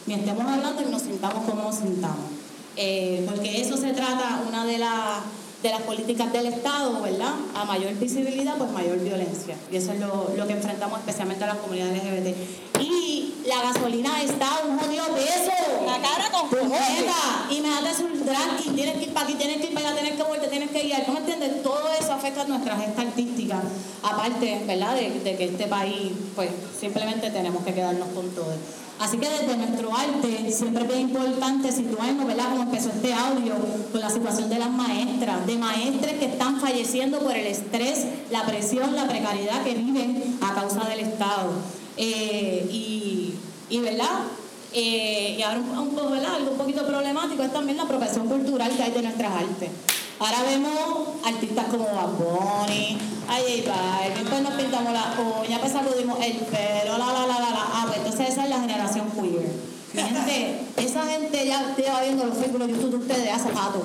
Ni 0.06 0.14
estemos 0.14 0.46
hablando 0.46 0.82
y 0.82 0.86
nos 0.90 1.02
sintamos 1.02 1.44
como 1.44 1.64
nos 1.64 1.76
sintamos. 1.76 2.45
Eh, 2.78 3.26
porque 3.30 3.62
eso 3.62 3.78
se 3.78 3.94
trata, 3.94 4.42
una 4.48 4.66
de, 4.66 4.78
las 4.78 5.22
de 5.64 5.70
las 5.70 5.82
políticas 5.82 6.32
del 6.32 6.48
Estado, 6.48 7.02
¿verdad? 7.02 7.34
A 7.56 7.66
mayor 7.66 7.94
visibilidad, 7.96 8.56
pues 8.58 8.72
mayor 8.72 9.00
violencia. 9.00 9.56
Y 9.72 9.78
eso 9.78 9.94
es 9.94 10.00
lo, 10.00 10.32
lo 10.36 10.48
que 10.48 10.54
enfrentamos 10.54 11.00
especialmente 11.00 11.44
a 11.44 11.48
las 11.48 11.58
comunidades 11.58 12.04
LGBT. 12.04 12.82
Y 12.82 13.34
la 13.48 13.62
gasolina 13.62 14.22
está 14.22 14.58
a 14.58 14.66
un 14.66 14.78
jodido 14.78 15.06
peso. 15.16 15.52
La 15.86 16.00
cara 16.02 16.30
con 16.32 16.50
Puñeta, 16.50 17.48
y 17.50 17.62
me 17.62 17.70
haces 17.70 18.00
un 18.02 18.26
drag 18.26 18.60
y 18.66 18.70
tienes 18.70 18.98
que 18.98 19.04
ir 19.06 19.14
para 19.14 19.26
aquí, 19.26 19.36
tienes 19.36 19.58
que 19.58 19.68
ir 19.68 19.74
para 19.74 19.90
allá, 19.90 20.00
tienes 20.00 20.18
que 20.18 20.24
volver, 20.24 20.50
tienes 20.50 20.70
que 20.72 20.84
ir. 20.84 20.96
¿No 21.08 21.14
me 21.14 21.20
entiendes? 21.20 21.64
Todo 21.64 21.90
eso 22.00 22.14
afecta 22.14 22.42
a 22.42 22.46
nuestra 22.46 22.76
gesta 22.78 23.02
artística. 23.02 23.62
Aparte, 24.04 24.64
¿verdad? 24.68 24.96
De, 24.96 25.20
de 25.20 25.38
que 25.38 25.46
este 25.46 25.68
país, 25.68 26.12
pues 26.36 26.50
simplemente 26.80 27.30
tenemos 27.30 27.64
que 27.64 27.74
quedarnos 27.74 28.10
con 28.10 28.30
todo. 28.32 28.54
Así 29.00 29.18
que 29.18 29.30
desde 29.30 29.58
nuestro 29.58 29.94
arte 29.94 30.52
siempre 30.52 30.86
es 30.86 31.00
importante 31.00 31.72
situarnos, 31.72 32.26
¿verdad? 32.26 32.50
Como 32.50 32.64
empezó 32.64 32.90
este 32.90 33.14
audio, 33.14 33.56
con 33.92 34.00
la 34.00 34.10
situación 34.10 34.50
de 34.50 34.58
las 34.58 34.70
maestras, 34.70 35.46
de 35.46 35.58
maestras 35.58 36.14
que 36.14 36.26
están 36.26 36.62
falleciendo 36.62 37.20
por 37.20 37.36
el 37.36 37.46
estrés, 37.46 38.06
la 38.32 38.46
presión, 38.46 38.96
la 38.96 39.06
precariedad 39.06 39.64
que 39.64 39.74
viven 39.74 40.38
a 40.42 40.54
causa 40.54 40.86
del 40.86 41.02
Estado. 41.02 41.52
Eh, 41.98 42.68
y, 42.72 43.34
y, 43.70 43.80
¿verdad? 43.80 44.24
Eh, 44.74 45.36
y 45.40 45.42
ahora 45.42 45.60
un, 45.60 45.78
un 45.78 46.12
¿verdad? 46.12 46.36
Algo 46.36 46.52
un 46.52 46.58
poquito 46.58 46.86
problemático 46.86 47.44
es 47.44 47.52
también 47.52 47.78
la 47.78 47.84
apropiación 47.84 48.28
cultural 48.28 48.72
que 48.76 48.84
hay 48.84 48.92
de 48.92 49.02
nuestras 49.02 49.32
artes. 49.34 49.70
Ahora 50.18 50.44
vemos 50.44 51.10
artistas 51.26 51.66
como 51.66 51.86
Bad 51.86 52.12
Bunny, 52.18 52.98
ay, 53.28 53.66
ay, 53.68 54.14
después 54.18 54.42
nos 54.42 54.54
pintamos 54.54 54.94
las 54.94 55.08
uñas, 55.20 55.60
pues 55.60 55.74
sacudimos 55.74 56.18
el 56.24 56.38
pelo, 56.38 56.98
la, 56.98 57.08
la, 57.08 57.28
la, 57.28 57.40
la, 57.40 57.50
la. 57.50 57.66
Ah, 57.74 57.84
pues 57.88 57.98
entonces 57.98 58.30
esa 58.30 58.46
es 58.46 58.50
la 58.50 58.62
generación 58.62 59.12
queer. 59.12 59.52
Mi 59.94 60.02
gente, 60.02 60.62
esa 60.78 61.04
gente 61.06 61.46
ya 61.46 61.76
lleva 61.76 62.02
viendo 62.02 62.26
los 62.26 62.38
Facebook, 62.38 62.68
YouTube 62.68 62.92
de 62.92 62.98
ustedes 62.98 63.34
hace 63.34 63.50
rato. 63.50 63.84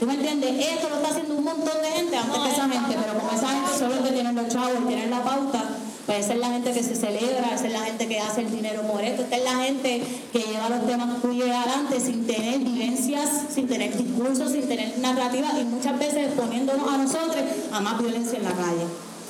¿Tú 0.00 0.06
me 0.06 0.14
entiendes? 0.14 0.50
Esto 0.58 0.88
lo 0.88 0.96
está 0.96 1.10
haciendo 1.10 1.34
un 1.34 1.44
montón 1.44 1.82
de 1.82 1.88
gente 1.88 2.16
antes 2.16 2.40
que 2.40 2.50
esa 2.50 2.68
gente, 2.68 2.96
pero 3.00 3.18
como 3.18 3.30
esa 3.30 3.48
gente 3.48 3.78
son 3.78 3.90
los 3.90 3.98
que 4.00 4.12
tienen 4.12 4.34
los 4.34 4.48
chavos 4.48 4.72
y 4.82 4.86
tienen 4.86 5.10
la 5.10 5.22
pauta, 5.22 5.62
pues 6.06 6.24
esa 6.24 6.34
es 6.34 6.40
la 6.40 6.48
gente 6.48 6.72
que 6.72 6.82
se 6.82 6.94
celebra, 6.94 7.54
esa 7.54 7.66
es 7.66 7.72
la 7.72 7.80
gente 7.80 8.08
que 8.08 8.20
hace 8.20 8.40
el 8.42 8.50
dinero 8.50 8.82
por 8.82 9.02
esto, 9.02 9.22
esta 9.22 9.36
es 9.36 9.44
la 9.44 9.56
gente 9.64 10.02
que 10.32 10.38
lleva 10.38 10.68
los 10.68 10.86
temas 10.86 11.20
queer 11.22 11.52
adelante 11.52 12.00
sin 12.00 12.26
tener 12.26 12.58
vivencias, 12.58 13.28
sin 13.54 13.68
tener 13.68 13.96
discursos, 13.96 14.52
sin 14.52 14.68
tener 14.68 14.98
narrativa 14.98 15.48
y 15.60 15.64
muchas 15.64 15.98
veces 15.98 16.28
exponiéndonos 16.28 16.88
a 16.88 16.96
nosotros 16.98 17.44
a 17.72 17.80
más 17.80 17.98
violencia 17.98 18.38
en 18.38 18.44
la 18.44 18.52
calle. 18.52 18.86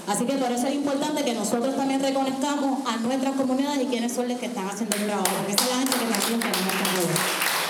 Así 0.07 0.25
que 0.25 0.33
por 0.35 0.51
eso 0.51 0.67
es 0.67 0.75
importante 0.75 1.23
que 1.25 1.35
nosotros 1.35 1.77
también 1.77 2.01
reconozcamos 2.03 2.81
a 2.87 2.97
nuestras 2.97 3.35
comunidades 3.35 3.83
y 3.83 3.87
quiénes 3.87 4.13
son 4.13 4.29
los 4.29 4.39
que 4.39 4.47
están 4.47 4.67
haciendo 4.67 4.97
el 4.97 5.07
trabajo, 5.07 5.29
porque 5.37 5.53
esa 5.53 5.65
es 5.65 5.71
la 5.71 5.77
gente 5.77 5.93
que 5.93 6.05
también 6.07 6.41
tenemos 6.41 6.73
que 6.75 7.61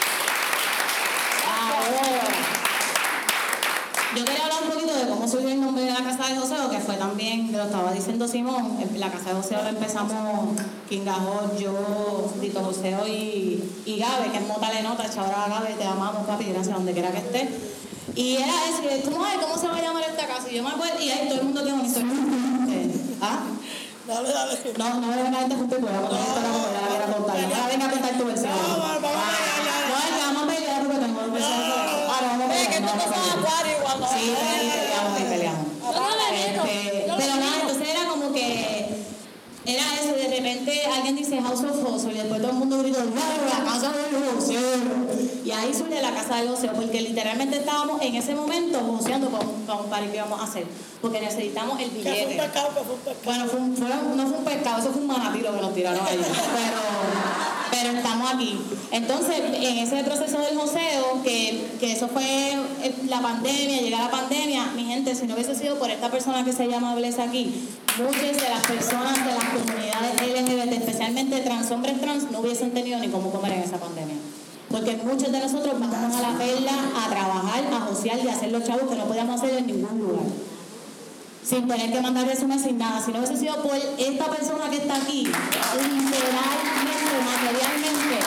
yo 4.17 4.25
quería 4.25 4.43
hablar 4.45 4.63
un 4.65 4.71
poquito 4.71 4.95
de 4.95 5.09
cómo 5.09 5.29
surgió 5.29 5.51
el 5.51 5.61
nombre 5.61 5.85
de 5.85 5.93
la 5.93 6.03
Casa 6.03 6.29
de 6.29 6.37
Joseo, 6.37 6.71
que 6.71 6.81
fue 6.81 6.97
también, 6.97 7.53
lo 7.53 7.63
estaba 7.63 7.93
diciendo 7.93 8.27
Simón, 8.27 8.79
la 8.97 9.11
Casa 9.11 9.31
de 9.31 9.37
Joseo 9.37 9.63
la 9.63 9.69
empezamos 9.71 10.13
Kingajo, 10.89 11.57
yo, 11.59 12.33
Dito 12.41 12.61
Joseo 12.61 13.07
y, 13.07 13.63
y 13.87 13.99
Gabe, 13.99 14.31
que 14.33 14.39
es 14.39 14.47
Mota 14.47 14.73
Lenota, 14.73 15.09
chabra 15.09 15.47
Gabe, 15.49 15.75
te 15.75 15.85
amamos, 15.85 16.27
papi, 16.27 16.45
gracias 16.47 16.75
donde 16.75 16.93
quiera 16.93 17.13
que 17.13 17.19
estés. 17.19 17.49
Y 18.17 18.37
era 18.37 18.47
y 18.47 19.03
¿cómo, 19.03 19.25
es? 19.25 19.35
¿cómo 19.41 19.57
se 19.57 19.69
va 19.69 19.77
a 19.77 19.83
llamar 19.83 20.03
esta 20.03 20.27
casa? 20.27 20.51
Y 20.51 20.57
yo 20.57 20.65
me 20.65 20.71
acuerdo, 20.71 21.01
y 21.01 21.11
ahí 21.11 21.29
todo 21.29 21.39
el 21.39 21.45
mundo 21.45 21.63
tiene 21.63 21.79
una 21.79 21.87
historia. 21.87 22.11
¿Ah? 23.23 23.39
Dale, 24.09 24.29
dale. 24.33 24.59
No, 24.77 25.01
no 25.01 25.07
me 25.07 25.23
venga 25.23 25.39
a 25.39 25.47
pueda, 25.47 25.57
porque 25.57 25.77
no, 25.77 25.79
la 25.79 26.81
venga 26.91 27.05
a 27.05 27.13
contar. 27.13 27.37
Me 27.37 27.71
venga 27.71 27.87
a 27.87 27.91
contar 27.91 28.19
tu 28.19 28.25
versión. 28.25 28.51
No. 28.51 28.77
No, 30.21 30.45
no 30.45 31.90
pero 37.19 37.33
me 37.35 37.41
nada, 37.41 37.57
meto. 37.57 37.61
entonces 37.69 37.89
era 37.89 38.09
como 38.09 38.33
que 38.33 38.87
era 39.67 39.83
eso, 40.01 40.15
de 40.17 40.29
repente 40.29 40.83
alguien 40.87 41.17
dice 41.17 41.41
House 41.43 41.61
of 41.65 41.85
Hustle 41.85 42.13
y 42.13 42.19
después 42.19 42.41
todo 42.41 42.51
el 42.53 42.57
mundo 42.57 42.79
grita, 42.79 42.99
"¡Wow, 43.01 43.15
la 43.15 43.71
casa 43.73 43.93
del 43.93 44.35
joseo! 44.35 44.61
Y 45.45 45.51
ahí 45.53 45.73
surge 45.75 46.01
la 46.01 46.13
casa 46.13 46.37
del 46.37 46.49
joseo, 46.49 46.73
porque 46.73 47.01
literalmente 47.03 47.57
estábamos 47.59 48.01
en 48.03 48.15
ese 48.15 48.35
momento 48.35 48.81
joseando 48.81 49.29
con, 49.31 49.47
con 49.67 49.85
un 49.85 49.91
party 49.91 50.09
que 50.09 50.17
íbamos 50.17 50.41
a 50.41 50.45
hacer, 50.45 50.65
porque 51.01 51.21
necesitamos 51.21 51.79
el 51.81 51.91
Que 51.91 52.03
fue 52.03 52.11
un 52.11 52.17
billete. 52.29 52.37
pescado, 52.43 52.69
que 52.69 52.81
fue 52.85 52.95
un 52.95 53.01
pescado. 53.01 53.25
Bueno, 53.25 53.45
fue 53.47 53.61
un- 53.61 53.77
fue- 53.77 53.89
no 54.17 54.27
fue 54.29 54.39
un 54.39 54.45
pescado, 54.45 54.79
eso 54.81 54.91
fue 54.93 55.01
un 55.03 55.07
manatí 55.09 55.41
lo 55.41 55.53
que 55.55 55.61
nos 55.61 55.75
tiraron 55.75 56.07
ahí. 56.07 56.17
Pero, 56.21 56.81
pero 57.71 57.91
estamos 57.91 58.33
aquí. 58.33 58.59
Entonces, 58.91 59.41
en 59.41 59.79
ese 59.79 60.03
proceso 60.05 60.39
del 60.41 60.57
joseo, 60.57 61.23
que, 61.23 61.69
que 61.79 61.93
eso 61.93 62.09
fue 62.09 62.25
eh, 62.25 62.95
la 63.09 63.21
pandemia, 63.21 63.81
llega 63.81 63.99
la 63.99 64.11
pandemia, 64.11 64.67
mi 64.77 64.85
gente, 64.85 65.15
si 65.15 65.27
no 65.27 65.35
hubiese 65.35 65.55
sido 65.55 65.79
por 65.79 65.91
esta 65.91 66.11
persona 66.11 66.45
que 66.45 66.53
se 66.53 66.67
llama 66.67 66.95
Bless 66.95 67.19
aquí, 67.19 67.69
muchas 67.99 68.37
de 68.37 68.49
las 68.49 68.67
personas 68.67 69.25
de 69.25 69.33
las 69.33 69.45
comunidades 69.45 70.21
LGBT, 70.21 70.73
especialmente 70.73 71.41
trans, 71.41 71.71
hombres 71.71 72.01
trans, 72.01 72.31
no 72.31 72.41
hubiesen 72.41 72.73
tenido 72.73 72.99
ni 72.99 73.09
cómo 73.09 73.31
comer 73.31 73.53
en 73.53 73.61
esa 73.61 73.79
pandemia. 73.79 74.17
Porque 74.71 74.97
muchos 75.05 75.33
de 75.33 75.41
nosotros 75.41 75.75
vamos 75.81 76.15
a 76.17 76.23
la 76.23 76.39
perla 76.39 76.73
a 76.97 77.09
trabajar, 77.09 77.65
a 77.73 77.81
josear 77.81 78.19
y 78.25 78.29
a 78.29 78.33
hacer 78.33 78.53
los 78.53 78.65
chavos 78.65 78.89
que 78.89 78.97
no 78.97 79.05
podíamos 79.05 79.41
hacer 79.41 79.59
en 79.59 79.67
ningún 79.67 79.99
lugar 79.99 80.50
sin 81.51 81.67
tener 81.67 81.91
que 81.91 82.01
mandar 82.01 82.29
resumen, 82.29 82.61
sin 82.61 82.79
nada. 82.79 83.05
Si 83.05 83.11
no 83.11 83.19
hubiese 83.19 83.37
sido 83.37 83.61
por 83.61 83.75
esta 83.75 84.27
persona 84.27 84.71
que 84.71 84.77
está 84.77 84.95
aquí, 84.95 85.25
literalmente, 85.25 87.11
materialmente, 87.27 88.19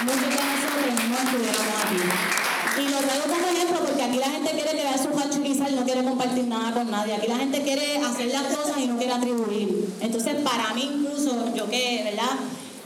muchos 0.00 0.20
de 0.22 0.40
nosotros 0.48 0.88
no 1.10 1.16
estuviéramos 1.18 1.76
aquí. 1.84 2.80
Y 2.80 2.88
lo 2.88 2.98
traigo 3.00 3.24
como 3.24 3.46
ejemplo 3.48 3.80
porque 3.84 4.02
aquí 4.02 4.16
la 4.16 4.30
gente 4.30 4.50
quiere 4.52 4.70
quedar 4.70 4.98
su 4.98 5.10
y 5.10 5.74
no 5.74 5.84
quiere 5.84 6.04
compartir 6.04 6.44
nada 6.46 6.72
con 6.72 6.90
nadie. 6.90 7.14
Aquí 7.16 7.26
la 7.26 7.36
gente 7.36 7.62
quiere 7.62 7.98
hacer 7.98 8.28
las 8.28 8.44
cosas 8.44 8.78
y 8.78 8.86
no 8.86 8.96
quiere 8.96 9.12
atribuir. 9.12 9.92
Entonces, 10.00 10.36
para 10.36 10.72
mí 10.72 10.90
incluso, 10.90 11.54
yo 11.54 11.68
que, 11.68 12.00
¿verdad? 12.04 12.38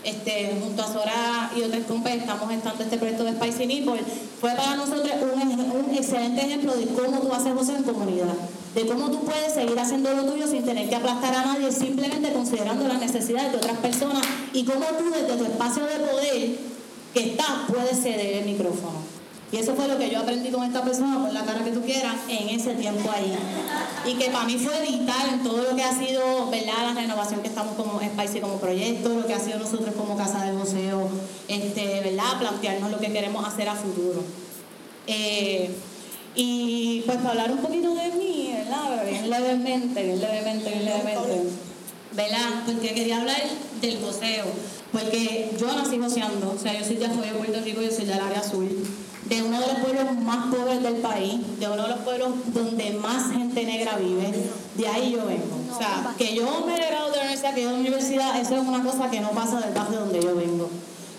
Este, 0.05 0.55
junto 0.61 0.83
a 0.83 0.87
Sora 0.87 1.51
y 1.57 1.63
otras 1.63 1.85
compas 1.85 2.15
estamos 2.15 2.51
gestando 2.51 2.85
este 2.85 2.99
proyecto 2.99 3.25
de 3.25 3.33
Spicy 3.33 3.67
Nipple, 3.67 4.03
fue 4.39 4.51
para 4.51 4.77
nosotros 4.77 5.11
un, 5.23 5.61
un 5.61 5.95
excelente 5.95 6.45
ejemplo 6.45 6.75
de 6.75 6.87
cómo 6.87 7.21
tú 7.21 7.33
haces 7.33 7.55
cosas 7.55 7.77
en 7.77 7.85
comunidad, 7.85 8.35
de 8.75 8.87
cómo 8.87 9.11
tú 9.11 9.25
puedes 9.25 9.55
seguir 9.55 9.79
haciendo 9.79 10.13
lo 10.13 10.25
tuyo 10.25 10.47
sin 10.47 10.63
tener 10.65 10.91
que 10.91 10.97
aplastar 10.97 11.35
a 11.35 11.45
nadie, 11.47 11.73
simplemente 11.73 12.33
considerando 12.33 12.87
las 12.87 13.01
necesidades 13.01 13.53
de 13.53 13.59
otras 13.59 13.79
personas 13.79 14.23
y 14.53 14.65
cómo 14.65 14.85
tú 14.99 15.11
desde 15.11 15.37
tu 15.39 15.45
espacio 15.45 15.85
de 15.87 15.97
poder 15.97 16.59
que 17.15 17.31
estás 17.31 17.69
puedes 17.69 18.03
ceder 18.03 18.43
el 18.43 18.45
micrófono. 18.45 19.14
Y 19.55 19.59
eso 19.59 19.77
fue 19.77 19.87
lo 19.87 19.97
que 19.97 20.11
yo 20.11 20.19
aprendí 20.19 20.51
con 20.51 20.65
esta 20.65 20.83
persona, 20.83 21.21
por 21.21 21.33
la 21.33 21.45
cara 21.45 21.63
que 21.63 21.71
tú 21.71 21.81
quieras, 21.83 22.17
en 22.29 22.49
ese 22.49 22.75
tiempo 22.75 23.09
ahí. 23.09 23.39
Y 24.05 24.15
que 24.15 24.29
para 24.31 24.47
mí 24.47 24.59
fue 24.59 24.81
vital 24.81 25.29
en 25.33 25.45
todo 25.45 25.63
lo 25.63 25.77
que 25.77 25.83
ha 25.85 25.97
sido, 25.97 26.51
¿verdad? 26.51 26.93
La 26.93 27.01
renovación 27.01 27.41
que 27.41 27.47
estamos 27.47 27.77
como 27.77 28.01
Spicy 28.01 28.41
como 28.41 28.57
proyecto, 28.57 29.11
lo 29.11 29.25
que 29.25 29.33
ha 29.33 29.39
sido 29.39 29.61
nosotros 29.61 29.95
como 29.95 30.17
Casa 30.17 30.45
del 30.45 30.57
Museo, 30.57 31.09
este, 31.47 32.01
¿verdad? 32.01 32.41
Plantearnos 32.41 32.91
lo 32.91 32.99
que 32.99 33.13
queremos 33.13 33.47
hacer 33.47 33.69
a 33.69 33.77
futuro. 33.77 34.25
Eh, 35.07 35.71
y 36.35 37.03
pues 37.07 37.19
para 37.19 37.31
hablar 37.31 37.53
un 37.53 37.59
poquito 37.59 37.95
de 37.95 38.11
mí, 38.11 38.51
¿verdad? 38.57 39.05
Bien 39.09 39.31
levemente, 39.31 40.03
bien 40.03 40.21
levemente, 40.21 40.69
bien 40.69 40.85
levemente. 40.85 41.43
¿Verdad? 42.11 42.65
Porque 42.67 42.93
quería 42.93 43.21
hablar 43.21 43.41
del 43.81 44.01
goceo. 44.01 44.47
Porque 44.91 45.53
yo 45.61 45.67
nací 45.77 45.97
goceando, 45.99 46.55
o 46.57 46.59
sea, 46.59 46.77
yo 46.77 46.85
soy 46.85 46.97
de 46.97 47.09
Puerto 47.09 47.61
Rico, 47.65 47.83
yo 47.83 47.91
soy 47.93 48.05
del 48.05 48.21
área 48.21 48.39
azul, 48.41 48.69
de 49.29 49.43
uno 49.43 49.61
de 49.61 49.66
los 49.66 49.77
pueblos 49.79 50.05
más 50.22 50.55
pobres 50.55 50.83
del 50.83 50.97
país, 50.97 51.41
de 51.59 51.66
uno 51.66 51.83
de 51.83 51.89
los 51.89 51.99
pueblos 52.01 52.29
donde 52.53 52.91
más 52.93 53.33
gente 53.33 53.64
negra 53.64 53.97
vive, 53.97 54.33
de 54.75 54.89
ahí 54.89 55.12
yo 55.12 55.25
vengo. 55.27 55.64
O 55.72 55.79
sea, 55.79 56.14
que 56.16 56.35
yo 56.35 56.64
me 56.66 56.77
he 56.77 56.85
de 56.85 56.91
la 56.91 57.07
universidad, 57.07 57.55
que 57.55 57.62
yo 57.62 57.68
de 57.68 57.75
la 57.75 57.81
universidad, 57.81 58.41
eso 58.41 58.57
es 58.57 58.66
una 58.66 58.83
cosa 58.83 59.11
que 59.11 59.20
no 59.20 59.31
pasa 59.31 59.61
del 59.61 59.75
barrio 59.75 60.01
donde 60.01 60.20
yo 60.20 60.37
vengo. 60.37 60.68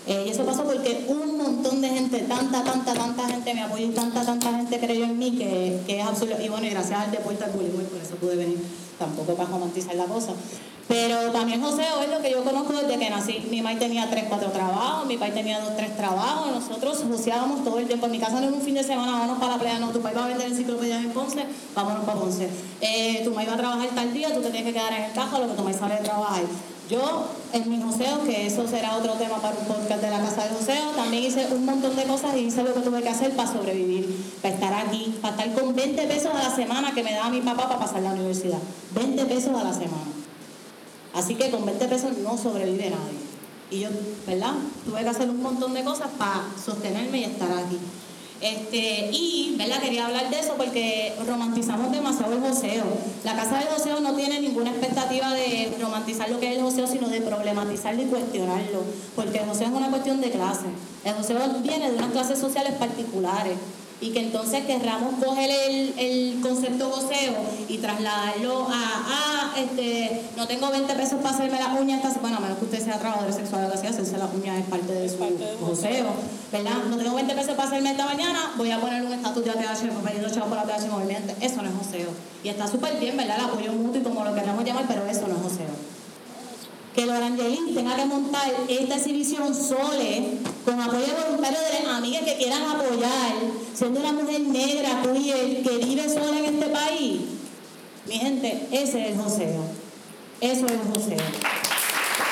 Eh, 0.06 0.24
y 0.28 0.30
eso 0.30 0.44
pasó 0.44 0.62
porque 0.62 1.04
un 1.08 1.36
montón 1.36 1.80
de 1.80 1.88
gente, 1.88 2.20
tanta, 2.20 2.62
tanta, 2.62 2.94
tanta 2.94 3.26
gente 3.26 3.54
me 3.54 3.62
apoyó 3.62 3.86
y 3.86 3.90
tanta, 3.90 4.24
tanta 4.24 4.50
gente 4.52 4.78
creyó 4.78 5.04
en 5.04 5.18
mí 5.18 5.32
que, 5.36 5.80
es 5.88 6.06
absurdo. 6.06 6.36
Y 6.40 6.48
bueno, 6.48 6.66
y 6.66 6.70
gracias 6.70 7.00
al 7.00 7.10
deporte 7.10 7.42
al 7.42 7.50
bullying, 7.50 7.70
por 7.70 8.00
eso 8.00 8.14
pude 8.14 8.36
venir, 8.36 8.58
tampoco 8.98 9.34
para 9.34 9.50
romantizar 9.50 9.96
la 9.96 10.04
cosa. 10.04 10.32
Pero 10.88 11.32
también 11.32 11.60
joseo 11.60 12.00
es 12.02 12.10
lo 12.10 12.22
que 12.22 12.30
yo 12.30 12.44
conozco 12.44 12.72
desde 12.72 12.96
que 12.98 13.10
nací. 13.10 13.44
Mi 13.50 13.60
mamá 13.60 13.78
tenía 13.78 14.08
tres, 14.08 14.24
cuatro 14.28 14.50
trabajos, 14.50 15.06
mi 15.06 15.16
papá 15.16 15.32
tenía 15.32 15.60
dos, 15.60 15.76
tres 15.76 15.96
trabajos. 15.96 16.52
Nosotros 16.52 17.04
joseábamos 17.08 17.64
todo 17.64 17.78
el 17.78 17.86
tiempo. 17.86 18.06
En 18.06 18.12
mi 18.12 18.20
casa 18.20 18.40
no 18.40 18.46
era 18.46 18.56
un 18.56 18.62
fin 18.62 18.74
de 18.74 18.84
semana, 18.84 19.12
vámonos 19.12 19.38
para 19.38 19.54
la 19.54 19.58
playa. 19.58 19.78
No, 19.80 19.90
tu 19.90 20.00
papá 20.00 20.12
iba 20.12 20.24
a 20.24 20.28
vender 20.28 20.46
enciclopedias 20.46 21.04
en 21.04 21.10
Ponce, 21.10 21.44
vámonos 21.74 22.04
para 22.04 22.20
Ponce. 22.20 22.48
Eh, 22.80 23.22
tu 23.24 23.30
mamá 23.30 23.42
iba 23.42 23.54
a 23.54 23.56
trabajar 23.56 23.88
tal 23.94 24.12
día, 24.12 24.32
tú 24.32 24.40
te 24.40 24.50
tienes 24.50 24.72
que 24.72 24.78
quedar 24.78 24.92
en 24.92 25.04
el 25.04 25.12
cajo, 25.12 25.38
lo 25.38 25.48
que 25.48 25.54
tu 25.54 25.62
mamá 25.62 25.76
sale 25.76 25.96
de 25.96 26.02
trabajar. 26.02 26.42
Yo, 26.88 27.26
en 27.52 27.68
mi 27.68 27.82
joseo, 27.82 28.22
que 28.24 28.46
eso 28.46 28.68
será 28.68 28.96
otro 28.96 29.14
tema 29.14 29.38
para 29.38 29.58
un 29.58 29.66
podcast 29.66 30.00
de 30.00 30.08
la 30.08 30.20
Casa 30.20 30.44
del 30.44 30.56
Joseo, 30.56 30.90
también 30.94 31.24
hice 31.24 31.48
un 31.52 31.64
montón 31.64 31.96
de 31.96 32.04
cosas 32.04 32.36
y 32.36 32.42
hice 32.42 32.62
lo 32.62 32.72
que 32.74 32.80
tuve 32.80 33.02
que 33.02 33.08
hacer 33.08 33.34
para 33.34 33.52
sobrevivir, 33.52 34.24
para 34.40 34.54
estar 34.54 34.72
aquí, 34.72 35.12
para 35.20 35.34
estar 35.34 35.60
con 35.60 35.74
20 35.74 36.00
pesos 36.06 36.32
a 36.32 36.48
la 36.48 36.54
semana 36.54 36.92
que 36.94 37.02
me 37.02 37.12
daba 37.12 37.30
mi 37.30 37.40
papá 37.40 37.66
para 37.66 37.80
pasar 37.80 38.02
la 38.02 38.12
universidad. 38.12 38.58
20 38.94 39.24
pesos 39.24 39.60
a 39.60 39.64
la 39.64 39.72
semana. 39.72 40.25
Así 41.16 41.34
que 41.34 41.50
con 41.50 41.64
20 41.64 41.88
pesos 41.88 42.18
no 42.18 42.36
sobrevive 42.36 42.90
nadie. 42.90 43.18
Y 43.70 43.80
yo, 43.80 43.88
¿verdad? 44.26 44.52
Tuve 44.84 45.00
que 45.00 45.08
hacer 45.08 45.30
un 45.30 45.42
montón 45.42 45.72
de 45.72 45.82
cosas 45.82 46.08
para 46.18 46.44
sostenerme 46.62 47.20
y 47.20 47.24
estar 47.24 47.50
aquí. 47.50 47.78
Este, 48.40 49.08
y, 49.12 49.56
¿verdad? 49.56 49.80
Quería 49.80 50.06
hablar 50.06 50.28
de 50.28 50.38
eso 50.38 50.54
porque 50.58 51.14
romantizamos 51.26 51.90
demasiado 51.90 52.34
el 52.34 52.40
joseo. 52.40 52.84
La 53.24 53.34
casa 53.34 53.58
del 53.58 53.68
joseo 53.68 54.00
no 54.00 54.14
tiene 54.14 54.40
ninguna 54.40 54.70
expectativa 54.70 55.32
de 55.32 55.74
romantizar 55.80 56.30
lo 56.30 56.38
que 56.38 56.52
es 56.52 56.58
el 56.58 56.62
joseo, 56.62 56.86
sino 56.86 57.08
de 57.08 57.22
problematizarlo 57.22 58.02
y 58.02 58.06
cuestionarlo. 58.06 58.84
Porque 59.16 59.38
el 59.38 59.46
joseo 59.46 59.68
es 59.68 59.72
una 59.72 59.88
cuestión 59.88 60.20
de 60.20 60.30
clase. 60.30 60.66
El 61.02 61.14
joseo 61.14 61.38
viene 61.62 61.90
de 61.90 61.96
unas 61.96 62.12
clases 62.12 62.38
sociales 62.38 62.74
particulares 62.74 63.56
y 64.00 64.10
que 64.10 64.20
entonces 64.20 64.64
querramos 64.66 65.14
coger 65.24 65.50
el, 65.50 65.94
el 65.98 66.40
concepto 66.42 66.90
goceo 66.90 67.34
y 67.68 67.78
trasladarlo 67.78 68.66
a, 68.68 68.72
ah, 68.72 69.54
este, 69.56 70.22
no 70.36 70.46
tengo 70.46 70.70
20 70.70 70.94
pesos 70.94 71.20
para 71.22 71.34
hacerme 71.34 71.58
las 71.58 71.80
uñas, 71.80 72.02
bueno, 72.20 72.36
a 72.36 72.40
menos 72.40 72.58
que 72.58 72.66
usted 72.66 72.84
sea 72.84 72.98
trabajador 72.98 73.32
sexual 73.32 73.62
o 73.62 73.64
algo 73.64 73.78
así, 73.78 73.86
hacerse 73.86 74.18
las 74.18 74.32
uñas 74.34 74.58
es 74.58 74.66
parte 74.66 74.92
de 74.92 75.08
su 75.08 75.16
goceo, 75.60 76.06
¿verdad? 76.52 76.84
No 76.90 76.96
tengo 76.96 77.14
20 77.14 77.34
pesos 77.34 77.54
para 77.54 77.68
hacerme 77.68 77.92
esta 77.92 78.04
mañana, 78.04 78.52
voy 78.56 78.70
a 78.70 78.80
poner 78.80 79.02
un 79.02 79.14
estatus 79.14 79.44
de 79.44 79.50
ATH, 79.50 79.80
pedir 79.80 80.30
chavos 80.30 80.48
por 80.48 80.58
ATH 80.58 80.90
movimiento, 80.90 81.32
eso 81.40 81.62
no 81.62 81.68
es 81.68 81.74
joseo. 81.76 82.10
Y 82.44 82.48
está 82.50 82.66
súper 82.66 82.98
bien, 83.00 83.16
¿verdad? 83.16 83.38
El 83.38 83.44
apoyo 83.46 83.72
mutuo 83.72 84.00
y 84.00 84.04
como 84.04 84.24
lo 84.24 84.34
queramos 84.34 84.64
llamar, 84.64 84.84
pero 84.86 85.06
eso 85.06 85.26
no 85.26 85.36
es 85.36 85.42
joseo 85.42 85.95
que 86.96 87.04
Lorangelín 87.04 87.74
tenga 87.74 87.94
que 87.94 88.06
montar 88.06 88.50
esta 88.68 88.96
exhibición 88.96 89.54
sole 89.54 90.38
con 90.64 90.80
apoyo 90.80 91.12
voluntario 91.26 91.58
de 91.60 91.84
las 91.84 91.98
amigas 91.98 92.22
que 92.24 92.36
quieran 92.38 92.62
apoyar, 92.62 93.34
siendo 93.74 94.00
una 94.00 94.12
mujer 94.12 94.40
negra, 94.40 95.02
queer, 95.02 95.62
que 95.62 95.76
vive 95.84 96.08
sola 96.08 96.38
en 96.38 96.44
este 96.46 96.66
país. 96.66 97.20
Mi 98.06 98.14
gente, 98.18 98.68
ese 98.72 99.02
es 99.02 99.12
el 99.12 99.22
joseo. 99.22 99.64
Eso 100.40 100.64
es 100.64 100.72
el 100.72 100.78
joseo. 100.78 101.26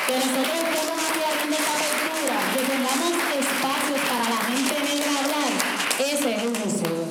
Que 0.07 0.15
nosotros 0.17 0.57
estemos 0.65 0.97
aquí 1.11 1.21
haciendo 1.29 1.57
esta 1.57 1.73
apertura, 1.75 2.37
que 2.55 2.62
tengamos 2.73 3.12
espacios 3.37 4.01
para 4.09 4.31
la 4.31 4.41
gente 4.49 4.77
negra 4.81 5.11
hablar, 5.21 5.53
ese 6.01 6.37
es 6.37 6.43
el 6.43 6.57
joseo. 6.57 7.05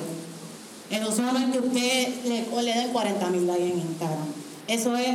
El 0.90 1.04
joseo 1.04 1.32
no 1.32 1.38
es 1.38 1.52
que 1.52 1.58
usted 1.58 2.24
le, 2.24 2.62
le 2.62 2.74
den 2.80 2.92
40 2.92 3.30
mil 3.30 3.46
likes 3.46 3.64
en 3.64 3.78
Instagram. 3.78 4.26
Eso 4.66 4.96
es 4.96 5.14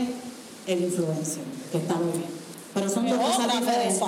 el 0.67 0.83
influencer, 0.83 1.43
que 1.71 1.77
está 1.77 1.95
muy 1.95 2.11
bien. 2.11 2.39
Pero 2.73 2.89
son 2.89 3.09
dos 3.09 3.19
cosas 3.19 3.59
diferentes. 3.59 4.01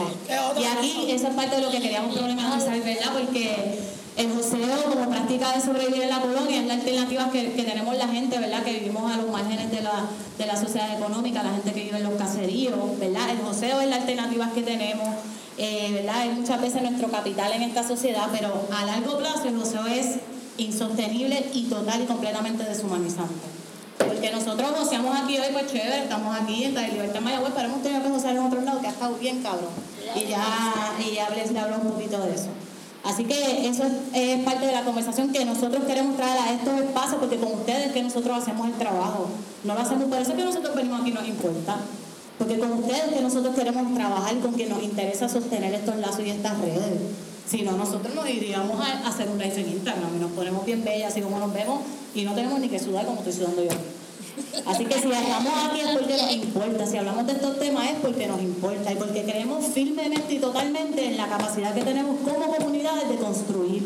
Y 0.59 0.63
aquí 0.63 1.11
esa 1.11 1.29
es 1.29 1.33
parte 1.35 1.55
de 1.55 1.61
lo 1.63 1.71
que 1.71 1.81
queríamos 1.81 2.15
problematizar, 2.15 2.79
¿verdad? 2.79 3.11
Porque 3.13 3.79
el 4.17 4.33
joseo 4.33 4.83
como 4.83 5.09
práctica 5.09 5.53
de 5.53 5.61
sobrevivir 5.61 6.03
en 6.03 6.09
la 6.09 6.19
colonia 6.19 6.59
es 6.59 6.67
la 6.67 6.73
alternativa 6.75 7.31
que, 7.31 7.53
que, 7.53 7.63
tenemos 7.63 7.97
la 7.97 8.07
gente, 8.07 8.37
¿verdad? 8.37 8.63
Que 8.63 8.73
vivimos 8.73 9.11
a 9.11 9.17
los 9.17 9.31
márgenes 9.31 9.71
de 9.71 9.81
la, 9.81 10.05
de 10.37 10.45
la 10.45 10.55
sociedad 10.55 10.95
económica, 10.95 11.41
la 11.41 11.51
gente 11.51 11.71
que 11.71 11.83
vive 11.83 11.97
en 11.97 12.03
los 12.03 12.13
caseríos, 12.13 12.99
¿verdad? 12.99 13.29
El 13.31 13.39
joseo 13.39 13.81
es 13.81 13.87
la 13.87 13.95
alternativa 13.95 14.51
que 14.53 14.61
tenemos, 14.61 15.07
eh, 15.57 15.89
¿verdad? 15.93 16.27
Es 16.27 16.37
muchas 16.37 16.61
veces 16.61 16.81
nuestro 16.83 17.09
capital 17.09 17.51
en 17.53 17.63
esta 17.63 17.87
sociedad, 17.87 18.27
pero 18.31 18.67
a 18.71 18.85
largo 18.85 19.17
plazo 19.17 19.47
el 19.47 19.57
joseo 19.57 19.87
es 19.87 20.19
insostenible 20.57 21.49
y 21.53 21.63
total 21.63 22.01
y 22.03 22.05
completamente 22.05 22.63
deshumanizante. 22.63 23.60
Porque 24.07 24.31
nosotros 24.31 24.71
goceamos 24.77 25.15
aquí 25.15 25.37
hoy, 25.37 25.47
pues 25.51 25.67
chévere, 25.67 26.03
estamos 26.03 26.35
aquí 26.35 26.65
en 26.65 26.73
Libertad 26.73 27.21
Mayagüez, 27.21 27.53
pero 27.55 27.67
hemos 27.67 27.83
tenido 27.83 28.03
que 28.03 28.09
gozar 28.09 28.35
en 28.35 28.39
otro 28.39 28.61
lado 28.61 28.81
que 28.81 28.87
ha 28.87 28.91
estado 28.91 29.15
bien 29.15 29.41
cabrón. 29.41 29.69
Y 30.15 30.27
ya, 30.27 30.93
y 30.99 31.15
ya 31.15 31.29
les 31.29 31.55
hablo 31.55 31.77
un 31.77 31.91
poquito 31.91 32.19
de 32.19 32.33
eso. 32.33 32.49
Así 33.03 33.23
que 33.23 33.67
eso 33.67 33.83
es, 34.13 34.39
parte 34.43 34.65
de 34.65 34.73
la 34.73 34.83
conversación 34.83 35.31
que 35.31 35.43
nosotros 35.43 35.83
queremos 35.85 36.15
traer 36.17 36.39
a 36.39 36.53
estos 36.53 36.79
espacios, 36.79 37.19
porque 37.19 37.37
con 37.37 37.53
ustedes 37.53 37.91
que 37.91 38.03
nosotros 38.03 38.37
hacemos 38.37 38.67
el 38.67 38.73
trabajo. 38.73 39.27
No 39.63 39.73
lo 39.73 39.79
hacemos 39.79 40.05
por 40.05 40.19
eso 40.19 40.35
que 40.35 40.43
nosotros 40.43 40.75
venimos 40.75 41.01
aquí 41.01 41.11
nos 41.11 41.27
importa. 41.27 41.77
Porque 42.37 42.59
con 42.59 42.73
ustedes 42.73 43.13
que 43.13 43.21
nosotros 43.21 43.55
queremos 43.55 43.93
trabajar, 43.93 44.37
con 44.39 44.53
quien 44.53 44.69
nos 44.69 44.83
interesa 44.83 45.29
sostener 45.29 45.73
estos 45.73 45.95
lazos 45.97 46.21
y 46.25 46.29
estas 46.29 46.59
redes. 46.59 47.30
Si 47.49 47.63
no, 47.63 47.73
nosotros 47.73 48.15
nos 48.15 48.29
iríamos 48.29 48.79
a 48.79 49.07
hacer 49.07 49.27
un 49.29 49.37
live 49.37 49.59
en 49.59 49.69
Instagram 49.71 50.15
y 50.15 50.19
nos 50.19 50.31
ponemos 50.31 50.65
bien 50.65 50.83
bellas 50.83 51.11
así 51.11 51.21
como 51.21 51.39
nos 51.39 51.53
vemos 51.53 51.81
y 52.15 52.23
no 52.23 52.33
tenemos 52.33 52.59
ni 52.59 52.69
que 52.69 52.79
sudar 52.79 53.05
como 53.05 53.19
estoy 53.19 53.33
sudando 53.33 53.63
yo. 53.63 53.71
Así 54.65 54.85
que 54.85 54.93
si 54.99 55.11
estamos 55.11 55.53
aquí 55.65 55.81
es 55.81 55.89
porque 55.97 56.17
nos 56.17 56.31
importa, 56.31 56.85
si 56.85 56.97
hablamos 56.97 57.27
de 57.27 57.33
estos 57.33 57.59
temas 57.59 57.89
es 57.89 57.97
porque 58.01 58.27
nos 58.27 58.41
importa 58.41 58.91
y 58.91 58.95
porque 58.95 59.23
creemos 59.23 59.65
firmemente 59.73 60.33
y 60.33 60.39
totalmente 60.39 61.05
en 61.05 61.17
la 61.17 61.27
capacidad 61.27 61.73
que 61.73 61.81
tenemos 61.81 62.17
como 62.21 62.55
comunidades 62.55 63.09
de 63.09 63.15
construir. 63.17 63.83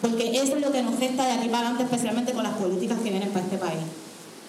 Porque 0.00 0.40
eso 0.40 0.56
es 0.56 0.62
lo 0.62 0.70
que 0.70 0.82
nos 0.82 0.98
gesta 0.98 1.26
de 1.26 1.32
aquí 1.32 1.48
para 1.48 1.68
adelante, 1.68 1.84
especialmente 1.84 2.32
con 2.32 2.44
las 2.44 2.54
políticas 2.54 2.98
que 2.98 3.10
vienen 3.10 3.30
para 3.30 3.44
este 3.44 3.58
país. 3.58 3.80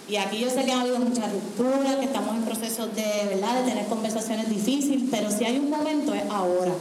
Y 0.08 0.16
aquí 0.18 0.40
yo 0.40 0.50
sé 0.50 0.64
que 0.64 0.72
ha 0.72 0.82
habido 0.82 1.00
muchas 1.00 1.32
rupturas, 1.32 1.96
que 1.98 2.06
estamos 2.06 2.36
en 2.36 2.44
procesos 2.44 2.96
de, 2.96 3.28
¿verdad? 3.30 3.62
de 3.62 3.70
tener 3.70 3.86
conversaciones 3.88 4.50
difíciles, 4.50 5.04
pero 5.12 5.30
si 5.32 5.46
hay 5.46 5.58
un 5.58 5.70
momento 5.70 6.14
es 6.14 6.24
ahora. 6.30 6.74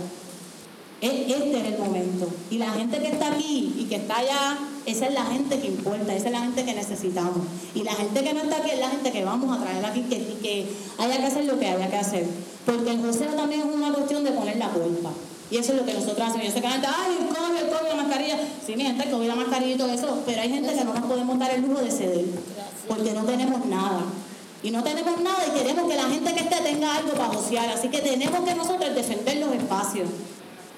Este 1.01 1.33
es 1.33 1.65
el 1.75 1.79
momento. 1.79 2.29
Y 2.51 2.59
la 2.59 2.71
gente 2.71 2.99
que 2.99 3.09
está 3.09 3.33
aquí 3.33 3.75
y 3.79 3.85
que 3.85 3.97
está 3.97 4.19
allá, 4.19 4.59
esa 4.85 5.07
es 5.07 5.15
la 5.15 5.25
gente 5.27 5.61
que 5.61 5.69
importa, 5.69 6.15
esa 6.15 6.27
es 6.27 6.33
la 6.33 6.41
gente 6.41 6.65
que 6.65 6.75
necesitamos. 6.75 7.39
Y 7.75 7.85
la 7.85 7.93
gente 7.93 8.25
que 8.25 8.33
no 8.35 8.41
está 8.43 8.57
aquí 8.57 8.71
es 8.71 8.81
la 8.81 8.89
gente 8.89 9.13
que 9.13 9.25
vamos 9.25 9.57
a 9.57 9.63
traer 9.63 9.85
aquí, 9.85 10.03
que, 10.03 10.19
que 10.43 10.67
haya 10.99 11.19
que 11.19 11.25
hacer 11.25 11.45
lo 11.45 11.59
que 11.59 11.69
haya 11.69 11.89
que 11.89 11.97
hacer. 11.97 12.27
Porque 12.67 12.91
el 12.91 13.01
joseo 13.01 13.33
también 13.35 13.61
es 13.61 13.75
una 13.75 13.93
cuestión 13.93 14.25
de 14.25 14.33
poner 14.33 14.57
la 14.57 14.71
culpa. 14.71 15.11
Y 15.51 15.57
eso 15.57 15.73
es 15.73 15.79
lo 15.79 15.87
que 15.87 15.95
nosotros 15.95 16.21
hacemos. 16.29 16.47
Yo 16.47 16.53
sé 16.53 16.61
que 16.61 16.67
la 16.67 16.73
gente, 16.73 16.89
ay, 16.89 17.17
COVID, 17.29 17.73
COVID, 17.73 17.89
la 17.89 18.03
mascarilla. 18.03 18.39
Sí, 18.67 18.77
mi 18.77 18.83
gente, 18.83 19.09
COVID, 19.09 19.27
la 19.29 19.35
mascarilla 19.37 19.75
y 19.75 19.79
todo 19.79 19.91
eso. 19.91 20.23
Pero 20.27 20.43
hay 20.43 20.51
gente 20.51 20.75
que 20.75 20.85
no 20.85 20.93
nos 20.93 21.05
podemos 21.05 21.39
dar 21.39 21.55
el 21.55 21.63
lujo 21.63 21.81
de 21.81 21.91
ceder. 21.91 22.27
Porque 22.87 23.13
no 23.13 23.25
tenemos 23.25 23.65
nada. 23.67 24.03
Y 24.63 24.71
no 24.73 24.83
tenemos 24.83 25.21
nada 25.21 25.39
y 25.47 25.57
queremos 25.57 25.89
que 25.89 25.97
la 25.97 26.09
gente 26.09 26.35
que 26.35 26.41
esté 26.41 26.57
tenga 26.57 26.97
algo 26.97 27.13
para 27.13 27.29
josear. 27.29 27.69
Así 27.69 27.89
que 27.89 28.01
tenemos 28.01 28.41
que 28.41 28.55
nosotros 28.55 28.95
defender 28.95 29.37
los 29.37 29.55
espacios. 29.55 30.09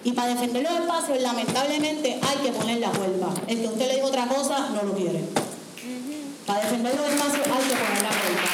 Y 0.02 0.12
para 0.12 0.28
defender 0.28 0.62
los 0.62 0.72
espacios, 0.72 1.20
lamentablemente, 1.20 2.18
hay 2.22 2.36
que 2.38 2.52
poner 2.52 2.78
la 2.78 2.88
huelga. 2.90 3.28
El 3.46 3.60
que 3.60 3.66
usted 3.66 3.86
le 3.86 3.94
diga 3.96 4.06
otra 4.06 4.26
cosa, 4.26 4.70
no 4.70 4.82
lo 4.82 4.94
quiere. 4.94 5.24
Para 6.46 6.60
defender 6.62 6.94
los 6.96 7.06
espacios 7.06 7.46
hay 7.46 7.68
que 7.68 7.76
poner 7.76 8.02
la 8.02 8.10
huelga. 8.10 8.48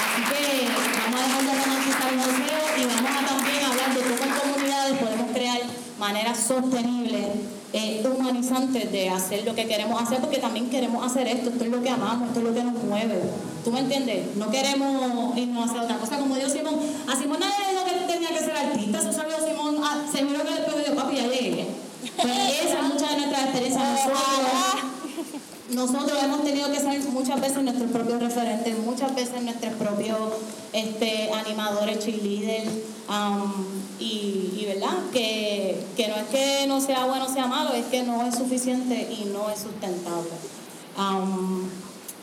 Así 0.00 0.22
que 0.30 0.68
vamos 0.70 1.20
a 1.20 1.26
dejar 1.26 1.42
de 1.42 1.64
romantizar 1.64 2.08
el 2.12 2.16
museo 2.16 2.62
y 2.78 2.84
vamos 2.86 3.10
a 3.10 3.26
también 3.26 3.64
hablar 3.64 3.94
de 3.94 4.00
cómo 4.00 4.24
en 4.24 4.40
comunidades 4.40 4.98
podemos 4.98 5.30
crear 5.32 5.60
maneras 5.98 6.38
sostenibles, 6.38 7.26
eh, 7.72 8.02
humanizantes 8.04 8.90
de 8.92 9.10
hacer 9.10 9.44
lo 9.44 9.54
que 9.54 9.66
queremos 9.66 10.00
hacer, 10.00 10.20
porque 10.20 10.38
también 10.38 10.70
queremos 10.70 11.04
hacer 11.04 11.26
esto, 11.26 11.50
esto 11.50 11.64
es 11.64 11.70
lo 11.70 11.82
que 11.82 11.90
amamos, 11.90 12.28
esto 12.28 12.40
es 12.40 12.46
lo 12.46 12.54
que 12.54 12.64
nos 12.64 12.82
mueve. 12.84 13.20
¿Tú 13.64 13.72
me 13.72 13.80
entiendes? 13.80 14.36
No 14.36 14.50
queremos 14.50 15.36
irnos 15.36 15.66
a 15.66 15.70
hacer 15.70 15.82
otra 15.82 15.98
cosa, 15.98 16.18
como 16.18 16.36
dijo 16.36 16.48
Simón, 16.48 16.76
a 17.06 17.16
Simón 17.16 17.40
nadie 17.40 17.70
dijo 17.70 17.84
que 17.84 18.12
tenía 18.12 18.28
que 18.30 18.38
ser 18.38 18.56
artista, 18.56 18.98
eso 18.98 19.12
Simón, 19.12 19.49
ah, 19.90 20.04
se 20.10 20.22
miró 20.22 20.44
que 20.44 20.54
después 20.54 20.86
de 20.86 20.92
papi 20.92 21.16
ya 21.16 21.26
llegué. 21.28 21.66
Pues 22.16 22.26
esa 22.64 22.80
es 22.80 22.84
mucha 22.84 23.10
de 23.10 23.16
nuestra 23.16 23.42
experiencia. 23.44 23.82
Nosotros, 23.82 24.22
nosotros 25.70 26.22
hemos 26.22 26.44
tenido 26.44 26.70
que 26.70 26.80
ser 26.80 27.00
muchas 27.10 27.40
veces 27.40 27.62
nuestros 27.62 27.90
propios 27.90 28.20
referentes, 28.20 28.78
muchas 28.78 29.14
veces 29.14 29.42
nuestros 29.42 29.74
propios 29.74 30.18
este, 30.72 31.30
animadores, 31.32 31.98
cheerleaders, 31.98 32.70
um, 33.08 33.52
y, 33.98 34.54
y, 34.56 34.64
verdad, 34.66 34.96
que, 35.12 35.84
que 35.96 36.08
no 36.08 36.16
es 36.16 36.26
que 36.28 36.66
no 36.66 36.80
sea 36.80 37.04
bueno 37.04 37.26
o 37.26 37.32
sea 37.32 37.46
malo, 37.46 37.72
es 37.74 37.86
que 37.86 38.02
no 38.02 38.26
es 38.26 38.34
suficiente 38.34 39.08
y 39.10 39.26
no 39.26 39.50
es 39.50 39.60
sustentable. 39.60 40.30
Um, 40.96 41.68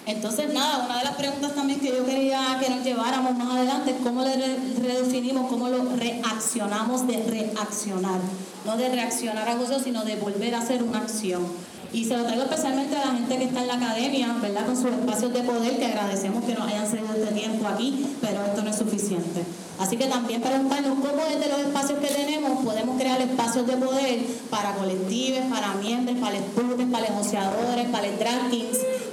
entonces, 0.07 0.53
nada, 0.53 0.85
una 0.85 0.99
de 0.99 1.03
las 1.03 1.15
preguntas 1.15 1.53
también 1.53 1.81
que 1.81 1.89
yo 1.89 2.05
quería 2.05 2.57
que 2.61 2.69
nos 2.69 2.81
lleváramos 2.81 3.35
más 3.35 3.55
adelante 3.55 3.91
es 3.91 3.97
cómo 4.01 4.23
le 4.23 4.37
redefinimos, 4.37 5.49
cómo 5.49 5.67
lo 5.67 5.83
reaccionamos 5.97 7.05
de 7.05 7.17
reaccionar. 7.23 8.21
No 8.65 8.77
de 8.77 8.87
reaccionar 8.87 9.49
a 9.49 9.57
cosas, 9.57 9.83
sino 9.83 10.05
de 10.05 10.15
volver 10.15 10.55
a 10.55 10.59
hacer 10.59 10.81
una 10.81 10.99
acción. 10.99 11.45
Y 11.93 12.05
se 12.05 12.17
lo 12.17 12.23
traigo 12.23 12.43
especialmente 12.43 12.95
a 12.95 13.05
la 13.05 13.11
gente 13.13 13.37
que 13.37 13.43
está 13.45 13.61
en 13.61 13.67
la 13.67 13.75
academia, 13.75 14.35
¿verdad? 14.41 14.65
Con 14.65 14.75
sus 14.75 14.91
espacios 14.91 15.33
de 15.33 15.41
poder, 15.41 15.77
que 15.77 15.85
agradecemos 15.85 16.43
que 16.43 16.53
nos 16.53 16.67
hayan 16.67 16.87
cedido 16.87 17.13
este 17.15 17.33
tiempo 17.33 17.67
aquí, 17.67 18.05
pero 18.21 18.45
esto 18.45 18.61
no 18.61 18.69
es 18.69 18.75
suficiente. 18.75 19.43
Así 19.79 19.95
que 19.95 20.05
también 20.05 20.41
preguntarnos 20.41 20.97
cómo 20.99 21.23
desde 21.29 21.49
los 21.49 21.59
espacios 21.59 21.99
que 21.99 22.07
tenemos 22.07 22.63
podemos 22.63 22.99
crear 22.99 23.21
espacios 23.21 23.67
de 23.67 23.77
poder 23.77 24.19
para 24.49 24.73
colectivos, 24.73 25.41
para 25.49 25.75
miembros, 25.75 26.17
para 26.17 26.39
los 26.39 26.43
para 26.91 27.01
los 27.01 27.09
negociadores, 27.09 27.89
para 27.89 28.07
los 28.07 28.19
drag 28.19 28.37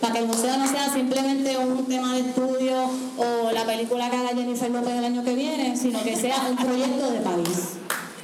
para 0.01 0.13
que 0.13 0.19
el 0.21 0.27
museo 0.27 0.57
no 0.57 0.69
sea 0.69 0.93
simplemente 0.93 1.57
un 1.57 1.85
tema 1.87 2.15
de 2.15 2.21
estudio 2.21 2.91
o 3.17 3.51
la 3.53 3.65
película 3.65 4.11
que 4.11 4.17
haga 4.17 4.29
Jennifer 4.31 4.71
López 4.71 4.95
el 4.95 5.05
año 5.05 5.25
que 5.25 5.35
viene, 5.35 5.77
sino 5.77 6.03
que 6.03 6.17
sea 6.17 6.47
un 6.51 6.57
proyecto 6.57 7.11
de 7.11 7.21
país. 7.21 7.79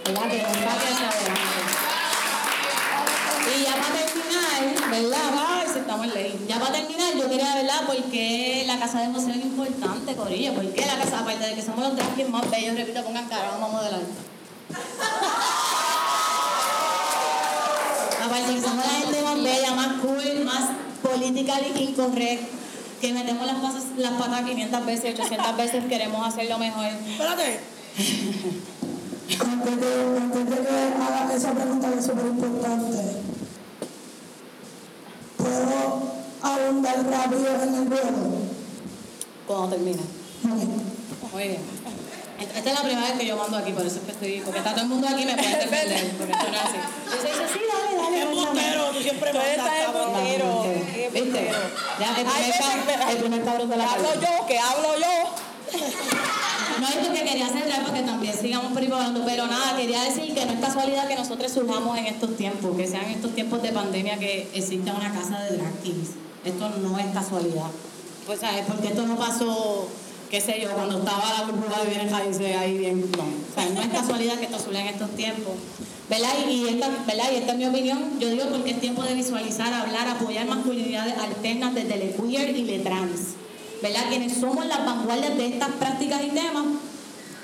¿Verdad? 0.05 0.29
Que 0.29 0.43
nos 0.43 0.51
adelante. 0.51 1.90
Y 4.61 4.75
terminar, 4.75 4.91
¿verdad? 4.91 5.31
Ay, 5.39 5.67
si 5.73 5.79
estamos 5.79 6.07
en 6.07 6.15
ley. 6.15 6.45
Ya 6.49 6.59
para 6.59 6.73
terminar, 6.73 7.15
yo 7.15 7.29
quería, 7.29 7.55
¿verdad? 7.55 7.83
Porque 7.87 8.65
la 8.67 8.79
casa 8.79 9.01
de 9.01 9.09
museo 9.09 9.31
es 9.31 9.45
importante, 9.45 10.15
Corillo. 10.15 10.55
¿Por 10.55 10.73
qué 10.73 10.87
la 10.87 10.99
casa, 10.99 11.21
aparte 11.21 11.47
de 11.47 11.55
que 11.55 11.63
somos 11.63 11.81
los 11.81 11.97
drag 11.97 12.29
más 12.29 12.51
bellos, 12.51 12.77
repito, 12.77 13.03
pongan 13.03 13.29
cara, 13.29 13.53
vamos 13.53 13.71
a 13.71 13.73
modelar. 13.73 14.01
Aparte 18.25 18.49
de 18.49 18.55
que 18.55 18.61
somos 18.61 18.85
la 18.85 18.93
gente 18.93 19.23
más 19.23 19.43
bella, 19.43 19.75
más 19.75 19.93
cool, 20.03 20.45
más 20.45 20.65
politically 21.03 21.73
incorrect, 21.83 22.43
que 23.01 23.13
metemos 23.15 23.47
las, 23.47 23.57
patas, 23.57 23.85
las 23.97 24.13
patas 24.13 24.43
500 24.43 24.87
veces, 24.87 25.19
800 25.19 25.57
veces, 25.57 25.85
queremos 25.87 26.27
hacerlo 26.27 26.59
mejor. 26.59 26.87
Espérate. 26.87 27.61
Antes 29.41 29.81
de, 29.81 30.19
antes 30.21 30.51
de 30.51 30.57
que 30.57 30.69
haga 30.69 31.33
esa 31.35 31.53
pregunta 31.53 31.89
que 31.89 31.99
es 31.99 32.05
súper 32.05 32.27
importante, 32.27 32.99
¿puedo 35.43 36.03
abundar 36.43 36.97
rápido 37.11 37.63
en 37.63 37.75
el 37.75 37.89
vuelo? 37.89 38.19
Cuando 39.47 39.69
termine. 39.69 40.03
Muy 41.33 41.43
bien. 41.43 41.59
Esta 42.41 42.59
esta 42.59 42.71
es 42.71 42.77
la 42.77 42.83
primera 42.83 43.07
vez 43.09 43.19
que 43.19 43.27
yo 43.27 43.37
mando 43.37 43.57
aquí, 43.59 43.73
por 43.73 43.85
eso 43.85 43.97
es 43.97 44.03
que 44.03 44.11
estoy. 44.13 44.41
Porque 44.41 44.59
está 44.59 44.71
todo 44.73 44.83
el 44.83 44.89
mundo 44.89 45.07
aquí 45.09 45.23
y 45.23 45.27
me 45.27 45.35
puede 45.35 45.57
defender. 45.59 46.11
Porque 46.17 46.33
esto 46.33 46.47
no 46.49 46.55
es 46.57 46.63
así. 46.63 46.79
Yo 47.05 47.17
soy 47.21 47.61
dale, 47.69 47.97
dale. 48.03 48.19
Es 48.21 48.25
cuéntame". 48.25 48.41
embustero, 48.41 48.85
tú 48.93 49.01
siempre 49.03 49.33
mandas, 49.33 49.51
estás 49.51 49.71
cabrón. 49.87 50.09
embustero. 50.17 50.65
¿Viste? 51.13 51.51
Ya, 52.01 52.09
el 52.09 52.15
primer, 52.15 52.37
veces 52.39 52.55
que- 52.57 52.95
cab- 52.95 53.11
el 53.11 53.17
primer 53.19 53.45
cabrón 53.45 53.69
de 53.71 53.77
la 53.77 53.93
hablo 53.93 54.09
yo, 54.15 54.47
que 54.47 54.59
hablo 54.59 54.89
yo. 54.99 55.81
No 56.81 56.89
es 56.89 56.95
porque 57.07 57.23
quería 57.23 57.49
cerrar 57.49 57.83
para 57.83 57.95
que 57.99 58.03
también 58.03 58.35
sigamos 58.35 58.73
hablando, 58.75 59.23
pero 59.27 59.47
nada, 59.47 59.77
quería 59.77 60.03
decir 60.05 60.35
que 60.35 60.47
no 60.47 60.53
es 60.53 60.61
casualidad 60.61 61.07
que 61.07 61.15
nosotros 61.15 61.53
surjamos 61.53 61.99
en 61.99 62.07
estos 62.07 62.37
tiempos, 62.37 62.77
que 62.77 62.87
sean 62.87 63.05
estos 63.05 63.35
tiempos 63.35 63.63
de 63.63 63.73
pandemia 63.73 64.19
que 64.19 64.49
exista 64.55 64.95
una 64.95 65.13
casa 65.13 65.41
de 65.41 65.59
drag 65.59 65.75
kings. 65.83 66.11
Esto 66.45 66.71
no 66.83 66.99
es 66.99 67.07
casualidad. 67.13 67.71
Pues, 68.27 68.41
¿sabes? 68.41 68.65
Porque 68.67 68.89
esto 68.89 69.07
no 69.07 69.17
pasó, 69.17 69.89
qué 70.31 70.41
sé 70.41 70.61
yo, 70.63 70.71
cuando 70.71 70.99
estaba 70.99 71.35
la 71.39 71.45
burbuja 71.45 71.83
de 71.83 71.91
bienes 71.91 72.13
ahí 72.13 72.79
bien. 72.79 73.11
No. 73.17 73.25
O 73.25 73.55
sea, 73.55 73.69
no 73.75 73.83
es 73.83 73.89
casualidad 73.89 74.39
que 74.39 74.47
esto 74.47 74.59
surja 74.59 74.81
en 74.81 74.89
estos 74.89 75.11
tiempos. 75.11 75.53
¿Verdad? 76.09 76.31
Y, 76.49 76.69
esta, 76.69 76.89
¿verdad? 77.07 77.31
y 77.33 77.37
esta 77.37 77.53
es 77.53 77.59
mi 77.59 77.67
opinión. 77.67 78.19
Yo 78.19 78.31
digo 78.31 78.45
porque 78.51 78.71
es 78.71 78.81
tiempo 78.81 79.03
de 79.03 79.15
visualizar, 79.15 79.73
hablar, 79.73 80.09
apoyar 80.09 80.47
masculinidades 80.47 81.19
alternas 81.19 81.75
desde 81.75 81.95
el 81.95 82.15
queer 82.15 82.57
y 82.57 82.75
el 82.75 82.83
trans. 82.83 83.21
¿Verdad? 83.83 84.09
Quienes 84.09 84.39
somos 84.39 84.67
las 84.67 84.85
vanguardias 84.85 85.37
de 85.37 85.47
estas 85.47 85.71
prácticas 85.71 86.21
y 86.23 86.29
temas, 86.31 86.65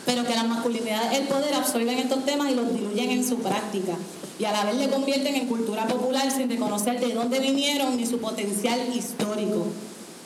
pero 0.04 0.24
que 0.26 0.34
las 0.34 0.46
masculinidades 0.46 1.10
del 1.12 1.26
poder 1.28 1.54
absorben 1.54 1.98
estos 1.98 2.24
temas 2.24 2.50
y 2.50 2.54
los 2.54 2.72
diluyen 2.72 3.10
en 3.10 3.26
su 3.26 3.38
práctica. 3.38 3.94
Y 4.38 4.44
a 4.44 4.52
la 4.52 4.64
vez 4.64 4.76
le 4.76 4.88
convierten 4.90 5.34
en 5.34 5.46
cultura 5.46 5.86
popular 5.88 6.30
sin 6.30 6.48
reconocer 6.50 7.00
de 7.00 7.14
dónde 7.14 7.40
vinieron 7.40 7.96
ni 7.96 8.06
su 8.06 8.18
potencial 8.18 8.78
histórico. 8.94 9.66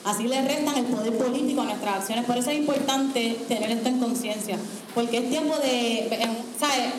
Así 0.04 0.24
le 0.24 0.40
restan 0.42 0.76
el 0.78 0.86
poder 0.86 1.16
político 1.16 1.60
a 1.60 1.64
nuestras 1.66 1.96
acciones. 2.00 2.24
Por 2.24 2.36
eso 2.36 2.50
es 2.50 2.58
importante 2.58 3.38
tener 3.46 3.70
esto 3.70 3.88
en 3.88 3.98
conciencia, 4.00 4.56
porque 4.94 5.18
es 5.18 5.30
tiempo 5.30 5.54
de, 5.58 6.08
¿sabes? 6.58 6.92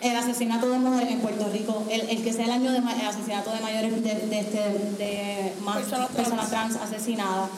El 0.00 0.16
asesinato 0.16 0.68
de 0.68 0.78
mujeres 0.78 1.12
en 1.12 1.20
Puerto 1.20 1.48
Rico, 1.52 1.84
el, 1.88 2.00
el 2.08 2.24
que 2.24 2.32
sea 2.32 2.46
el 2.46 2.50
año 2.50 2.72
de 2.72 2.78
el 2.78 3.06
asesinato 3.06 3.52
de 3.52 3.60
mayores 3.60 4.02
de, 4.02 4.14
de, 4.14 4.40
este- 4.40 4.58
de 4.98 5.52
más 5.62 5.76
Personas 5.76 6.08
trans. 6.08 6.28
personas 6.28 6.50
trans 6.50 6.76
asesinadas. 6.76 7.50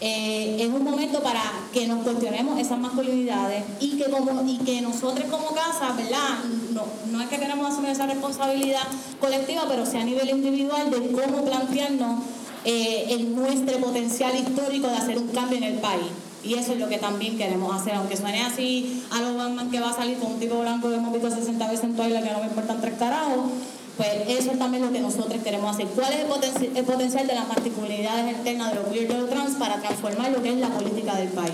Eh, 0.00 0.56
es 0.58 0.68
un 0.68 0.82
momento 0.82 1.22
para 1.22 1.42
que 1.72 1.86
nos 1.86 2.02
cuestionemos 2.02 2.58
esas 2.58 2.78
masculinidades 2.78 3.64
y 3.78 3.96
que 3.96 4.10
como 4.10 4.42
y 4.46 4.58
que 4.58 4.80
nosotros 4.80 5.26
como 5.30 5.48
casa, 5.54 5.92
¿verdad? 5.96 6.42
No, 6.72 6.82
no 7.10 7.20
es 7.22 7.28
que 7.28 7.38
queramos 7.38 7.70
asumir 7.70 7.90
esa 7.90 8.06
responsabilidad 8.06 8.82
colectiva, 9.20 9.62
pero 9.68 9.86
sí 9.86 9.98
a 9.98 10.04
nivel 10.04 10.28
individual 10.30 10.90
de 10.90 11.12
cómo 11.12 11.44
plantearnos 11.44 12.20
eh, 12.64 13.06
el 13.10 13.34
nuestro 13.34 13.78
potencial 13.78 14.34
histórico 14.36 14.88
de 14.88 14.96
hacer 14.96 15.18
un 15.18 15.28
cambio 15.28 15.58
en 15.58 15.64
el 15.64 15.78
país. 15.78 16.06
Y 16.44 16.54
eso 16.54 16.72
es 16.72 16.80
lo 16.80 16.88
que 16.88 16.98
también 16.98 17.38
queremos 17.38 17.74
hacer, 17.74 17.94
aunque 17.94 18.16
suene 18.16 18.42
así 18.42 19.04
a 19.10 19.20
los 19.20 19.36
Batman 19.36 19.70
que 19.70 19.78
va 19.78 19.90
a 19.90 19.94
salir 19.94 20.18
con 20.18 20.32
un 20.32 20.40
tipo 20.40 20.58
blanco 20.60 20.88
que 20.88 20.96
hemos 20.96 21.12
visto 21.12 21.30
60 21.30 21.68
veces 21.68 21.84
en 21.84 21.94
Twilight 21.96 22.24
que 22.24 22.32
no 22.32 22.40
me 22.40 22.46
importan 22.46 22.80
tres 22.80 22.94
carajos, 22.98 23.52
pues 23.96 24.08
eso 24.28 24.52
es 24.52 24.58
también 24.58 24.84
lo 24.84 24.92
que 24.92 25.00
nosotros 25.00 25.42
queremos 25.42 25.74
hacer. 25.74 25.86
¿Cuál 25.88 26.12
es 26.12 26.20
el, 26.20 26.28
potenci- 26.28 26.70
el 26.76 26.84
potencial 26.84 27.26
de 27.26 27.34
las 27.34 27.44
particularidades 27.44 28.34
externas 28.34 28.70
de 28.70 28.74
los 28.76 28.88
queer 28.88 29.04
y 29.04 29.06
de 29.06 29.18
los 29.20 29.30
trans 29.30 29.56
para 29.56 29.80
transformar 29.80 30.30
lo 30.30 30.42
que 30.42 30.50
es 30.50 30.56
la 30.56 30.68
política 30.68 31.14
del 31.16 31.28
país? 31.28 31.52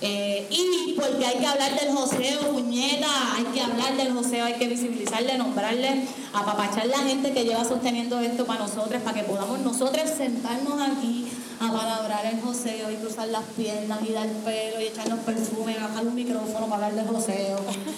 Eh, 0.00 0.46
y 0.50 0.92
porque 1.00 1.24
hay 1.24 1.38
que 1.38 1.46
hablar 1.46 1.80
del 1.80 1.94
joseo, 1.94 2.40
puñeta, 2.52 3.06
hay 3.36 3.44
que 3.44 3.60
hablar 3.60 3.96
del 3.96 4.12
joseo, 4.12 4.44
hay 4.44 4.54
que 4.54 4.68
visibilizarle, 4.68 5.38
nombrarle, 5.38 6.06
apapachar 6.34 6.86
la 6.86 6.98
gente 6.98 7.32
que 7.32 7.44
lleva 7.44 7.64
sosteniendo 7.64 8.20
esto 8.20 8.44
para 8.44 8.60
nosotros, 8.66 9.00
para 9.02 9.18
que 9.20 9.24
podamos 9.26 9.60
nosotros 9.60 10.10
sentarnos 10.14 10.78
aquí 10.80 11.26
a 11.58 11.72
palabrar 11.72 12.26
el 12.26 12.40
joseo 12.42 12.90
y 12.90 12.96
cruzar 12.96 13.28
las 13.28 13.44
piernas 13.56 13.98
y 14.06 14.12
dar 14.12 14.28
pelo 14.44 14.80
y 14.80 14.84
echarnos 14.84 15.20
perfume 15.20 15.76
bajar 15.80 16.06
un 16.06 16.14
micrófono 16.14 16.66
para 16.66 16.86
hablar 16.88 16.94
del 17.06 17.06
joseo. 17.14 17.56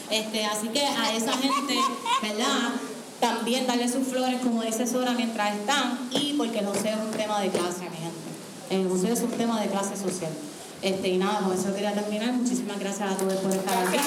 Este, 0.09 0.45
así 0.45 0.69
que 0.69 0.83
a 0.85 1.13
esa 1.17 1.33
gente, 1.33 1.75
¿verdad? 2.23 2.71
También 3.21 3.67
darle 3.67 3.89
sus 3.89 4.07
flores, 4.09 4.41
como 4.43 4.63
dice 4.63 4.87
Sora, 4.87 5.13
mientras 5.13 5.55
están, 5.57 5.99
y 6.11 6.35
porque 6.35 6.59
el 6.59 6.67
joseo 6.67 6.97
es 6.97 7.05
un 7.05 7.11
tema 7.13 7.41
de 7.41 7.49
clase, 7.49 7.89
mi 7.91 7.97
gente. 7.97 8.27
El 8.71 8.85
museo 8.85 9.15
es 9.15 9.21
un 9.21 9.31
tema 9.31 9.61
de 9.61 9.69
clase 9.69 9.97
social. 9.97 10.33
Este, 10.83 11.09
y 11.09 11.19
nada, 11.19 11.41
con 11.41 11.53
eso 11.53 11.75
quería 11.75 11.95
terminar. 11.95 12.33
Muchísimas 12.33 12.79
gracias 12.79 13.13
a 13.13 13.17
todos 13.17 13.35
por 13.35 13.51
estar 13.53 13.87
aquí. 13.87 13.99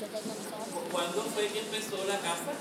¿Cuándo 0.00 1.22
fue 1.34 1.46
que 1.48 1.60
empezó 1.60 1.96
la 2.06 2.18
casa? 2.18 2.52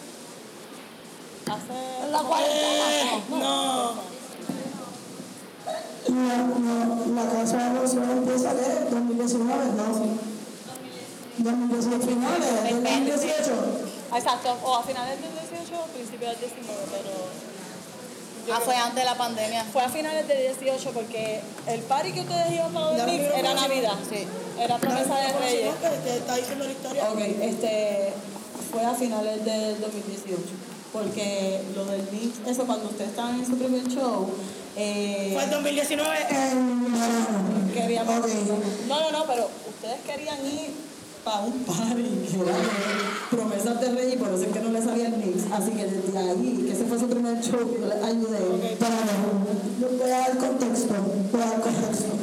En 2.03 2.11
la 2.11 2.19
cuarentena. 2.19 3.21
No. 3.29 3.93
La, 6.09 6.35
la, 6.35 7.23
la 7.23 7.31
casa 7.31 7.57
de 7.57 7.79
museo 7.79 8.03
empieza 8.03 8.53
de 8.53 8.89
2019, 8.89 9.65
¿no? 9.77 10.19
2019 11.37 12.05
finales, 12.05 12.63
del 12.63 12.83
2018. 12.83 13.51
Exacto, 14.15 14.57
o 14.63 14.75
a 14.75 14.83
finales 14.83 15.21
del 15.21 15.31
18 15.31 15.81
o 15.81 15.85
principios 15.87 16.31
del 16.31 16.39
19, 16.41 16.81
pero 16.91 17.48
Ah, 18.51 18.61
fue 18.63 18.75
antes 18.75 18.95
de 18.95 19.05
la 19.05 19.15
pandemia. 19.15 19.63
fue 19.71 19.83
a 19.83 19.89
finales 19.89 20.27
del 20.27 20.37
18 20.55 20.91
porque 20.91 21.41
el 21.67 21.81
party 21.81 22.11
que 22.13 22.21
ustedes 22.21 22.51
iban 22.53 22.71
para 22.73 22.97
dormir 22.97 23.21
era 23.35 23.53
Navidad. 23.53 23.93
Sí. 24.09 24.25
Era 24.59 24.77
promesa 24.77 25.15
de 25.15 25.33
Reyes. 25.39 25.75
te 26.03 26.17
está 26.17 26.35
diciendo 26.35 26.65
la 26.65 26.71
historia. 26.71 27.09
Ok, 27.11 27.19
este 27.19 28.13
fue 28.71 28.85
a 28.85 28.93
finales 28.93 29.45
del 29.45 29.79
2018. 29.79 30.41
Porque 30.91 31.61
lo 31.75 31.85
del 31.85 32.01
mix, 32.11 32.39
eso 32.47 32.65
cuando 32.65 32.85
ustedes 32.89 33.11
estaban 33.11 33.39
en 33.39 33.45
su 33.45 33.57
primer 33.57 33.87
show, 33.87 34.27
eh, 34.75 35.31
Fue 35.33 35.43
el 35.43 35.49
2019 35.51 36.17
en 36.29 36.91
verano. 36.91 37.73
queríamos. 37.73 38.15
No, 38.87 38.99
no, 38.99 39.11
no, 39.11 39.25
pero 39.25 39.49
ustedes 39.69 39.99
querían 40.07 40.43
ir 40.45 40.71
para 41.23 41.41
un 41.41 41.63
party 41.63 42.03
que 42.29 42.35
era 42.35 42.57
de 42.57 42.63
promesas 43.29 43.81
de 43.81 43.91
Reyes, 43.91 44.17
por 44.17 44.29
eso 44.29 44.43
es 44.43 44.51
que 44.51 44.59
no 44.59 44.71
les 44.71 44.83
sabía 44.83 45.07
el 45.07 45.17
mix. 45.17 45.51
Así 45.51 45.71
que 45.71 45.85
desde 45.85 46.17
ahí, 46.17 46.63
que 46.65 46.73
ese 46.73 46.85
fue 46.85 46.99
su 46.99 47.07
primer 47.07 47.39
show, 47.41 47.59
yo 47.59 47.87
les 47.87 48.03
ayudé. 48.03 48.75
Para 48.79 48.95
yo 49.79 49.87
voy 49.97 50.11
a 50.11 50.19
dar 50.19 50.37
contexto. 50.37 50.93
Voy 51.31 51.41
a 51.41 51.45
dar 51.45 51.61
contexto. 51.61 52.18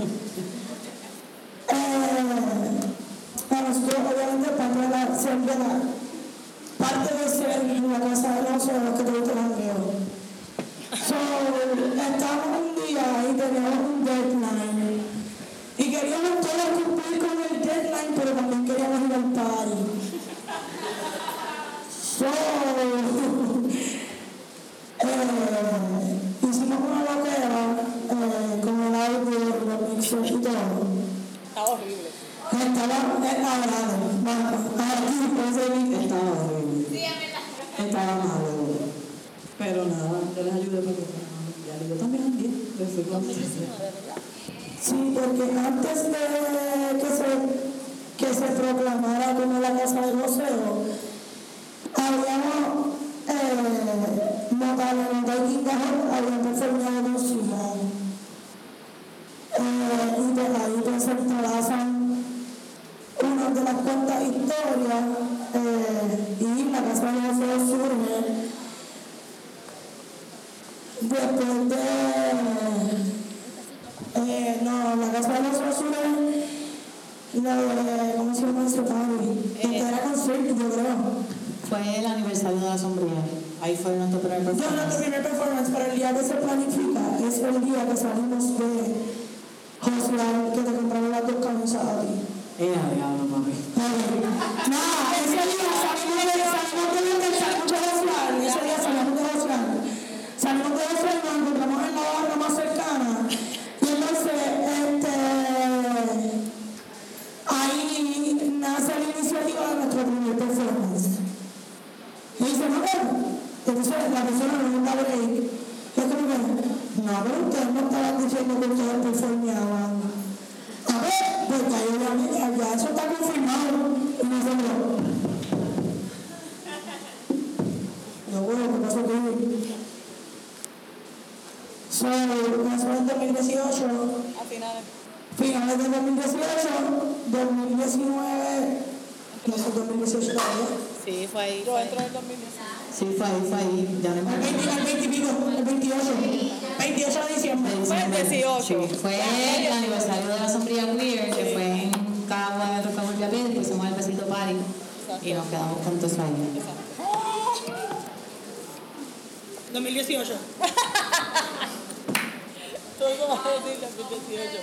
Todo 162.99 163.23
va 163.29 163.35
a 163.45 163.47
decir 163.51 163.77
2018. 163.97 164.59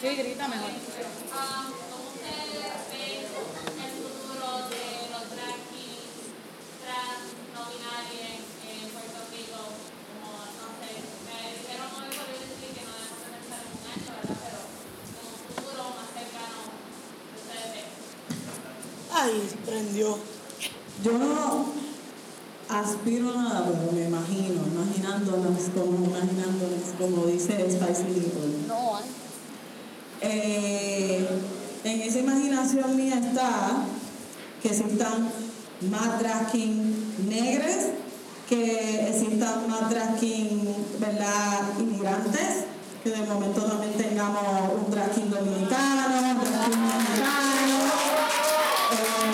Sí. 0.00 0.08
¿Cómo 1.88 2.06
el 3.84 3.92
futuro 3.98 4.48
de 4.70 4.84
los 5.12 5.24
en 8.64 8.86
Puerto 8.94 9.20
Rico? 9.34 9.60
Me 11.26 11.38
dijeron 11.58 11.90
que 11.90 12.04
no 12.06 12.94
pensar 13.34 13.60
en 13.66 13.72
un 13.74 13.84
año, 13.90 14.12
¿verdad? 14.14 14.38
Pero 14.44 14.60
como 15.18 15.32
futuro 15.42 15.82
más 15.98 16.08
cercano, 16.14 16.60
ustedes. 17.34 17.86
Ay, 19.12 19.34
prendió. 19.66 20.08
Yo 21.02 21.12
no 21.12 21.77
aspiro 22.68 23.30
a 23.30 23.42
nada, 23.42 23.64
pero 23.64 23.92
me 23.92 24.04
imagino, 24.06 24.60
imaginándonos 24.66 25.62
como, 25.74 26.06
imaginándonos 26.06 26.92
como 26.98 27.26
dice 27.26 27.54
Spicy 27.70 28.04
Little. 28.14 28.66
No, 28.68 28.98
Eh, 30.20 31.26
en 31.84 32.00
esa 32.02 32.18
imaginación 32.18 32.96
mía 32.96 33.20
está 33.20 33.84
que 34.60 34.68
existan 34.68 35.30
más 35.90 36.18
drag 36.18 36.52
negres, 37.28 37.90
que 38.48 39.08
existan 39.08 39.68
más 39.70 39.88
drag 39.88 40.18
¿verdad?, 40.98 41.60
inmigrantes, 41.78 42.64
que 43.04 43.10
de 43.10 43.22
momento 43.26 43.62
también 43.62 43.92
tengamos 43.92 44.72
un 44.74 44.90
drag 44.90 45.14
dominicano, 45.14 46.32
un 46.32 46.50
drag 46.50 46.64
king 46.64 46.80
mexicano, 46.80 47.78
eh, 48.92 49.28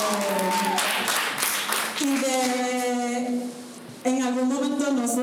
y 2.01 2.19
de 2.19 2.35
en 4.05 4.23
algún 4.23 4.49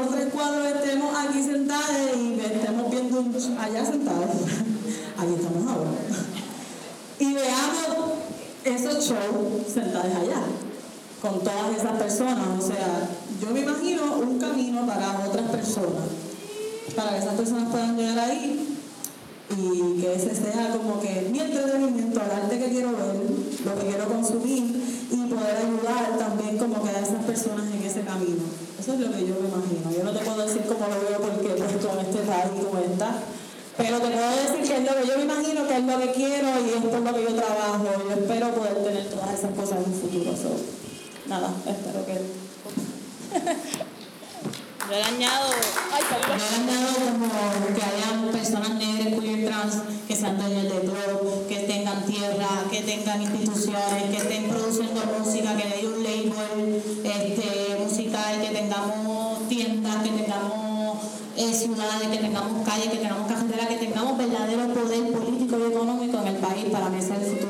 nosotros 0.02 0.30
cuatro 0.34 0.66
estemos 0.66 1.16
aquí 1.16 1.44
sentados 1.44 1.96
y 2.18 2.40
estemos 2.40 2.92
viendo 2.92 3.20
allá 3.60 3.86
sentados, 3.86 4.30
aquí 5.18 5.34
estamos 5.36 5.72
ahora, 5.72 5.92
y 7.20 7.34
veamos 7.34 8.12
esos 8.64 9.06
shows 9.06 9.72
sentados 9.72 10.16
allá, 10.16 10.42
con 11.22 11.40
todas 11.40 11.78
esas 11.78 11.98
personas, 11.98 12.64
o 12.64 12.68
sea, 12.68 13.10
yo 13.40 13.52
me 13.52 13.62
imagino 13.62 14.16
un 14.18 14.40
camino 14.40 14.86
para 14.88 15.28
otras 15.28 15.50
personas, 15.50 16.10
para 16.96 17.12
que 17.12 17.18
esas 17.20 17.36
personas 17.36 17.70
puedan 17.70 17.96
llegar 17.96 18.20
ahí 18.20 18.71
y 19.58 20.02
que 20.02 20.16
ese 20.16 20.36
sea 20.36 20.72
como 20.72 21.00
que 21.00 21.28
mi 21.32 21.40
entretenimiento, 21.40 22.22
el 22.22 22.32
arte 22.32 22.60
que 22.60 22.70
quiero 22.70 22.92
ver, 22.92 23.16
lo 23.66 23.80
que 23.80 23.88
quiero 23.88 24.08
consumir 24.08 24.82
y 25.12 25.16
poder 25.28 25.58
ayudar 25.58 26.18
también 26.18 26.58
como 26.58 26.84
que 26.84 26.90
a 26.90 27.00
esas 27.02 27.24
personas 27.26 27.66
en 27.74 27.84
ese 27.84 28.02
camino. 28.02 28.44
Eso 28.80 28.94
es 28.94 29.00
lo 29.00 29.12
que 29.12 29.28
yo 29.28 29.36
me 29.42 29.48
imagino. 29.48 29.92
Yo 29.92 30.04
no 30.04 30.12
te 30.12 30.26
puedo 30.26 30.46
decir 30.46 30.64
cómo 30.64 30.88
lo 30.88 31.00
veo 31.02 31.20
porque 31.20 31.50
pues 31.56 31.86
con 31.86 32.00
este 32.00 32.20
país 32.24 32.52
como 32.64 32.82
pero 33.78 34.00
te 34.00 34.10
puedo 34.10 34.32
decir 34.32 34.62
que 34.62 34.78
es 34.78 34.84
lo 34.84 35.02
que 35.02 35.08
yo 35.08 35.18
me 35.18 35.24
imagino, 35.24 35.68
que 35.68 35.78
es 35.78 35.84
lo 35.84 36.00
que 36.00 36.12
quiero 36.12 36.48
y 36.60 36.70
es 36.70 36.84
lo 36.84 37.14
que 37.14 37.24
yo 37.24 37.34
trabajo. 37.36 37.86
Yo 38.08 38.14
espero 38.14 38.54
poder 38.54 38.84
tener 38.84 39.10
todas 39.10 39.34
esas 39.34 39.52
cosas 39.56 39.80
en 39.80 39.86
un 39.92 40.00
futuro. 40.00 40.36
So, 40.36 40.56
nada, 41.28 41.54
espero 41.66 42.06
que... 42.06 42.22
Yo 44.90 44.96
le 44.98 45.04
añado. 45.04 45.50
Ay. 45.94 46.04
Yo 46.12 46.46
añado 46.62 46.94
como 47.12 47.76
que 47.76 47.82
hayan 47.82 48.32
personas 48.32 48.72
negras, 48.76 49.20
queer, 49.20 49.46
trans, 49.46 49.76
que 50.08 50.16
sean 50.16 50.38
dueños 50.38 50.64
de 50.64 50.80
todo, 50.82 51.48
que 51.48 51.56
tengan 51.60 52.06
tierra, 52.06 52.50
que 52.70 52.82
tengan 52.82 53.22
instituciones, 53.22 54.04
que 54.12 54.18
estén 54.18 54.50
produciendo 54.50 55.02
música, 55.18 55.56
que 55.56 55.64
haya 55.64 55.88
un 55.88 56.04
label 56.04 56.84
este, 57.04 57.78
musical, 57.84 58.42
que 58.42 58.50
tengamos 58.50 59.48
tiendas, 59.48 60.04
que 60.04 60.10
tengamos 60.10 60.98
eh, 61.38 61.54
ciudades, 61.54 62.08
que 62.10 62.18
tengamos 62.18 62.68
calles, 62.68 62.90
que 62.90 62.98
tengamos 62.98 63.28
carreteras, 63.28 63.68
que 63.68 63.78
tengamos 63.78 64.18
verdadero 64.18 64.74
poder 64.74 65.12
político 65.12 65.58
y 65.60 65.72
económico 65.72 66.18
en 66.20 66.28
el 66.28 66.36
país 66.38 66.66
para 66.72 66.90
sea 67.02 67.16
el 67.16 67.41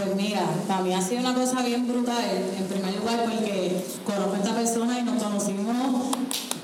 Pues 0.00 0.16
mira, 0.16 0.40
para 0.66 0.80
mí 0.80 0.94
ha 0.94 1.02
sido 1.02 1.20
una 1.20 1.34
cosa 1.34 1.60
bien 1.60 1.86
brutal, 1.86 2.24
en 2.58 2.64
primer 2.68 2.96
lugar 2.96 3.22
porque 3.22 3.84
conozco 4.06 4.32
a 4.32 4.38
esta 4.38 4.54
persona 4.54 4.98
y 4.98 5.02
nos 5.02 5.22
conocimos 5.22 5.76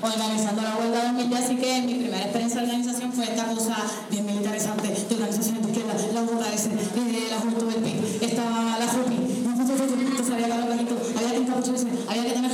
organizando 0.01 0.63
la 0.63 0.75
huelga 0.75 0.97
de 1.01 1.07
2010, 1.21 1.45
así 1.45 1.55
que 1.57 1.81
mi 1.83 1.93
primera 2.01 2.23
experiencia 2.23 2.61
de 2.61 2.65
organización 2.65 3.13
fue 3.13 3.25
esta 3.25 3.45
cosa 3.45 3.77
bien 4.09 4.25
militarizante, 4.25 4.87
de 4.87 5.15
organizaciones 5.15 5.61
de 5.61 5.69
izquierda, 5.69 5.93
la 5.93 5.99
eh, 6.01 7.27
la 7.29 7.39
Juventud 7.39 7.73
del 7.73 7.83
PIB, 7.83 8.23
estaba 8.23 8.79
la 8.79 8.87
FUPI, 8.87 9.37
entonces 9.45 10.33
había 10.33 10.45
que 10.47 10.69
bajito, 10.69 10.97
había 11.15 11.31
que 11.31 11.37
encapucharse, 11.37 11.87
había 12.09 12.23
que 12.23 12.31
tener 12.31 12.51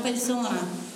personas, 0.00 0.52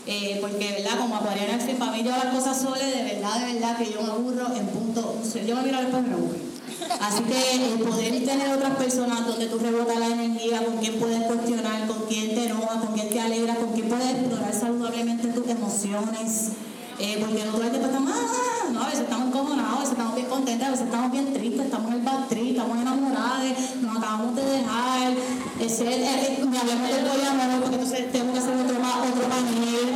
eh, 0.07 0.39
porque, 0.41 0.83
¿verdad? 0.83 0.99
Como 0.99 1.17
acuariana, 1.17 1.59
para 1.79 1.93
mí 1.93 2.03
las 2.03 2.27
cosas 2.27 2.61
solas, 2.61 2.81
de 2.81 3.03
verdad, 3.03 3.47
de 3.47 3.55
verdad, 3.55 3.79
que 3.79 3.93
yo 3.93 4.03
me 4.03 4.11
aburro 4.11 4.55
en 4.55 4.67
punto, 4.67 5.21
yo 5.47 5.57
me 5.57 5.63
miro 5.63 5.79
al 5.79 5.89
y 5.89 5.93
me 5.93 6.15
aburro. 6.15 6.55
Así 7.01 7.23
que 7.25 7.73
el 7.73 7.79
poder 7.81 8.25
tener 8.25 8.53
otras 8.53 8.77
personas 8.77 9.27
donde 9.27 9.47
tú 9.47 9.59
rebotas 9.59 9.99
la 9.99 10.07
energía, 10.09 10.65
con 10.65 10.77
quien 10.79 10.95
puedes 10.95 11.23
cuestionar, 11.23 11.87
con 11.87 12.07
quien 12.07 12.35
te 12.35 12.47
enoja, 12.47 12.81
con 12.81 12.95
quien 12.95 13.09
te 13.09 13.21
alegra, 13.21 13.55
con 13.57 13.73
quien 13.73 13.89
puedes 13.89 14.11
explorar 14.11 14.53
saludablemente 14.53 15.29
tus 15.29 15.49
emociones. 15.49 16.51
Eh, 16.99 17.19
todo 17.19 17.63
el 17.63 17.71
tiempo 17.71 17.89
estamos, 17.89 18.13
ah, 18.15 18.71
no, 18.73 18.83
a 18.83 18.87
veces 18.87 19.01
estamos 19.01 19.27
encojonados, 19.27 19.75
a 19.75 19.81
veces 19.81 19.93
estamos 19.93 20.15
bien 20.15 20.29
contentos, 20.29 20.69
a 20.69 20.71
veces 20.71 20.87
estamos 20.87 21.11
bien 21.11 21.33
tristes, 21.33 21.65
estamos 21.67 21.93
en 21.93 22.07
el 22.07 22.27
trip, 22.29 22.51
estamos 22.51 22.79
enamorados, 22.79 23.77
nos 23.83 23.97
acabamos 23.99 24.37
de 24.37 24.45
dejar, 24.45 25.13
ese, 25.59 25.85
me 25.85 26.59
hablamos 26.59 26.89
del 26.89 27.05
poliamor, 27.05 27.61
porque 27.63 27.75
entonces 27.75 28.13
tengo 28.13 28.33
que 28.33 28.39
hacer 28.39 28.55
otro, 28.55 28.77
otro 28.79 29.29
panel. 29.29 29.95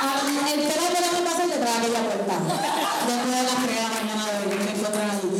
Ah, 0.00 0.20
el 0.52 0.60
pelo 0.60 0.84
que 0.92 1.28
hacer 1.28 1.48
detrás 1.48 1.72
de 1.72 1.86
aquella 1.86 2.02
puerta. 2.04 2.34
Después 3.08 3.36
de 3.36 3.42
las 3.42 3.56
3 3.56 3.68
de 3.68 3.82
la 3.82 3.88
mañana 3.88 4.24
de 4.28 4.32
hoy, 4.44 4.58
me 4.60 4.70
encuentran 4.76 5.10
allí. 5.10 5.30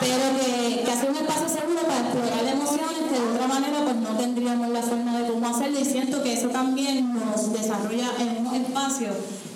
Pero 0.00 0.24
que, 0.38 0.82
que 0.84 0.92
hacer 0.92 1.10
un 1.10 1.16
espacio 1.16 1.48
seguro 1.48 1.80
para 1.82 2.00
explorar 2.06 2.46
emociones 2.46 3.02
que 3.10 3.18
de 3.18 3.26
otra 3.34 3.46
manera 3.48 3.78
pues 3.82 3.96
no 3.96 4.10
tendríamos 4.16 4.68
la 4.70 4.82
forma 4.82 5.18
de 5.18 5.26
cómo 5.28 5.48
hacerlo 5.48 5.80
y 5.80 5.84
siento 5.84 6.22
que 6.22 6.34
eso 6.34 6.48
también 6.48 7.12
nos 7.12 7.52
desarrolla 7.52 8.10
en 8.20 8.37
espacio 8.78 9.10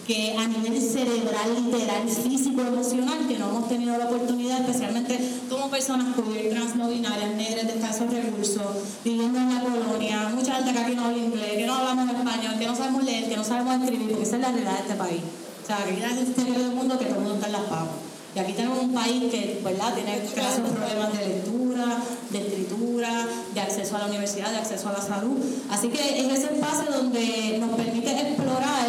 que 0.07 0.35
a 0.37 0.49
nivel 0.49 0.83
cerebral, 0.83 1.55
literal, 1.55 2.09
físico, 2.09 2.61
emocional, 2.61 3.27
que 3.29 3.39
no 3.39 3.51
hemos 3.51 3.69
tenido 3.69 3.97
la 3.97 4.07
oportunidad, 4.07 4.61
especialmente 4.61 5.17
como 5.49 5.71
personas 5.71 6.17
queer, 6.17 6.53
trans, 6.53 6.75
no 6.75 6.89
binarias, 6.89 7.37
negras, 7.37 7.69
de 7.69 7.75
escasos 7.75 8.11
recursos, 8.11 8.63
viviendo 9.05 9.39
en 9.39 9.55
la 9.55 9.61
colonia, 9.61 10.33
mucha 10.35 10.57
gente 10.57 10.73
que 10.73 10.97
no 10.97 11.05
habla 11.05 11.19
inglés, 11.19 11.53
que 11.53 11.67
no 11.67 11.75
hablamos 11.75 12.11
español, 12.11 12.59
que 12.59 12.67
no 12.67 12.75
sabemos 12.75 13.05
leer, 13.05 13.29
que 13.29 13.37
no 13.37 13.45
sabemos 13.45 13.85
escribir, 13.85 14.09
porque 14.09 14.25
esa 14.25 14.37
es 14.37 14.43
la 14.43 14.49
realidad 14.51 14.73
de 14.73 14.81
este 14.81 14.95
país. 14.95 15.21
O 15.63 15.67
sea, 15.67 15.85
que 15.85 16.01
la 16.01 16.09
gente 16.09 16.23
exterior 16.23 16.59
del 16.59 16.73
mundo 16.73 16.99
que 16.99 17.05
todo 17.05 17.19
el 17.19 17.21
mundo 17.21 17.35
está 17.37 17.47
en 17.47 17.53
las 17.53 17.63
papas. 17.63 18.12
Y 18.35 18.39
aquí 18.39 18.55
tenemos 18.55 18.79
un 18.79 18.95
país 18.95 19.31
que, 19.31 19.61
¿verdad?, 19.63 19.95
tiene 19.95 20.23
grasos 20.35 20.71
problemas 20.71 21.13
de 21.13 21.29
lectura, 21.29 21.99
de 22.31 22.39
escritura, 22.39 23.27
de 23.53 23.61
acceso 23.61 23.97
a 23.97 23.99
la 24.01 24.07
universidad, 24.07 24.51
de 24.51 24.59
acceso 24.59 24.89
a 24.89 24.93
la 24.93 25.03
salud. 25.03 25.37
Así 25.71 25.89
que 25.89 26.01
es 26.01 26.33
ese 26.39 26.55
espacio 26.55 26.91
donde 26.91 27.59
nos 27.61 27.71
permite 27.77 28.11
explorar 28.11 28.87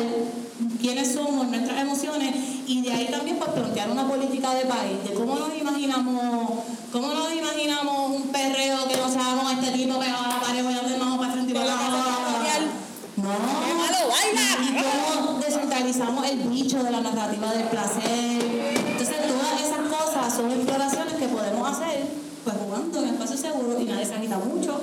quiénes 0.80 1.14
somos, 1.14 1.48
nuestras 1.48 1.82
emociones, 1.82 2.36
y 2.68 2.82
de 2.84 2.94
ahí 2.94 3.08
también 3.12 3.38
pues, 3.38 3.52
plantear 3.52 3.90
una 3.92 4.08
política 4.08 4.54
de 4.54 4.66
país, 4.66 5.04
de 5.04 5.14
cómo 5.14 5.36
nos 5.36 5.58
imaginamos, 5.58 6.52
cómo 6.92 7.14
nos 7.14 7.34
imaginamos 7.34 8.12
un 8.16 8.24
perreo 8.30 8.88
que 8.88 8.96
no 8.96 9.10
sea 9.10 9.36
como 9.38 9.50
este 9.50 9.72
tipo 9.72 10.00
que 10.00 10.08
va 10.10 10.40
a 10.50 10.54
la 10.54 10.64
voy 10.64 10.74
a 10.74 10.80
hacer 10.80 11.00
más 11.00 11.18
para 11.18 11.32
frente 11.34 11.52
y 11.52 11.56
para 11.56 11.74
atrás. 11.74 12.60
No. 13.18 13.30
¡Qué 13.30 13.74
malo 13.74 13.98
baila! 14.10 14.42
Y 14.62 15.22
cómo 15.22 15.40
descentralizamos 15.40 16.28
el 16.28 16.40
bicho 16.50 16.82
de 16.82 16.92
la 16.92 17.02
narrativa 17.02 17.52
del 17.52 17.68
placer. 17.68 18.93
Son 20.36 20.50
exploraciones 20.52 21.14
que 21.14 21.28
podemos 21.28 21.70
hacer 21.70 22.24
pues 22.44 22.56
jugando 22.58 23.04
en 23.04 23.10
espacio 23.10 23.38
seguro 23.38 23.80
y 23.80 23.86
nadie 23.86 24.06
se 24.06 24.16
agita 24.16 24.38
mucho. 24.38 24.82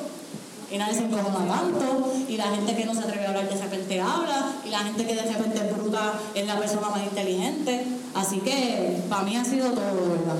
Y 0.70 0.78
nadie 0.78 0.94
se 0.94 1.00
encojona 1.00 1.52
tanto, 1.52 2.12
y 2.28 2.36
la 2.36 2.44
gente 2.44 2.76
que 2.76 2.84
no 2.84 2.94
se 2.94 3.00
atreve 3.00 3.26
a 3.26 3.30
hablar 3.30 3.48
de 3.48 3.60
repente 3.60 4.00
habla, 4.00 4.52
y 4.64 4.68
la 4.68 4.78
gente 4.78 5.04
que 5.04 5.16
de 5.16 5.22
repente 5.22 5.58
es 5.58 5.76
bruta 5.76 6.12
es 6.32 6.46
la 6.46 6.56
persona 6.60 6.90
más 6.90 7.02
inteligente. 7.02 7.84
Así 8.14 8.38
que 8.38 8.98
para 9.08 9.24
mí 9.24 9.36
ha 9.36 9.44
sido 9.44 9.70
todo, 9.72 9.82
¿verdad? 9.82 10.36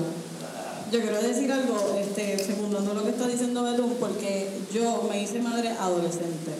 Yo 0.89 1.01
quiero 1.01 1.21
decir 1.21 1.51
algo, 1.51 1.97
este, 1.99 2.39
secundando 2.39 2.93
lo 2.93 3.03
que 3.03 3.09
está 3.09 3.27
diciendo 3.27 3.63
Betún, 3.63 3.97
porque 3.99 4.57
yo 4.73 5.05
me 5.09 5.21
hice 5.21 5.41
madre 5.41 5.71
adolescente. 5.71 6.53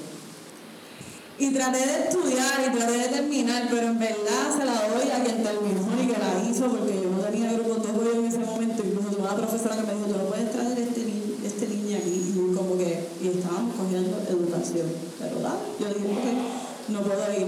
Y 1.42 1.50
traté 1.50 1.80
de 1.80 2.06
estudiar 2.06 2.62
y 2.68 2.78
traté 2.78 2.98
de 3.00 3.08
terminar, 3.08 3.68
pero 3.68 3.88
en 3.88 3.98
verdad 3.98 4.46
se 4.56 4.64
la 4.64 4.78
doy 4.94 5.10
a 5.10 5.24
quien 5.24 5.42
terminó 5.42 5.90
y 5.98 6.06
que 6.06 6.14
la 6.14 6.38
hizo, 6.48 6.70
porque 6.70 7.02
yo 7.02 7.10
no 7.10 7.18
tenía 7.18 7.52
grupo 7.54 7.82
de 7.82 7.90
juego 7.94 8.20
en 8.20 8.26
ese 8.28 8.38
momento. 8.46 8.84
Incluso 8.86 9.10
tuve 9.10 9.22
una 9.26 9.36
profesora 9.36 9.76
que 9.76 9.82
me 9.82 9.94
dijo, 9.96 10.06
tú 10.06 10.18
no 10.22 10.30
puedes 10.30 10.52
traer 10.52 10.78
este, 10.78 11.02
ni 11.02 11.42
este 11.44 11.68
niño 11.68 11.98
aquí. 11.98 12.30
Y 12.30 12.56
como 12.56 12.78
que, 12.78 13.10
y 13.24 13.28
estábamos 13.30 13.74
cogiendo 13.74 14.22
educación. 14.30 14.86
Pero 15.18 15.42
dale, 15.42 15.66
yo 15.80 15.88
dije 15.88 16.14
que 16.22 16.94
no 16.94 17.02
puedo 17.02 17.26
ir. 17.34 17.48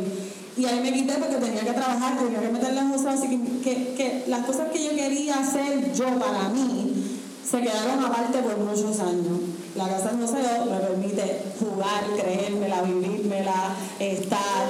Y 0.58 0.66
ahí 0.66 0.80
me 0.82 0.92
quité 0.92 1.14
porque 1.14 1.36
tenía 1.36 1.62
que 1.62 1.74
trabajar, 1.74 2.18
tenía 2.18 2.42
que 2.42 2.50
meter 2.50 2.74
las 2.74 2.92
cosas, 2.92 3.20
así 3.20 3.28
que, 3.30 3.60
que, 3.62 3.94
que 3.94 4.24
las 4.26 4.44
cosas 4.44 4.72
que 4.74 4.84
yo 4.84 4.90
quería 4.96 5.38
hacer 5.38 5.94
yo 5.94 6.18
para 6.18 6.50
mí 6.50 7.20
se 7.46 7.62
quedaron 7.62 8.04
aparte 8.04 8.40
por 8.40 8.58
muchos 8.58 9.00
años. 9.00 9.38
La 9.76 9.88
casa 9.88 10.10
del 10.10 10.18
museo 10.18 10.66
me 10.70 10.78
permite 10.78 11.42
jugar, 11.60 12.04
creérmela, 12.16 12.84
vivírmela, 12.84 13.76
estar, 14.00 14.68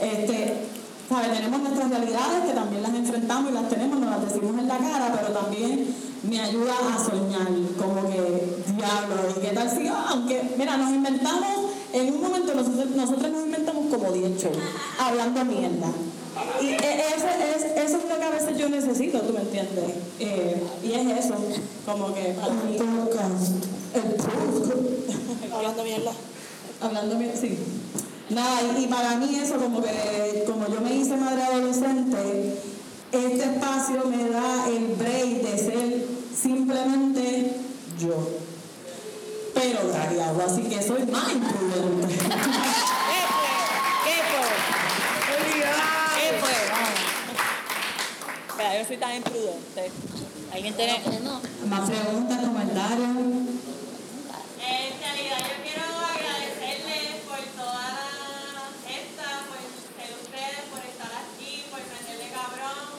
este, 0.00 0.54
¿sabes? 1.06 1.32
Tenemos 1.32 1.60
nuestras 1.60 1.90
realidades 1.90 2.44
que 2.46 2.52
también 2.54 2.82
las 2.82 2.94
enfrentamos 2.94 3.50
y 3.50 3.54
las 3.54 3.68
tenemos, 3.68 4.00
nos 4.00 4.10
las 4.10 4.32
decimos 4.32 4.58
en 4.58 4.68
la 4.68 4.78
cara, 4.78 5.12
pero 5.20 5.38
también 5.38 5.94
me 6.22 6.40
ayuda 6.40 6.72
a 6.72 6.98
soñar, 6.98 7.48
como 7.78 8.08
que, 8.08 8.62
diablo, 8.74 9.16
¿y 9.36 9.40
qué 9.40 9.48
tal 9.48 9.70
si, 9.70 9.86
ah, 9.86 10.06
aunque, 10.08 10.54
mira, 10.56 10.78
nos 10.78 10.90
inventamos, 10.90 11.72
en 11.92 12.14
un 12.14 12.22
momento 12.22 12.54
nosotros, 12.54 12.90
nosotros 12.96 13.30
nos 13.30 13.44
inventamos 13.44 13.94
como 13.94 14.12
10 14.12 14.42
shows, 14.42 14.56
hablando 14.98 15.44
mierda. 15.44 15.88
Y 16.60 16.66
e- 16.70 16.76
ese, 16.76 17.30
es, 17.56 17.64
eso 17.84 17.98
es 17.98 18.04
lo 18.08 18.18
que 18.18 18.24
a 18.24 18.30
veces 18.30 18.56
yo 18.58 18.68
necesito, 18.68 19.20
¿tú 19.20 19.32
me 19.32 19.40
entiendes? 19.40 19.84
Eh, 20.20 20.62
y 20.82 20.92
es 20.92 21.24
eso, 21.24 21.34
como 21.86 22.12
que 22.14 22.34
para 22.40 22.52
mí, 22.54 22.76
el 22.76 22.84
podcast, 22.84 23.52
Hablando 25.54 25.84
mierda. 25.84 26.12
Hablando 26.80 27.18
bien, 27.18 27.32
sí. 27.40 27.58
Nada, 28.30 28.60
y, 28.78 28.84
y 28.84 28.86
para 28.88 29.16
mí 29.16 29.34
eso 29.36 29.56
como 29.56 29.82
que, 29.82 30.44
como 30.46 30.68
yo 30.68 30.80
me 30.80 30.94
hice 30.94 31.16
madre 31.16 31.42
adolescente, 31.42 32.54
este 33.10 33.44
espacio 33.44 34.04
me 34.04 34.28
da 34.28 34.68
el 34.68 34.94
break 34.96 35.42
de 35.42 35.58
ser 35.58 36.06
simplemente 36.40 37.56
yo. 37.98 38.28
Pero 39.54 39.88
dragado, 39.88 40.42
así 40.46 40.62
que 40.62 40.82
soy 40.82 41.04
más 41.06 41.32
imprudente. 41.32 42.14
¿Qué 44.04 44.16
fue? 44.30 44.46
¿Qué 45.26 46.38
fue? 46.38 46.52
Mira, 48.58 48.76
yo 48.76 48.84
soy 48.86 48.96
tan 48.96 49.14
imprudente. 49.16 49.90
¿Alguien 50.52 50.74
tiene...? 50.74 51.00
Más 51.68 51.88
preguntas, 51.88 52.38
comentarios. 52.40 53.08
En 53.08 55.00
realidad 55.00 55.38
yo 55.38 55.62
quiero 55.62 55.84
agradecerles 55.86 57.22
por 57.28 57.38
toda 57.56 57.86
esta, 58.88 59.26
por 59.46 59.58
ser 59.94 60.10
ustedes, 60.22 60.62
por 60.70 60.82
estar 60.84 61.12
aquí, 61.22 61.64
por 61.70 61.80
meterle 61.80 62.28
cabrón, 62.34 62.98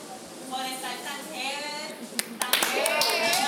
por 0.49 0.63
estar 0.65 0.95
tan 1.03 1.19
chéveres, 1.27 1.91
tan 2.39 2.51
chéveres. 2.51 3.39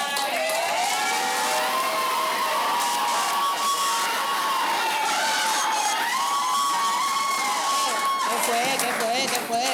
¿Qué 8.27 8.35
fue? 8.45 8.63
¿Qué 8.81 8.91
fue? 8.99 9.15
¿Qué 9.31 9.39
fue? 9.47 9.67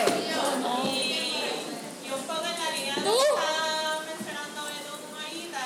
Y 2.04 2.10
un 2.12 2.24
poco 2.24 2.46
en 2.46 2.58
la 2.60 2.70
línea 2.72 2.96
de 2.96 3.02
lo 3.02 3.12
que 3.12 3.24
estaba 3.28 4.00
mencionando 4.08 4.60
Betún 4.68 5.04
ahorita, 5.12 5.64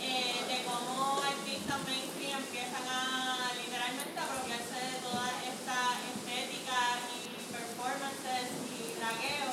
eh, 0.00 0.36
de 0.48 0.56
cómo 0.68 1.20
artistas 1.22 1.78
mainstream 1.88 2.38
empiezan 2.38 2.84
a 2.88 3.52
literalmente 3.56 4.18
apropiarse 4.20 4.76
de 4.76 4.96
toda 5.00 5.26
esta 5.42 5.76
estética 6.12 6.78
y 7.08 7.18
performances 7.50 8.44
y 8.68 8.96
dragueo. 9.00 9.48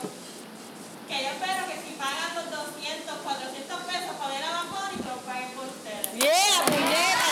Que 1.08 1.18
yo 1.24 1.30
espero 1.40 1.62
que 1.72 1.78
si 1.82 1.92
pagan 1.96 2.32
los 2.36 2.48
200, 2.52 3.10
400 3.24 3.80
pesos 3.90 4.14
para 4.20 4.30
ver 4.36 4.44
a 4.44 4.52
Bad 4.60 4.68
Bunny, 4.70 4.96
que 5.00 5.10
lo 5.10 5.20
paguen 5.24 5.52
por 5.56 5.66
ustedes. 5.72 6.08
¡Yeah, 6.20 6.62
puñeta! 6.68 7.28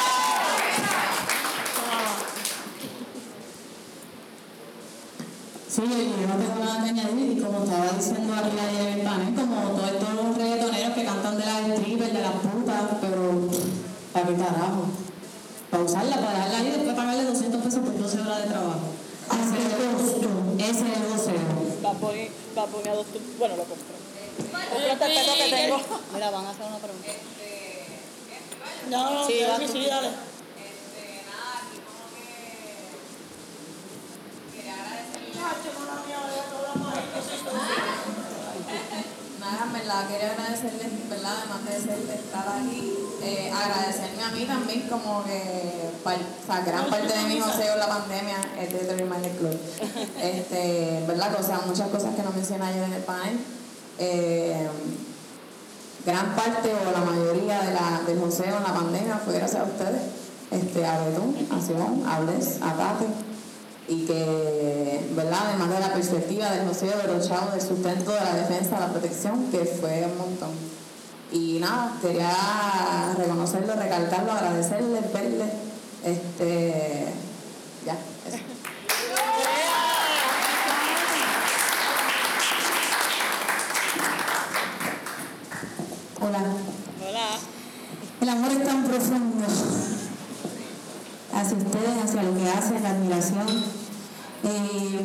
Sí, 5.69 5.83
yo 5.85 6.27
no 6.27 6.35
tengo 6.41 6.57
nada 6.65 6.83
que 6.83 6.89
añadir 6.89 7.37
y 7.37 7.39
como 7.39 7.63
estaba 7.63 7.91
diciendo 7.91 8.33
aquí 8.33 8.57
ayer 8.57 8.87
en 8.87 8.99
el 8.99 9.05
panel, 9.05 9.35
como 9.35 9.55
todos 9.77 9.91
estos 9.91 10.37
reggaetoneros 10.37 10.93
que 10.95 11.05
cantan 11.05 11.37
de 11.37 11.45
las 11.45 11.67
strippers, 11.77 12.13
de 12.13 12.21
las 12.21 12.33
putas, 12.33 12.81
pero 12.99 13.47
¿para 14.11 14.25
qué 14.25 14.33
carajo? 14.33 14.85
Para 15.69 15.76
usarla, 15.87 16.15
para 16.17 16.33
dejarla 16.33 16.57
ahí 16.59 16.67
y 16.67 16.71
después 16.71 16.95
pagarle 16.95 17.23
200 17.23 17.61
pesos 17.61 17.79
por 17.79 17.97
12 17.97 18.21
horas 18.21 18.43
de 18.43 18.49
trabajo. 18.49 18.79
Ese 19.27 19.57
es 19.57 19.73
el 19.73 19.95
costo, 19.97 20.29
ese 20.59 20.71
es 20.71 20.97
el 20.97 21.03
voceo. 21.13 21.83
Va 21.85 21.91
a 21.91 21.93
poner, 21.93 22.31
va 22.57 22.63
a 22.63 22.67
poner 22.67 22.89
a 22.89 22.95
dos... 22.95 23.05
Bueno, 23.39 23.55
lo 23.55 23.63
este 23.63 25.05
perro 25.05 25.33
que 25.37 25.55
tengo. 25.55 25.81
Mira, 26.13 26.29
van 26.31 26.45
a 26.45 26.49
hacer 26.49 26.65
una 26.67 26.77
pregunta. 26.77 27.11
No, 28.89 29.13
no, 29.13 29.27
Sí, 29.27 29.33
sí, 29.33 29.43
va 29.43 29.57
sí, 29.57 29.65
tú. 29.65 29.71
sí, 29.73 29.85
dale. 29.87 30.09
Nada, 39.47 39.63
en 39.65 39.73
verdad, 39.73 40.07
quería 40.09 40.31
agradecerles, 40.31 41.09
¿verdad? 41.09 41.31
Además 41.39 41.63
de 41.65 41.71
ser- 41.79 42.05
de 42.07 42.15
estar 42.15 42.45
aquí, 42.59 42.93
eh, 43.23 43.49
agradecerme 43.55 44.23
a 44.23 44.31
mí 44.31 44.45
también, 44.45 44.81
como 44.89 45.23
que 45.23 45.89
par- 46.03 46.17
o 46.19 46.65
gran 46.65 46.89
parte 46.89 47.13
de 47.17 47.23
mi 47.33 47.39
joseo 47.39 47.77
la 47.77 47.87
pandemia 47.87 48.37
es 48.59 48.73
de 48.87 48.93
Reminder 48.95 49.31
Club. 49.37 49.57
Este, 50.21 51.03
¿verdad? 51.07 51.35
Cosas, 51.37 51.65
muchas 51.65 51.87
cosas 51.89 52.13
que 52.15 52.23
no 52.23 52.31
mencioné 52.31 52.65
ayer 52.65 52.83
en 52.83 52.93
el 52.93 53.03
panel. 53.03 53.39
Eh, 53.99 54.67
gran 56.05 56.35
parte 56.35 56.71
o 56.73 56.91
la 56.91 57.05
mayoría 57.05 57.61
de 57.63 57.73
la, 57.73 58.01
del 58.05 58.19
joseo 58.19 58.57
en 58.57 58.63
la 58.63 58.73
pandemia 58.73 59.17
fue 59.23 59.33
gracias 59.35 59.61
a 59.61 59.65
ustedes, 59.65 60.01
este, 60.51 60.85
a 60.85 60.99
Betún, 61.03 61.35
a 61.51 61.61
Simón, 61.65 62.03
a 62.07 62.19
a 62.61 62.73
Kate, 62.75 63.07
y 63.87 64.05
que, 64.05 65.07
¿verdad? 65.15 65.39
Además 65.47 65.69
de 65.69 65.79
la 65.79 65.93
perspectiva 65.93 66.51
del 66.51 66.67
de 66.67 67.07
los 67.07 67.27
chavos, 67.27 67.53
del 67.53 67.61
sustento, 67.61 68.11
de 68.11 68.19
la 68.19 68.33
defensa, 68.33 68.79
la 68.79 68.91
protección, 68.91 69.49
que 69.49 69.59
fue 69.65 70.05
un 70.05 70.17
montón. 70.17 70.49
Y 71.31 71.59
nada, 71.59 71.93
quería 72.01 73.13
reconocerlo, 73.17 73.75
recalcarlo, 73.75 74.31
agradecerles, 74.31 75.13
verles, 75.13 75.51
este, 76.03 77.13
ya, 77.85 77.97
eso. 78.27 78.37
Hola. 86.19 86.39
Hola. 87.07 87.27
El 88.19 88.29
amor 88.29 88.51
es 88.51 88.65
tan 88.65 88.83
profundo 88.83 89.45
hacia 91.41 91.57
ustedes, 91.57 92.03
hacia 92.03 92.23
lo 92.23 92.35
que 92.35 92.49
hacen, 92.49 92.83
la 92.83 92.89
admiración. 92.89 93.47
Eh, 94.43 95.01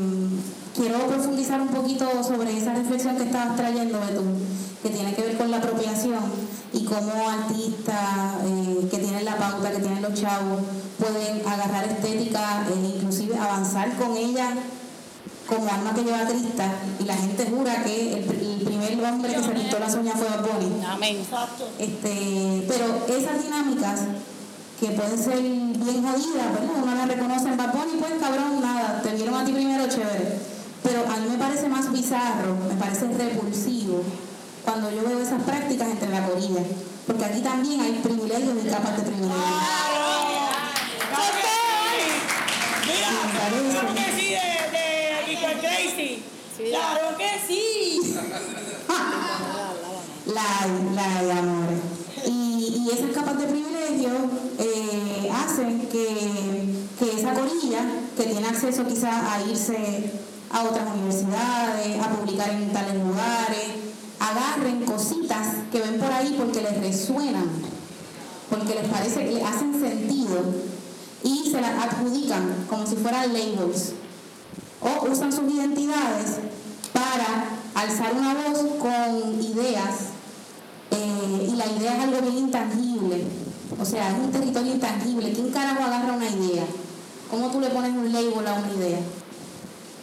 quiero 0.75 1.07
profundizar 1.07 1.61
un 1.61 1.69
poquito 1.69 2.07
sobre 2.23 2.57
esa 2.57 2.75
reflexión 2.75 3.17
que 3.17 3.25
estabas 3.25 3.57
trayendo, 3.57 4.01
Betún, 4.01 4.39
que 4.83 4.91
tiene 4.91 5.15
que 5.15 5.23
ver 5.23 5.39
con 5.39 5.51
la 5.51 5.59
apropiación 5.59 6.21
y 6.73 6.85
cómo 6.85 7.29
artistas 7.29 8.35
eh, 8.45 8.89
que 8.91 8.99
tienen 8.99 9.25
la 9.25 9.37
pauta, 9.37 9.71
que 9.71 9.79
tienen 9.79 10.03
los 10.03 10.15
chavos, 10.15 10.61
pueden 10.99 11.47
agarrar 11.47 11.85
estética 11.85 12.65
e 12.69 12.97
inclusive 12.97 13.37
avanzar 13.37 13.95
con 13.97 14.17
ella 14.17 14.55
como 15.47 15.69
alma 15.71 15.93
que 15.95 16.05
lleva 16.05 16.25
crista 16.27 16.73
y 16.99 17.05
la 17.05 17.15
gente 17.15 17.47
jura 17.47 17.83
que 17.83 18.13
el, 18.15 18.31
el 18.31 18.65
primer 18.65 19.05
hombre 19.05 19.35
que 19.35 19.43
se 19.43 19.51
pintó 19.51 19.79
las 19.79 19.95
uñas 19.95 20.19
fue 20.19 20.29
Bad 20.29 20.47
Bunny. 20.47 20.85
Amén. 20.87 21.17
Este, 21.79 22.65
pero 22.69 23.19
esas 23.19 23.43
dinámicas 23.43 24.01
que 24.83 24.91
pueden 24.91 25.17
ser 25.17 25.39
bien 25.41 26.03
jodidas, 26.03 26.53
¿verdad? 26.55 26.75
Uno 26.83 26.95
las 26.97 27.07
reconoce 27.07 27.49
en 27.49 27.57
Bad 27.57 27.73
Bunny, 27.73 28.01
pues 28.01 28.15
cabrón, 28.21 28.61
nada, 28.61 29.01
te 29.01 29.15
vieron 29.15 29.37
a 29.37 29.45
ti 29.45 29.53
primero, 29.53 29.87
chévere. 29.89 30.41
Pero 30.83 31.05
a 31.09 31.17
mí 31.19 31.29
me 31.31 31.39
parece 31.39 31.69
más 31.69 31.93
bizarro, 31.93 32.57
me 32.69 32.75
parece 32.75 33.07
repulsivo 33.07 34.03
cuando 34.65 34.91
yo 34.91 35.05
veo 35.05 35.21
esas 35.21 35.41
prácticas 35.45 35.89
entre 35.89 36.09
la 36.09 36.27
corilla. 36.27 36.63
Porque 37.07 37.25
aquí 37.25 37.41
también 37.43 37.81
hay 37.81 38.01
privilegios 38.03 38.57
y 38.65 38.69
capas 38.69 38.97
de 38.97 39.03
privilegios. 39.05 39.39
Mira, 42.85 43.11
claro 43.31 43.95
que 43.95 44.21
sí, 44.21 44.31
de, 44.31 45.61
Crazy. 45.61 46.25
Claro 46.71 47.17
que 47.17 47.31
sí. 47.47 48.17
La 50.25 50.61
hay, 50.61 50.95
la 50.95 51.19
hay, 51.19 51.31
amores. 51.31 52.02
Y, 52.83 52.91
esas 52.91 53.13
capas 53.13 53.39
de 53.39 53.47
privilegio 53.47 54.11
eh, 54.59 55.31
hacen 55.33 55.87
que, 55.89 56.83
esa 57.17 57.33
corilla, 57.33 57.81
que 58.17 58.25
tiene 58.25 58.47
acceso 58.47 58.85
quizás 58.87 59.23
a 59.25 59.41
irse 59.49 60.11
a 60.51 60.63
otras 60.65 60.89
universidades, 60.95 62.01
a 62.03 62.09
publicar 62.11 62.51
en 62.51 62.73
tales 62.73 62.95
lugares, 62.95 63.69
agarren 64.19 64.85
cositas 64.85 65.49
que 65.71 65.81
ven 65.81 65.99
por 65.99 66.13
ahí 66.13 66.35
porque 66.37 66.61
les 66.61 66.81
resuenan, 66.81 67.49
porque 68.51 68.75
les 68.75 68.89
parece 68.89 69.29
que 69.29 69.45
hacen 69.45 69.81
sentido 69.81 70.43
y 71.23 71.51
se 71.51 71.61
las 71.61 71.85
adjudican 71.85 72.67
como 72.69 72.87
si 72.87 72.97
fueran 72.97 73.33
labels. 73.33 73.93
O 74.81 75.09
usan 75.09 75.33
sus 75.33 75.53
identidades 75.53 76.39
para 76.93 77.47
alzar 77.75 78.13
una 78.15 78.35
voz 78.35 78.59
con 78.81 79.41
ideas 79.41 80.12
eh, 80.93 81.49
y 81.53 81.57
la 81.57 81.67
idea 81.67 81.97
es 81.97 82.01
algo 82.05 82.21
bien 82.21 82.39
intangible 82.39 83.25
o 83.81 83.85
sea 83.85 84.11
es 84.11 84.25
un 84.25 84.31
territorio 84.31 84.75
intangible 84.75 85.33
¿quién 85.33 85.51
carajo 85.51 85.83
agarra 85.83 86.13
una 86.13 86.29
idea? 86.29 86.65
¿Cómo 87.33 87.51
tú 87.51 87.61
le 87.61 87.71
pones 87.71 87.93
un 87.93 88.13
label 88.13 88.47
a 88.47 88.53
una 88.53 88.73
idea? 88.75 88.99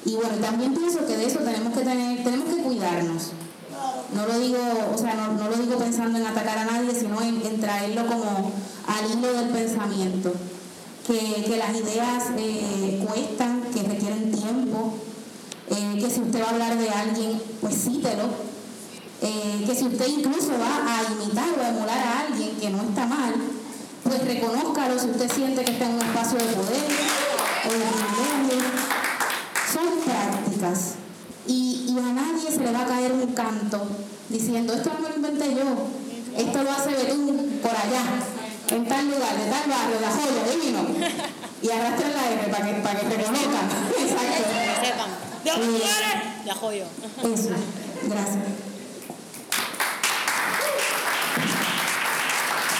Y 0.03 0.15
bueno, 0.15 0.35
también 0.41 0.73
pienso 0.73 1.05
que 1.05 1.15
de 1.15 1.27
eso 1.27 1.39
tenemos 1.41 1.77
que 1.77 1.83
tener, 1.83 2.23
tenemos 2.23 2.55
que 2.55 2.63
cuidarnos. 2.63 3.27
No 4.15 4.25
lo 4.25 4.39
digo, 4.39 4.57
o 4.91 4.97
sea, 4.97 5.13
no, 5.13 5.47
lo 5.47 5.55
digo 5.55 5.77
pensando 5.77 6.17
en 6.17 6.25
atacar 6.25 6.57
a 6.57 6.65
nadie, 6.65 6.99
sino 6.99 7.21
en, 7.21 7.61
traerlo 7.61 8.07
como 8.07 8.51
al 8.87 9.11
hilo 9.11 9.31
del 9.31 9.49
pensamiento. 9.49 10.33
Que, 11.05 11.43
que 11.43 11.57
las 11.57 11.69
ideas 11.69 12.23
eh, 12.35 13.05
cuestan, 13.07 13.61
que 13.75 13.83
requieren 13.83 14.31
tiempo, 14.31 14.95
eh, 15.69 15.99
que 16.01 16.09
si 16.09 16.21
usted 16.21 16.41
va 16.41 16.47
a 16.47 16.49
hablar 16.49 16.79
de 16.79 16.89
alguien, 16.89 17.39
pues 17.61 17.75
cítelo. 17.75 18.23
Eh, 19.21 19.63
que 19.65 19.75
si 19.75 19.85
usted 19.85 20.07
incluso 20.07 20.51
va 20.57 20.79
a 20.87 21.03
imitar 21.11 21.49
o 21.57 21.61
a 21.61 21.69
emular 21.69 21.99
a 21.99 22.19
alguien 22.21 22.55
que 22.55 22.69
no 22.69 22.81
está 22.83 23.05
mal, 23.05 23.33
pues 24.03 24.23
reconózcalo 24.25 24.97
si 24.97 25.09
usted 25.09 25.29
siente 25.31 25.65
que 25.65 25.71
está 25.71 25.85
en 25.85 25.95
un 25.95 26.01
espacio 26.01 26.37
de 26.39 26.45
poder 26.53 26.83
o 27.65 27.71
de 27.71 27.85
privilegio. 28.47 28.71
Son 29.73 29.99
prácticas. 30.05 30.95
Y, 31.47 31.85
y 31.89 31.99
a 31.99 32.13
nadie 32.13 32.49
se 32.49 32.59
le 32.59 32.71
va 32.71 32.81
a 32.81 32.85
caer 32.85 33.11
un 33.11 33.27
canto 33.33 33.87
diciendo, 34.29 34.73
esto 34.73 34.91
no 35.01 35.09
lo 35.09 35.15
inventé 35.15 35.53
yo, 35.53 35.65
esto 36.37 36.63
lo 36.63 36.71
hace 36.71 36.91
Betún 36.91 37.59
por 37.61 37.71
allá, 37.71 38.03
en 38.71 38.87
tal 38.87 39.05
lugar, 39.05 39.35
de 39.35 39.49
tal 39.49 39.69
barrio, 39.69 39.99
de 39.99 40.07
joya, 40.07 40.53
divino. 40.53 40.79
Y 41.61 41.69
arrastren 41.69 42.13
la 42.13 42.31
R 42.31 42.51
para 42.51 42.65
que, 42.65 42.73
para 42.81 42.99
que 42.99 43.09
reconozcan. 43.09 43.67
Exacto. 43.99 44.43
sepan. 44.81 45.09
¿De? 45.43 46.45
De 46.45 46.51
Ajoyo. 46.51 46.85
Eso, 47.23 47.49
gracias. 48.07 48.68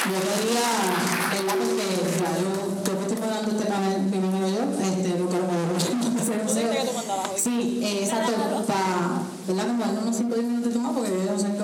Yo 0.10 0.16
quería, 0.18 0.70
o 1.30 2.18
sea, 2.18 2.32
yo, 2.42 2.50
yo 2.84 2.92
me 3.00 3.06
estoy 3.08 3.30
dando 3.30 3.52
este 3.52 3.66
panel 3.70 4.10
primero 4.10 4.48
yo, 4.50 4.64
este, 4.82 5.10
no 5.20 5.26
no 6.44 6.50
sé. 6.50 6.64
Sí, 7.38 7.80
eh, 7.84 8.00
exacto, 8.04 8.32
para, 8.68 9.22
¿verdad? 9.48 9.68
Como 9.68 9.86
darle 9.86 10.00
unos 10.02 10.16
5 10.16 10.36
minutos 10.38 10.76
más 10.82 10.92
porque 10.94 11.12
yo 11.12 11.32
no 11.34 11.40
sé 11.40 11.48
qué. 11.48 11.64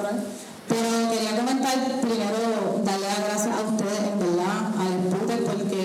Pero 0.68 1.12
quería 1.12 1.36
comentar 1.38 1.74
primero, 2.02 2.82
darle 2.84 3.08
las 3.08 3.20
gracias 3.26 3.54
a 3.56 3.62
ustedes, 3.62 4.00
en 4.14 4.20
verdad, 4.20 4.58
al 4.78 4.94
PUTE, 5.14 5.36
porque 5.46 5.82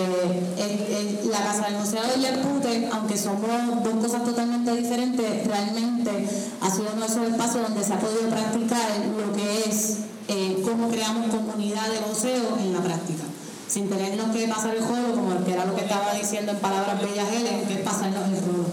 el- 0.57 1.21
el- 1.21 1.31
la 1.31 1.39
Casa 1.45 1.67
del 1.69 1.77
Museo 1.81 2.03
y 2.19 2.25
el 2.25 2.39
PUTE, 2.41 2.89
aunque 2.93 3.17
somos 3.17 3.51
dos 3.85 3.95
cosas 4.05 4.25
totalmente 4.25 4.75
diferentes, 4.77 5.47
realmente 5.47 6.29
ha 6.61 6.71
sido 6.71 6.91
nuestro 6.97 7.25
espacio 7.27 7.63
donde 7.63 7.85
se 7.85 7.93
ha 7.95 7.99
podido 8.01 8.29
practicar 8.31 8.89
lo 9.17 9.33
que 9.35 9.69
es 9.69 9.97
eh, 10.31 10.63
cómo 10.65 10.89
creamos 10.89 11.27
comunidad 11.27 11.89
de 11.91 11.99
voceo 12.07 12.57
en 12.61 12.73
la 12.73 12.81
práctica. 12.81 13.25
Sin 13.67 13.91
tenernos 13.91 14.31
que 14.31 14.47
pasar 14.47 14.77
el 14.77 14.83
juego, 14.83 15.15
como 15.15 15.45
que 15.45 15.53
era 15.53 15.65
lo 15.65 15.75
que 15.75 15.83
estaba 15.83 16.15
diciendo 16.15 16.53
en 16.53 16.59
palabras 16.59 17.03
bellas 17.03 17.27
Helen, 17.33 17.67
que 17.67 17.75
es 17.75 17.81
pasarnos 17.81 18.29
el 18.29 18.39
juego. 18.39 18.67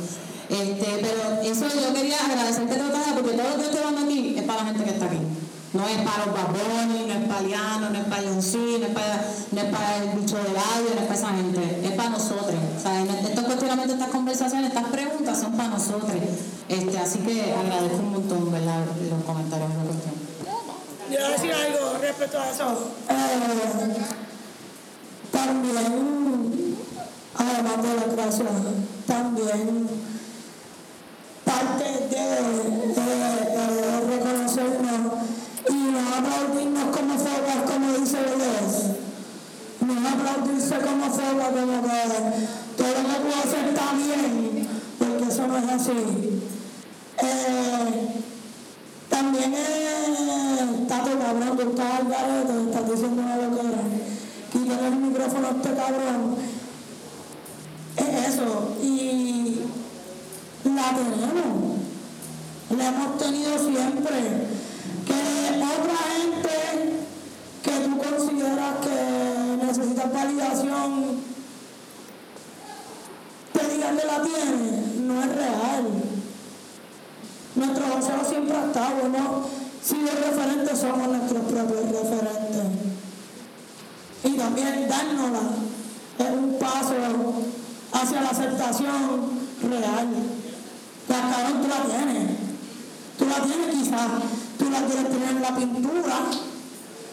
Este, 0.49 1.01
pero 1.01 1.41
eso 1.41 1.65
yo 1.67 1.93
quería 1.93 2.17
agradecerte, 2.23 2.75
Tratada, 2.75 3.13
porque 3.15 3.31
todo 3.31 3.49
lo 3.49 3.57
que 3.57 3.65
estoy 3.65 3.79
hablando 3.79 4.01
aquí 4.05 4.35
es 4.37 4.43
para 4.43 4.59
la 4.61 4.65
gente 4.69 4.83
que 4.83 4.89
está 4.91 5.05
aquí. 5.05 5.17
No 5.73 5.87
es 5.87 5.97
para 5.97 6.25
los 6.25 6.33
babones, 6.33 7.07
no 7.07 7.13
es 7.13 7.27
para 7.27 7.41
Liano, 7.41 7.89
no 7.89 7.97
es 7.99 8.05
para 8.05 8.21
Leoncín, 8.21 8.81
no 8.81 8.87
no 8.87 9.61
es 9.61 9.69
para 9.73 9.97
el 9.97 10.09
bicho 10.17 10.37
del 10.37 10.57
audio, 10.57 10.89
no 10.93 11.01
es 11.01 11.07
para 11.09 11.19
esa 11.19 11.29
gente, 11.35 11.81
es 11.83 11.91
para 11.91 12.09
nosotros. 12.09 12.55
O 12.77 12.81
sea, 12.81 13.03
estos 13.03 13.43
cuestionamientos, 13.43 13.97
estas 13.97 14.11
conversaciones, 14.13 14.69
estas 14.69 14.89
preguntas 14.89 15.39
son 15.39 15.57
para 15.57 15.69
nosotros. 15.69 16.13
Este, 16.69 16.97
así 16.97 17.19
que 17.19 17.53
agradezco 17.53 17.97
un 17.97 18.11
montón 18.11 18.51
¿verdad? 18.51 18.85
los 19.09 19.23
comentarios 19.23 19.69
de 19.69 19.77
la 19.77 19.83
cuestión. 19.83 20.16
Yo 21.09 21.19
voy 21.19 21.23
a 21.23 21.29
decir 21.29 21.53
algo 21.53 21.97
respecto 22.01 22.37
a 22.37 22.49
eso. 22.49 22.91
Eh, 23.09 23.95
también, 25.31 26.75
además 27.33 27.81
de 27.81 27.95
la 27.95 28.13
creación, 28.13 28.87
también 29.05 29.87
parte 31.45 31.83
de, 32.09 32.27
reconocernos 34.09 35.13
y 35.69 35.73
no 35.73 35.99
aplaudirnos 36.17 36.97
como 36.97 37.17
formas, 37.17 37.71
como 37.71 37.93
dice 37.93 38.17
Belés. 38.17 38.97
No 39.79 40.09
aplaudirse 40.09 40.75
como 40.79 41.09
forma, 41.09 41.45
como 41.51 41.83
que 41.83 41.99
todo 42.75 42.87
lo 42.87 43.07
que 43.07 43.19
puedo 43.21 43.39
hacer 43.45 43.69
está 43.69 43.93
bien, 43.93 44.67
porque 44.99 45.23
eso 45.31 45.47
no 45.47 45.57
es 45.57 45.69
así. 45.69 46.41
Eh, 47.23 48.07
también 49.09 49.53
eh, 49.55 50.56
Tato 50.87 51.19
cabrón, 51.19 51.57
tú 51.57 51.69
estás 51.69 51.99
al 51.99 52.07
garete, 52.07 52.63
estás 52.69 52.89
diciendo 52.89 53.21
una 53.21 53.35
locura. 53.35 53.81
Quítale 54.53 54.87
el 54.87 54.95
micrófono 54.95 55.47
a 55.47 55.51
este 55.51 55.73
cabrón. 55.73 56.35
Es 57.97 58.27
eso. 58.29 58.75
Y 58.81 59.59
la 60.63 60.95
tenemos. 60.95 61.77
La 62.77 62.87
hemos 62.87 63.17
tenido 63.17 63.59
siempre. 63.59 64.47
Que 65.05 65.61
otra 65.61 65.97
gente 66.15 66.57
que 67.63 67.71
tú 67.85 67.97
consideras 67.97 68.75
que 68.77 69.65
necesitas 69.65 70.13
validación 70.13 71.17
te 73.51 73.73
digan 73.73 73.97
que 73.97 74.05
la 74.05 74.21
tienes, 74.21 74.95
no 75.01 75.21
es 75.21 75.35
real. 75.35 75.83
Nuestro 77.55 77.85
voceo 77.87 78.23
siempre 78.29 78.55
ha 78.55 78.65
estado, 78.67 79.09
¿no? 79.09 79.66
Si 79.87 79.95
los 79.95 80.15
referentes 80.15 80.79
somos 80.79 81.07
nuestros 81.07 81.43
propios 81.43 81.85
referentes. 81.85 82.63
Y 84.25 84.31
también 84.33 84.89
dárnosla 84.89 85.39
es 86.19 86.29
un 86.29 86.59
paso 86.59 86.93
hacia 87.93 88.21
la 88.21 88.29
aceptación 88.29 89.31
real. 89.63 90.07
La 91.07 91.21
cabrón 91.21 91.61
tú 91.61 91.67
la 91.69 91.83
tienes. 91.83 92.31
Tú 93.17 93.25
la 93.27 93.35
tienes 93.35 93.75
quizás, 93.75 94.07
tú 94.59 94.69
la 94.69 94.81
quieres 94.81 95.09
tener 95.09 95.29
en 95.29 95.41
la 95.41 95.55
pintura, 95.55 96.15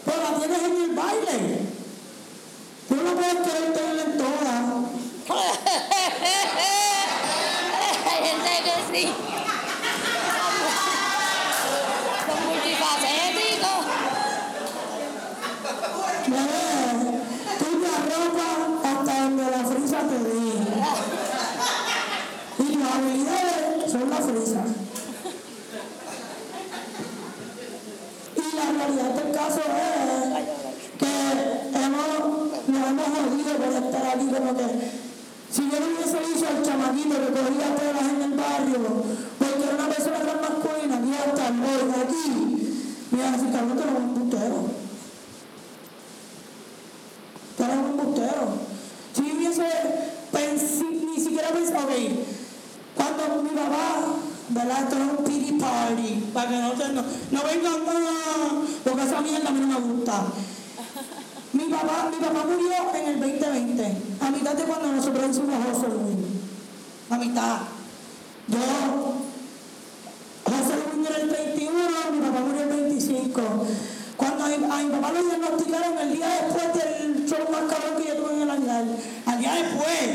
pero 0.03 0.17
la 0.21 0.37
tienes 0.37 0.59
en 0.63 0.83
el 0.83 0.95
baile. 0.95 1.59
Tú 2.89 2.95
no 2.95 3.13
puedes 3.13 3.35
querer 3.35 3.73
tenerla 3.73 4.03
en 4.03 4.17
todas. 4.17 4.65
Sí. 8.95 9.34
Bebé, 16.27 17.21
tú 17.59 17.65
te 17.81 17.87
arropas 17.87 18.57
hasta 18.83 19.21
donde 19.21 19.43
la 19.43 19.63
frisa 19.63 19.99
te 19.99 20.17
diga. 20.27 20.75
Y 22.57 22.61
tus 22.73 22.91
habilidades 22.91 23.91
son 23.91 24.09
la 24.09 24.15
frisa. 24.17 24.61
Y 28.35 28.55
la 28.55 28.65
realidad 28.71 29.09
del 29.13 29.31
caso 29.35 29.61
es 29.61 30.23
que 30.97 31.13
hemos, 31.77 32.09
nos 32.67 32.87
hemos 32.89 33.05
jodido 33.05 33.51
por 33.57 33.71
estar 33.83 34.05
aquí 34.07 34.25
como 34.25 34.57
que 34.57 34.65
si 35.51 35.61
yo 35.69 35.79
no 35.79 35.85
hubiese 35.85 36.19
dicho 36.33 36.47
al 36.47 36.63
chamaquito 36.63 37.15
que 37.15 37.31
cogía 37.31 37.75
telas 37.75 38.07
en 38.09 38.21
el 38.23 38.33
barrio, 38.33 39.03
porque 39.37 39.63
era 39.63 39.75
una 39.75 39.87
persona 39.93 40.19
tan 40.19 40.41
masculina, 40.41 40.99
que 41.01 41.07
iba 41.07 41.19
a 41.19 41.25
estar 41.25 41.51
hoy 41.51 41.91
aquí, 42.03 42.54
me 43.15 43.21
iba 43.21 43.29
a 43.29 43.37
decir, 43.37 43.51
cabrón, 43.51 43.77
tú 43.77 43.83
eres 43.83 43.95
un 43.95 44.03
embustero. 44.03 44.55
Eres 47.57 47.77
un 47.77 47.99
embustero. 47.99 48.47
Si 49.13 49.21
hubiese 49.31 49.63
ni 51.05 51.23
siquiera 51.23 51.49
pensado, 51.49 51.85
ok, 51.85 51.93
cuando 52.95 53.43
mi 53.43 53.49
papá, 53.49 54.15
¿verdad? 54.49 54.83
Esto 54.83 54.95
no 54.95 55.05
es 55.05 55.19
un 55.19 55.25
pity 55.25 55.51
party, 55.53 56.29
para 56.33 56.49
que 56.49 56.57
no, 56.57 56.73
no, 56.73 57.01
no 57.31 57.43
vengan, 57.43 57.83
ah, 57.87 58.61
porque 58.83 59.03
esa 59.03 59.21
mierda 59.21 59.49
a 59.49 59.51
mí 59.51 59.59
no 59.61 59.67
me 59.67 59.93
gusta. 59.93 60.23
Mi 61.53 61.63
papá, 61.65 62.09
mi 62.11 62.17
papá 62.17 62.45
murió 62.45 62.73
en 62.95 63.07
el 63.07 63.19
2020, 63.19 63.97
a 64.19 64.29
mitad 64.31 64.53
de 64.53 64.63
cuando 64.63 64.91
nosotros 64.91 65.29
hicimos 65.29 65.55
José 65.71 65.87
Luis. 65.87 66.17
A 67.09 67.17
mitad. 67.17 67.57
Yo, 68.47 68.57
José 70.43 70.75
Luis 70.93 71.09
era 71.09 71.21
el 71.21 71.29
21, 71.29 71.71
mi 72.11 72.19
papá 72.19 72.39
murió 72.41 72.63
el 72.63 72.69
25. 72.95 73.41
Cuando 74.15 74.45
a 74.45 74.47
mi, 74.47 74.55
a 74.55 74.77
mi 74.77 74.89
papá 74.89 75.11
lo 75.11 75.23
diagnosticaron 75.23 75.97
el 75.97 76.13
día 76.13 76.27
después 76.41 76.73
del 76.73 77.25
show 77.27 77.51
más 77.51 77.63
cabrón 77.63 78.01
que 78.01 78.07
yo 78.07 78.15
tuve 78.15 78.33
en 78.35 78.41
el 78.43 78.49
año, 78.49 78.71
al 79.25 79.39
día 79.39 79.53
después. 79.53 80.09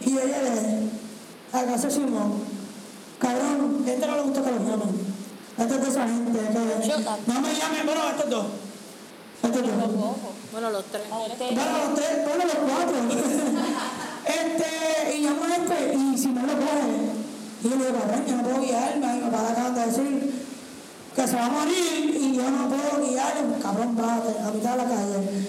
Y 0.00 0.14
yo 0.14 0.20
llegué 0.20 0.90
a 1.52 1.64
casa 1.64 1.90
Simón. 1.90 2.34
Cabrón, 3.18 3.84
este 3.86 4.06
no 4.06 4.16
le 4.16 4.22
gusta 4.22 4.42
que 4.42 4.50
lo 4.50 4.58
llamen. 4.58 5.08
Este 5.58 5.74
es 5.74 5.82
de 5.82 5.88
esa 5.88 6.06
gente 6.06 6.38
que... 6.38 7.32
No 7.32 7.40
me 7.40 7.54
llamen, 7.54 7.86
bueno, 7.86 8.10
estos 8.10 8.30
dos. 8.30 8.46
Estos 9.42 9.62
dos. 9.62 10.16
Bueno, 10.52 10.70
los 10.70 10.84
tres. 10.84 11.02
Bueno, 11.08 11.28
los 11.28 11.94
tres, 11.94 12.24
bueno, 12.24 12.44
los 12.44 12.54
cuatro. 12.54 12.96
este, 14.26 15.16
y 15.16 15.20
llamo 15.22 15.44
a 15.44 15.56
este, 15.56 15.94
y 15.94 16.18
si 16.18 16.28
no 16.28 16.42
lo 16.42 16.52
coge, 16.52 16.88
y 17.64 17.68
yo 17.68 17.76
le 17.76 17.86
digo, 17.86 17.98
yo 18.26 18.36
no 18.36 18.42
puedo 18.42 18.60
guiarme, 18.60 19.06
y 19.06 19.20
mi 19.20 19.30
papá 19.30 19.50
acaba 19.50 19.70
de 19.70 19.86
decir 19.86 20.47
que 21.18 21.26
se 21.26 21.34
va 21.34 21.46
a 21.46 21.48
morir, 21.48 22.16
y 22.16 22.36
yo 22.36 22.48
no 22.48 22.68
puedo 22.68 23.04
guiarme, 23.04 23.58
cabrón, 23.60 23.96
bate, 23.96 24.38
a 24.38 24.52
mitad 24.52 24.70
de 24.70 24.76
la 24.76 24.84
calle. 24.84 25.46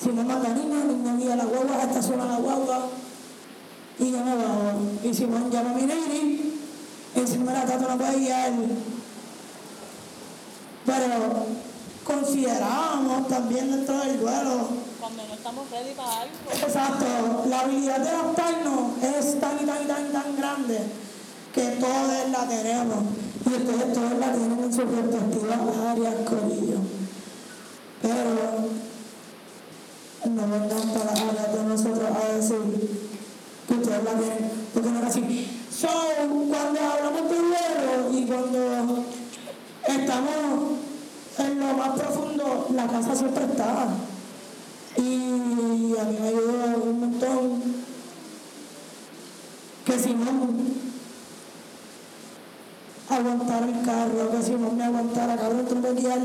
Si 0.00 0.08
no 0.10 0.22
manda 0.22 0.50
niños, 0.50 0.84
niño 0.84 1.16
guía 1.16 1.34
la 1.34 1.44
guagua, 1.46 1.82
estaciona 1.82 2.26
la 2.26 2.36
guagua, 2.36 2.90
y 3.98 4.12
yo 4.12 4.18
me 4.24 4.36
bajo. 4.36 4.78
Y 5.02 5.12
Simón 5.12 5.50
llama 5.50 5.70
a 5.70 5.74
mi 5.74 5.82
nene, 5.82 6.16
y 7.16 7.20
dice, 7.20 7.38
mira, 7.38 7.64
Tato 7.66 7.88
no 7.88 7.98
puede 7.98 8.20
guiar. 8.20 8.52
Pero 10.86 11.46
considerábamos 12.04 13.26
también 13.26 13.70
dentro 13.70 13.98
del 13.98 14.20
duelo 14.20 14.68
Cuando 15.00 15.26
no 15.26 15.34
estamos 15.34 15.70
ready 15.70 15.94
para 15.94 16.20
algo. 16.20 16.34
Exacto, 16.52 17.46
la 17.48 17.60
habilidad 17.60 17.98
de 17.98 18.10
adaptarnos 18.10 19.02
es 19.02 19.40
tan 19.40 19.56
y 19.60 19.66
tan 19.66 19.82
y 19.82 19.86
tan 19.86 20.06
y 20.06 20.12
tan 20.12 20.36
grande 20.36 21.03
que 21.54 21.62
todos 21.78 22.30
la 22.32 22.48
tenemos 22.48 23.04
y 23.46 23.48
ustedes 23.48 23.92
todos 23.92 24.18
la 24.18 24.32
tienen 24.32 24.58
en 24.58 24.72
sus 24.72 24.90
respectivas 24.90 25.60
áreas, 25.86 26.14
corillo. 26.28 26.78
Pero 28.02 28.68
no 30.30 30.42
vengan 30.42 30.88
para 30.92 31.12
áreas 31.12 31.54
de 31.54 31.64
nosotros 31.64 32.10
a 32.10 32.34
decir 32.34 33.08
que 33.68 33.74
ustedes 33.74 34.04
la 34.04 34.10
tienen, 34.14 34.50
porque 34.72 34.90
no 34.90 34.98
es 34.98 35.04
así. 35.04 35.48
So, 35.70 35.88
cuando 36.48 36.80
hablamos 36.80 37.30
de 37.30 37.36
duelo 37.36 38.12
y 38.12 38.26
cuando 38.26 39.04
estamos 39.86 40.34
en 41.38 41.60
lo 41.60 41.74
más 41.74 42.00
profundo, 42.00 42.68
la 42.74 42.86
casa 42.88 43.14
siempre 43.14 43.44
está. 43.44 43.88
Y 44.96 45.96
a 45.98 46.04
mí 46.04 46.18
me 46.20 46.28
ayudó 46.28 46.82
un 46.84 47.00
montón 47.00 47.62
que 49.84 49.98
Simón 49.98 50.83
aguantara 53.14 53.66
el 53.66 53.82
carro, 53.84 54.30
que 54.30 54.42
Simón 54.42 54.76
me 54.76 54.84
aguantara, 54.84 55.36
cabrón, 55.36 55.66
tú 55.66 55.74
no 55.76 55.80
puedes 55.80 56.02
guiar. 56.02 56.20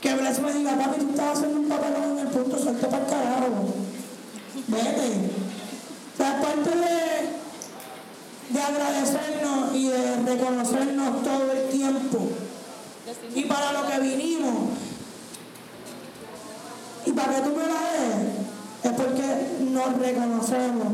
Que 0.00 0.14
Blas 0.14 0.40
me 0.40 0.52
diga, 0.52 0.76
papi, 0.76 1.00
tú 1.00 1.10
estás 1.10 1.38
haciendo 1.38 1.60
un 1.60 1.68
papelón 1.68 2.18
en 2.18 2.18
el 2.18 2.28
punto, 2.28 2.58
suelta 2.58 2.88
para 2.88 3.02
el 3.02 3.10
carajo. 3.10 3.64
Vete. 4.68 5.30
Sea, 6.16 6.40
parte 6.40 6.70
de, 6.70 7.34
de 8.50 8.62
agradecernos 8.62 9.74
y 9.74 9.88
de 9.88 10.16
reconocernos 10.24 11.22
todo 11.22 11.52
el 11.52 11.68
tiempo. 11.70 12.28
Y 13.34 13.44
para 13.44 13.72
lo 13.72 13.86
que 13.86 14.00
vinimos. 14.00 14.70
Y 17.04 17.12
para 17.12 17.34
que 17.36 17.42
tú 17.42 17.50
me 17.50 17.66
la 17.66 17.80
des, 17.92 18.36
es 18.84 18.92
porque 18.92 19.46
nos 19.72 19.98
reconocemos 19.98 20.86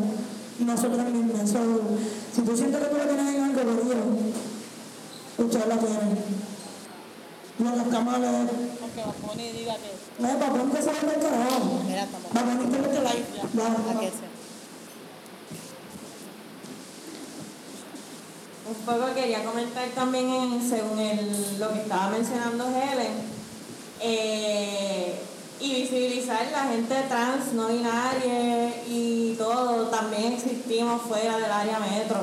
nosotros 0.58 1.04
mismos. 1.10 1.50
So, 1.50 1.58
si 2.34 2.42
tú 2.42 2.56
sientes 2.56 2.80
que 2.80 2.86
tú 2.88 2.96
la 2.96 3.04
tienes 3.04 3.34
en 3.34 3.42
algo, 3.42 3.56
querido, 3.56 3.94
usted 5.38 5.66
la 5.66 5.76
tiene. 5.78 6.42
Lo 7.58 7.72
que 7.74 7.80
está 7.80 8.00
mal 8.00 8.24
es, 8.24 8.30
Aunque 8.82 9.00
Baponi 9.04 9.52
diga 9.52 9.74
que. 9.76 10.22
no 10.22 10.28
para 10.38 10.64
que 10.64 10.82
se 10.82 10.90
carajo. 10.90 11.82
Va 12.36 12.40
a 12.40 12.44
venir 12.44 12.70
que 12.82 12.88
te 12.88 13.02
like. 13.02 13.24
Va, 13.58 13.66
¿A 13.66 13.94
va. 13.94 14.00
qué 14.00 14.06
sea? 14.10 14.28
Un 18.68 18.74
poco 18.86 19.14
quería 19.14 19.44
comentar 19.44 19.86
también 19.94 20.28
en- 20.30 20.68
según 20.68 20.98
el- 20.98 21.58
lo 21.58 21.72
que 21.72 21.80
estaba 21.80 22.10
mencionando 22.10 22.64
Helen 22.68 23.12
eh, 24.00 25.20
y 25.60 25.74
visibilizar 25.74 26.46
la 26.52 26.64
gente 26.68 26.94
trans, 27.08 27.52
no 27.52 27.68
binaria 27.68 28.74
y 28.88 29.34
todo, 29.38 29.88
también 29.88 30.32
existimos 30.32 31.02
fuera 31.02 31.36
del 31.38 31.50
área 31.52 31.78
metro. 31.78 32.18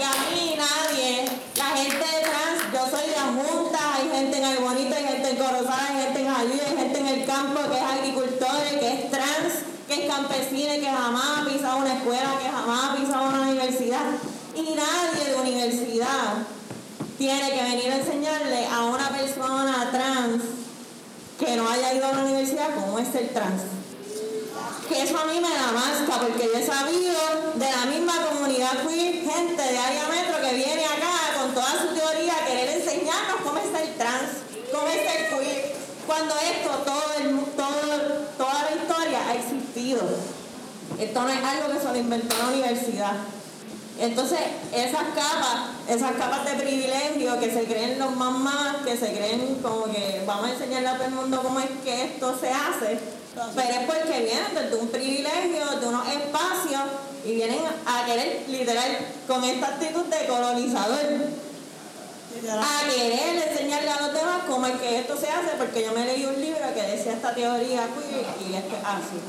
Y 0.00 0.02
a 0.02 0.12
mí 0.30 0.56
nadie, 0.56 1.26
la 1.56 1.76
gente 1.76 2.06
trans, 2.22 2.72
yo 2.72 2.88
soy 2.88 3.06
de 3.10 3.20
Junta, 3.20 3.96
hay 3.96 4.08
gente 4.08 4.38
en 4.38 4.44
Albonito, 4.44 4.96
hay 4.96 5.04
gente 5.04 5.28
en 5.28 5.36
Corozal, 5.36 5.78
hay 5.90 6.04
gente 6.04 6.20
en 6.20 6.34
Jalí, 6.34 6.52
hay 6.58 6.76
gente 6.78 7.00
en 7.00 7.06
el 7.06 7.26
campo 7.26 7.60
que 7.70 7.76
es 7.76 7.82
agricultor, 7.82 8.62
que 8.80 8.92
es 8.94 9.10
trans, 9.10 9.52
que 9.86 9.94
es 10.02 10.10
campesina, 10.10 10.72
que 10.76 10.86
jamás 10.86 11.40
ha 11.40 11.44
pisado 11.44 11.76
una 11.80 11.92
escuela, 11.98 12.38
que 12.42 12.48
jamás 12.48 12.84
ha 12.84 12.96
pisado 12.96 13.28
una 13.28 13.42
universidad. 13.42 14.06
Y 14.54 14.62
nadie 14.74 15.34
de 15.34 15.36
universidad 15.36 16.46
tiene 17.18 17.50
que 17.50 17.62
venir 17.62 17.92
a 17.92 17.96
enseñarle 17.96 18.66
a 18.68 18.84
una 18.84 19.08
persona 19.10 19.90
trans 19.92 20.42
que 21.38 21.56
no 21.56 21.68
haya 21.68 21.92
ido 21.92 22.06
a 22.06 22.12
la 22.12 22.24
universidad 22.24 22.74
cómo 22.74 22.98
es 22.98 23.08
ser 23.08 23.34
trans. 23.34 23.79
Que 24.90 25.02
eso 25.02 25.16
a 25.16 25.24
mí 25.24 25.38
me 25.40 25.48
da 25.48 25.70
masca, 25.70 26.18
porque 26.18 26.50
yo 26.52 26.58
he 26.58 26.66
sabido 26.66 27.14
de 27.54 27.70
la 27.70 27.86
misma 27.86 28.26
comunidad 28.26 28.72
queer, 28.84 29.22
gente 29.22 29.62
de 29.62 29.78
área 29.78 30.08
metro 30.08 30.42
que 30.42 30.56
viene 30.56 30.84
acá 30.84 31.38
con 31.38 31.54
toda 31.54 31.70
su 31.80 31.94
teoría 31.94 32.34
a 32.34 32.44
querer 32.44 32.70
enseñarnos 32.70 33.40
cómo 33.44 33.58
es 33.58 33.70
ser 33.70 33.96
trans, 33.96 34.42
cómo 34.72 34.88
es 34.88 34.96
ser 34.96 35.28
queer, 35.28 35.76
cuando 36.08 36.34
esto, 36.34 36.70
todo 36.84 37.14
el, 37.20 37.38
todo, 37.54 38.26
toda 38.36 38.64
la 38.64 38.82
historia 38.82 39.28
ha 39.28 39.34
existido. 39.36 40.02
Esto 40.98 41.22
no 41.22 41.28
es 41.28 41.38
algo 41.38 41.72
que 41.72 41.78
se 41.78 41.92
lo 41.92 41.96
inventó 41.96 42.36
la 42.36 42.48
universidad. 42.48 43.12
Entonces, 44.00 44.40
esas 44.74 45.04
capas, 45.14 45.70
esas 45.88 46.12
capas 46.16 46.44
de 46.46 46.64
privilegio 46.64 47.38
que 47.38 47.52
se 47.52 47.62
creen 47.64 47.96
los 48.00 48.16
mamás, 48.16 48.78
que 48.84 48.96
se 48.96 49.12
creen 49.12 49.60
como 49.62 49.84
que 49.84 50.24
vamos 50.26 50.46
a 50.46 50.52
enseñarle 50.54 50.88
a 50.88 50.96
todo 50.96 51.04
el 51.04 51.14
mundo 51.14 51.42
cómo 51.44 51.60
es 51.60 51.70
que 51.84 52.06
esto 52.06 52.36
se 52.40 52.50
hace, 52.50 53.19
pero 53.34 53.68
es 53.70 53.86
porque 53.86 54.20
vienen 54.20 54.54
desde 54.54 54.76
un 54.76 54.88
privilegio, 54.88 55.66
de 55.80 55.86
unos 55.86 56.08
espacios, 56.08 56.82
y 57.24 57.34
vienen 57.34 57.60
a 57.86 58.04
querer, 58.06 58.44
literal, 58.48 58.98
con 59.26 59.44
esta 59.44 59.66
actitud 59.68 60.04
de 60.06 60.26
colonizador, 60.26 61.00
a 62.60 62.88
querer 62.88 63.48
enseñarle 63.50 63.90
a 63.90 64.00
los 64.02 64.14
demás 64.14 64.38
cómo 64.48 64.66
es 64.66 64.80
que 64.80 64.98
esto 65.00 65.16
se 65.16 65.28
hace, 65.28 65.50
porque 65.58 65.84
yo 65.84 65.92
me 65.92 66.04
leí 66.06 66.24
un 66.24 66.40
libro 66.40 66.60
que 66.74 66.82
decía 66.82 67.12
esta 67.12 67.34
teoría 67.34 67.88
y 68.48 68.54
esto 68.54 68.76
es 68.76 68.84
así. 68.84 69.20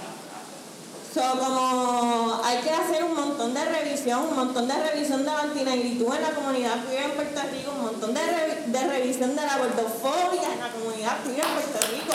So, 1.13 1.21
como 1.37 2.39
hay 2.41 2.59
que 2.59 2.69
hacer 2.69 3.03
un 3.03 3.13
montón 3.13 3.53
de 3.53 3.65
revisión, 3.65 4.21
un 4.29 4.35
montón 4.35 4.65
de 4.67 4.75
revisión 4.75 5.25
de 5.25 5.31
la 5.31 5.41
antinegritud 5.41 6.15
en 6.15 6.21
la 6.21 6.29
comunidad 6.31 6.85
queer 6.85 7.03
en 7.03 7.11
Puerto 7.11 7.41
Rico, 7.51 7.71
un 7.75 7.81
montón 7.81 8.13
de, 8.13 8.21
revi- 8.21 8.65
de 8.67 8.87
revisión 8.87 9.35
de 9.35 9.41
la 9.45 9.57
gordofobia 9.57 10.53
en 10.53 10.59
la 10.59 10.69
comunidad 10.71 11.17
queer 11.23 11.43
en 11.45 11.53
Puerto 11.53 11.79
Rico. 11.91 12.13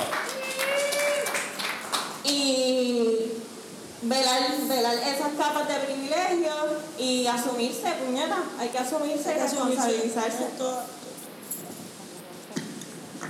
Y 2.29 3.33
velar, 4.03 4.43
velar 4.69 4.95
esas 4.95 5.33
capas 5.39 5.69
de 5.69 5.75
privilegio 5.75 6.53
y 6.99 7.27
asumirse, 7.27 7.93
puñeta, 8.05 8.43
hay 8.59 8.69
que 8.69 8.79
asumirse 8.79 9.35
y 9.37 9.41
responsabilizarse. 9.41 10.47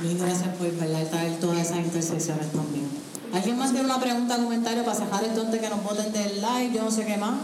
Mil 0.02 0.18
gracias 0.18 0.48
por 0.56 0.70
¿verdad? 0.72 1.06
traer 1.08 1.40
todas 1.40 1.58
esas 1.58 1.78
intersecciones 1.78 2.52
también. 2.52 2.88
¿Alguien 3.32 3.58
más 3.58 3.72
tiene 3.72 3.86
una 3.86 3.98
pregunta, 3.98 4.36
comentario 4.36 4.84
para 4.84 4.96
cerrar 4.96 5.24
esto 5.24 5.40
antes 5.42 5.60
que 5.60 5.68
nos 5.68 5.82
voten 5.82 6.12
del 6.12 6.40
like, 6.40 6.74
yo 6.74 6.84
no 6.84 6.90
sé 6.90 7.04
qué 7.06 7.16
más? 7.16 7.34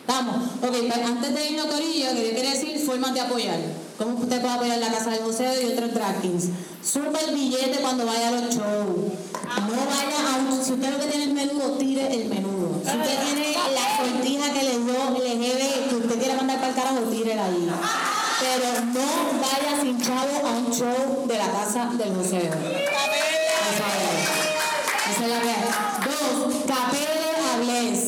Estamos. 0.00 0.36
Ok, 0.62 0.76
pues, 0.88 0.92
antes 0.92 1.34
de 1.34 1.50
irnos, 1.50 1.66
Corillo, 1.66 2.10
que 2.14 2.34
quería 2.34 2.50
decir 2.50 2.78
formas 2.84 3.14
de 3.14 3.20
apoyar. 3.20 3.58
¿Cómo 4.00 4.16
usted 4.18 4.40
puede 4.40 4.54
apoyar 4.54 4.78
la 4.78 4.88
Casa 4.88 5.10
del 5.10 5.24
Museo 5.24 5.52
y 5.60 5.72
otros 5.74 5.92
drag 5.92 6.22
kings? 6.22 6.48
Suba 6.82 7.20
el 7.20 7.34
billete 7.34 7.80
cuando 7.82 8.06
vaya 8.06 8.28
a 8.28 8.30
los 8.30 8.44
shows. 8.54 8.62
No 8.64 9.76
vaya 9.92 10.18
a 10.26 10.38
un... 10.38 10.64
Si 10.64 10.72
usted 10.72 10.90
lo 10.90 10.98
que 11.00 11.04
tiene 11.04 11.24
el 11.24 11.34
menudo, 11.34 11.72
tire 11.72 12.06
el 12.14 12.30
menudo. 12.30 12.80
Si 12.82 12.96
usted 12.96 13.18
tiene 13.26 13.52
la 13.52 13.98
sortija 13.98 14.52
que 14.54 14.62
le 14.62 14.78
dio, 14.78 15.10
le 15.18 15.36
debe, 15.36 15.86
que 15.90 15.96
usted 15.96 16.18
quiere 16.18 16.34
mandar 16.34 16.56
para 16.56 16.68
el 16.68 16.74
carajo, 16.74 17.00
tírela 17.10 17.44
ahí. 17.44 17.70
Pero 18.40 18.86
no 18.86 19.06
vaya 19.38 19.82
sin 19.82 20.00
chavo 20.00 20.46
a 20.46 20.50
un 20.50 20.72
show 20.72 21.26
de 21.26 21.36
la 21.36 21.50
Casa 21.50 21.90
del 21.98 22.12
Museo. 22.12 22.54
Esa 25.10 25.24
es 25.24 25.28
la. 25.28 25.40
Dos, 26.06 26.54
capele 26.66 27.32
hables. 27.52 27.98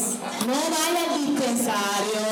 No 0.47 0.55
vaya 0.55 1.13
al 1.13 1.21
dispensario. 1.27 2.32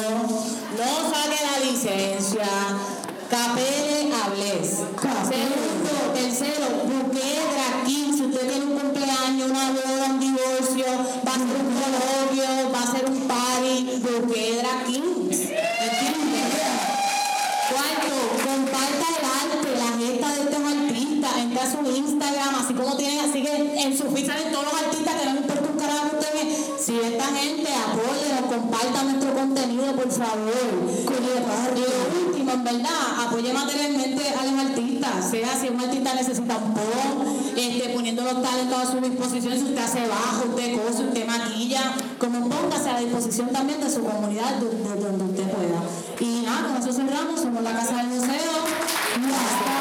Así 22.70 22.78
como 22.78 22.97
tienen, 22.97 23.18
así 23.18 23.42
que 23.42 23.82
en 23.82 23.98
su 23.98 24.05
feed 24.10 24.26
salen 24.26 24.52
todos 24.52 24.64
los 24.64 24.74
artistas 24.74 25.14
que 25.14 25.30
no 25.30 25.36
importa 25.40 25.68
un 25.72 25.78
carajo 25.78 26.10
que 26.10 26.16
usted 26.16 26.34
ve. 26.34 26.56
Si 26.78 27.01
esta 27.01 27.24
gente 27.24 27.68
apóyenos, 27.68 28.42
comparta 28.48 29.02
nuestro 29.02 29.34
contenido, 29.34 29.86
por 29.97 30.10
favor. 30.10 30.52
Y 30.97 31.80
lo 31.80 32.28
último, 32.28 32.52
en 32.52 32.64
verdad, 32.64 33.26
apoye 33.26 33.52
materialmente 33.52 34.22
a 34.28 34.44
los 34.44 34.64
artistas, 34.66 35.30
sea 35.30 35.48
si 35.60 35.68
un 35.68 35.80
artista 35.80 36.14
necesita 36.14 36.56
un 36.59 36.74
pon, 36.74 37.56
este, 37.56 37.88
poniendo 37.90 38.22
los 38.22 38.40
talentos 38.40 38.78
a 38.78 38.92
su 38.92 39.01
disposición, 39.01 39.55
si 39.55 39.64
usted 39.64 39.78
hace 39.78 40.06
bajo, 40.06 40.48
usted 40.48 40.78
cose, 40.78 41.02
usted 41.05 41.26
maquilla, 41.26 41.92
como 42.18 42.48
póngase 42.48 42.90
a 42.90 42.92
la 42.94 43.01
disposición 43.01 43.48
también 43.48 43.80
de 43.80 43.90
su 43.90 44.05
comunidad, 44.05 44.56
de, 44.56 44.68
de 44.68 45.01
donde 45.01 45.24
usted 45.24 45.51
pueda. 45.51 45.82
Y 46.20 46.42
nada, 46.44 46.68
con 46.68 46.76
eso 46.76 46.92
cerramos, 46.92 47.40
somos 47.40 47.62
la 47.62 47.72
Casa 47.72 47.97
del 47.97 48.06
Museo. 48.06 49.80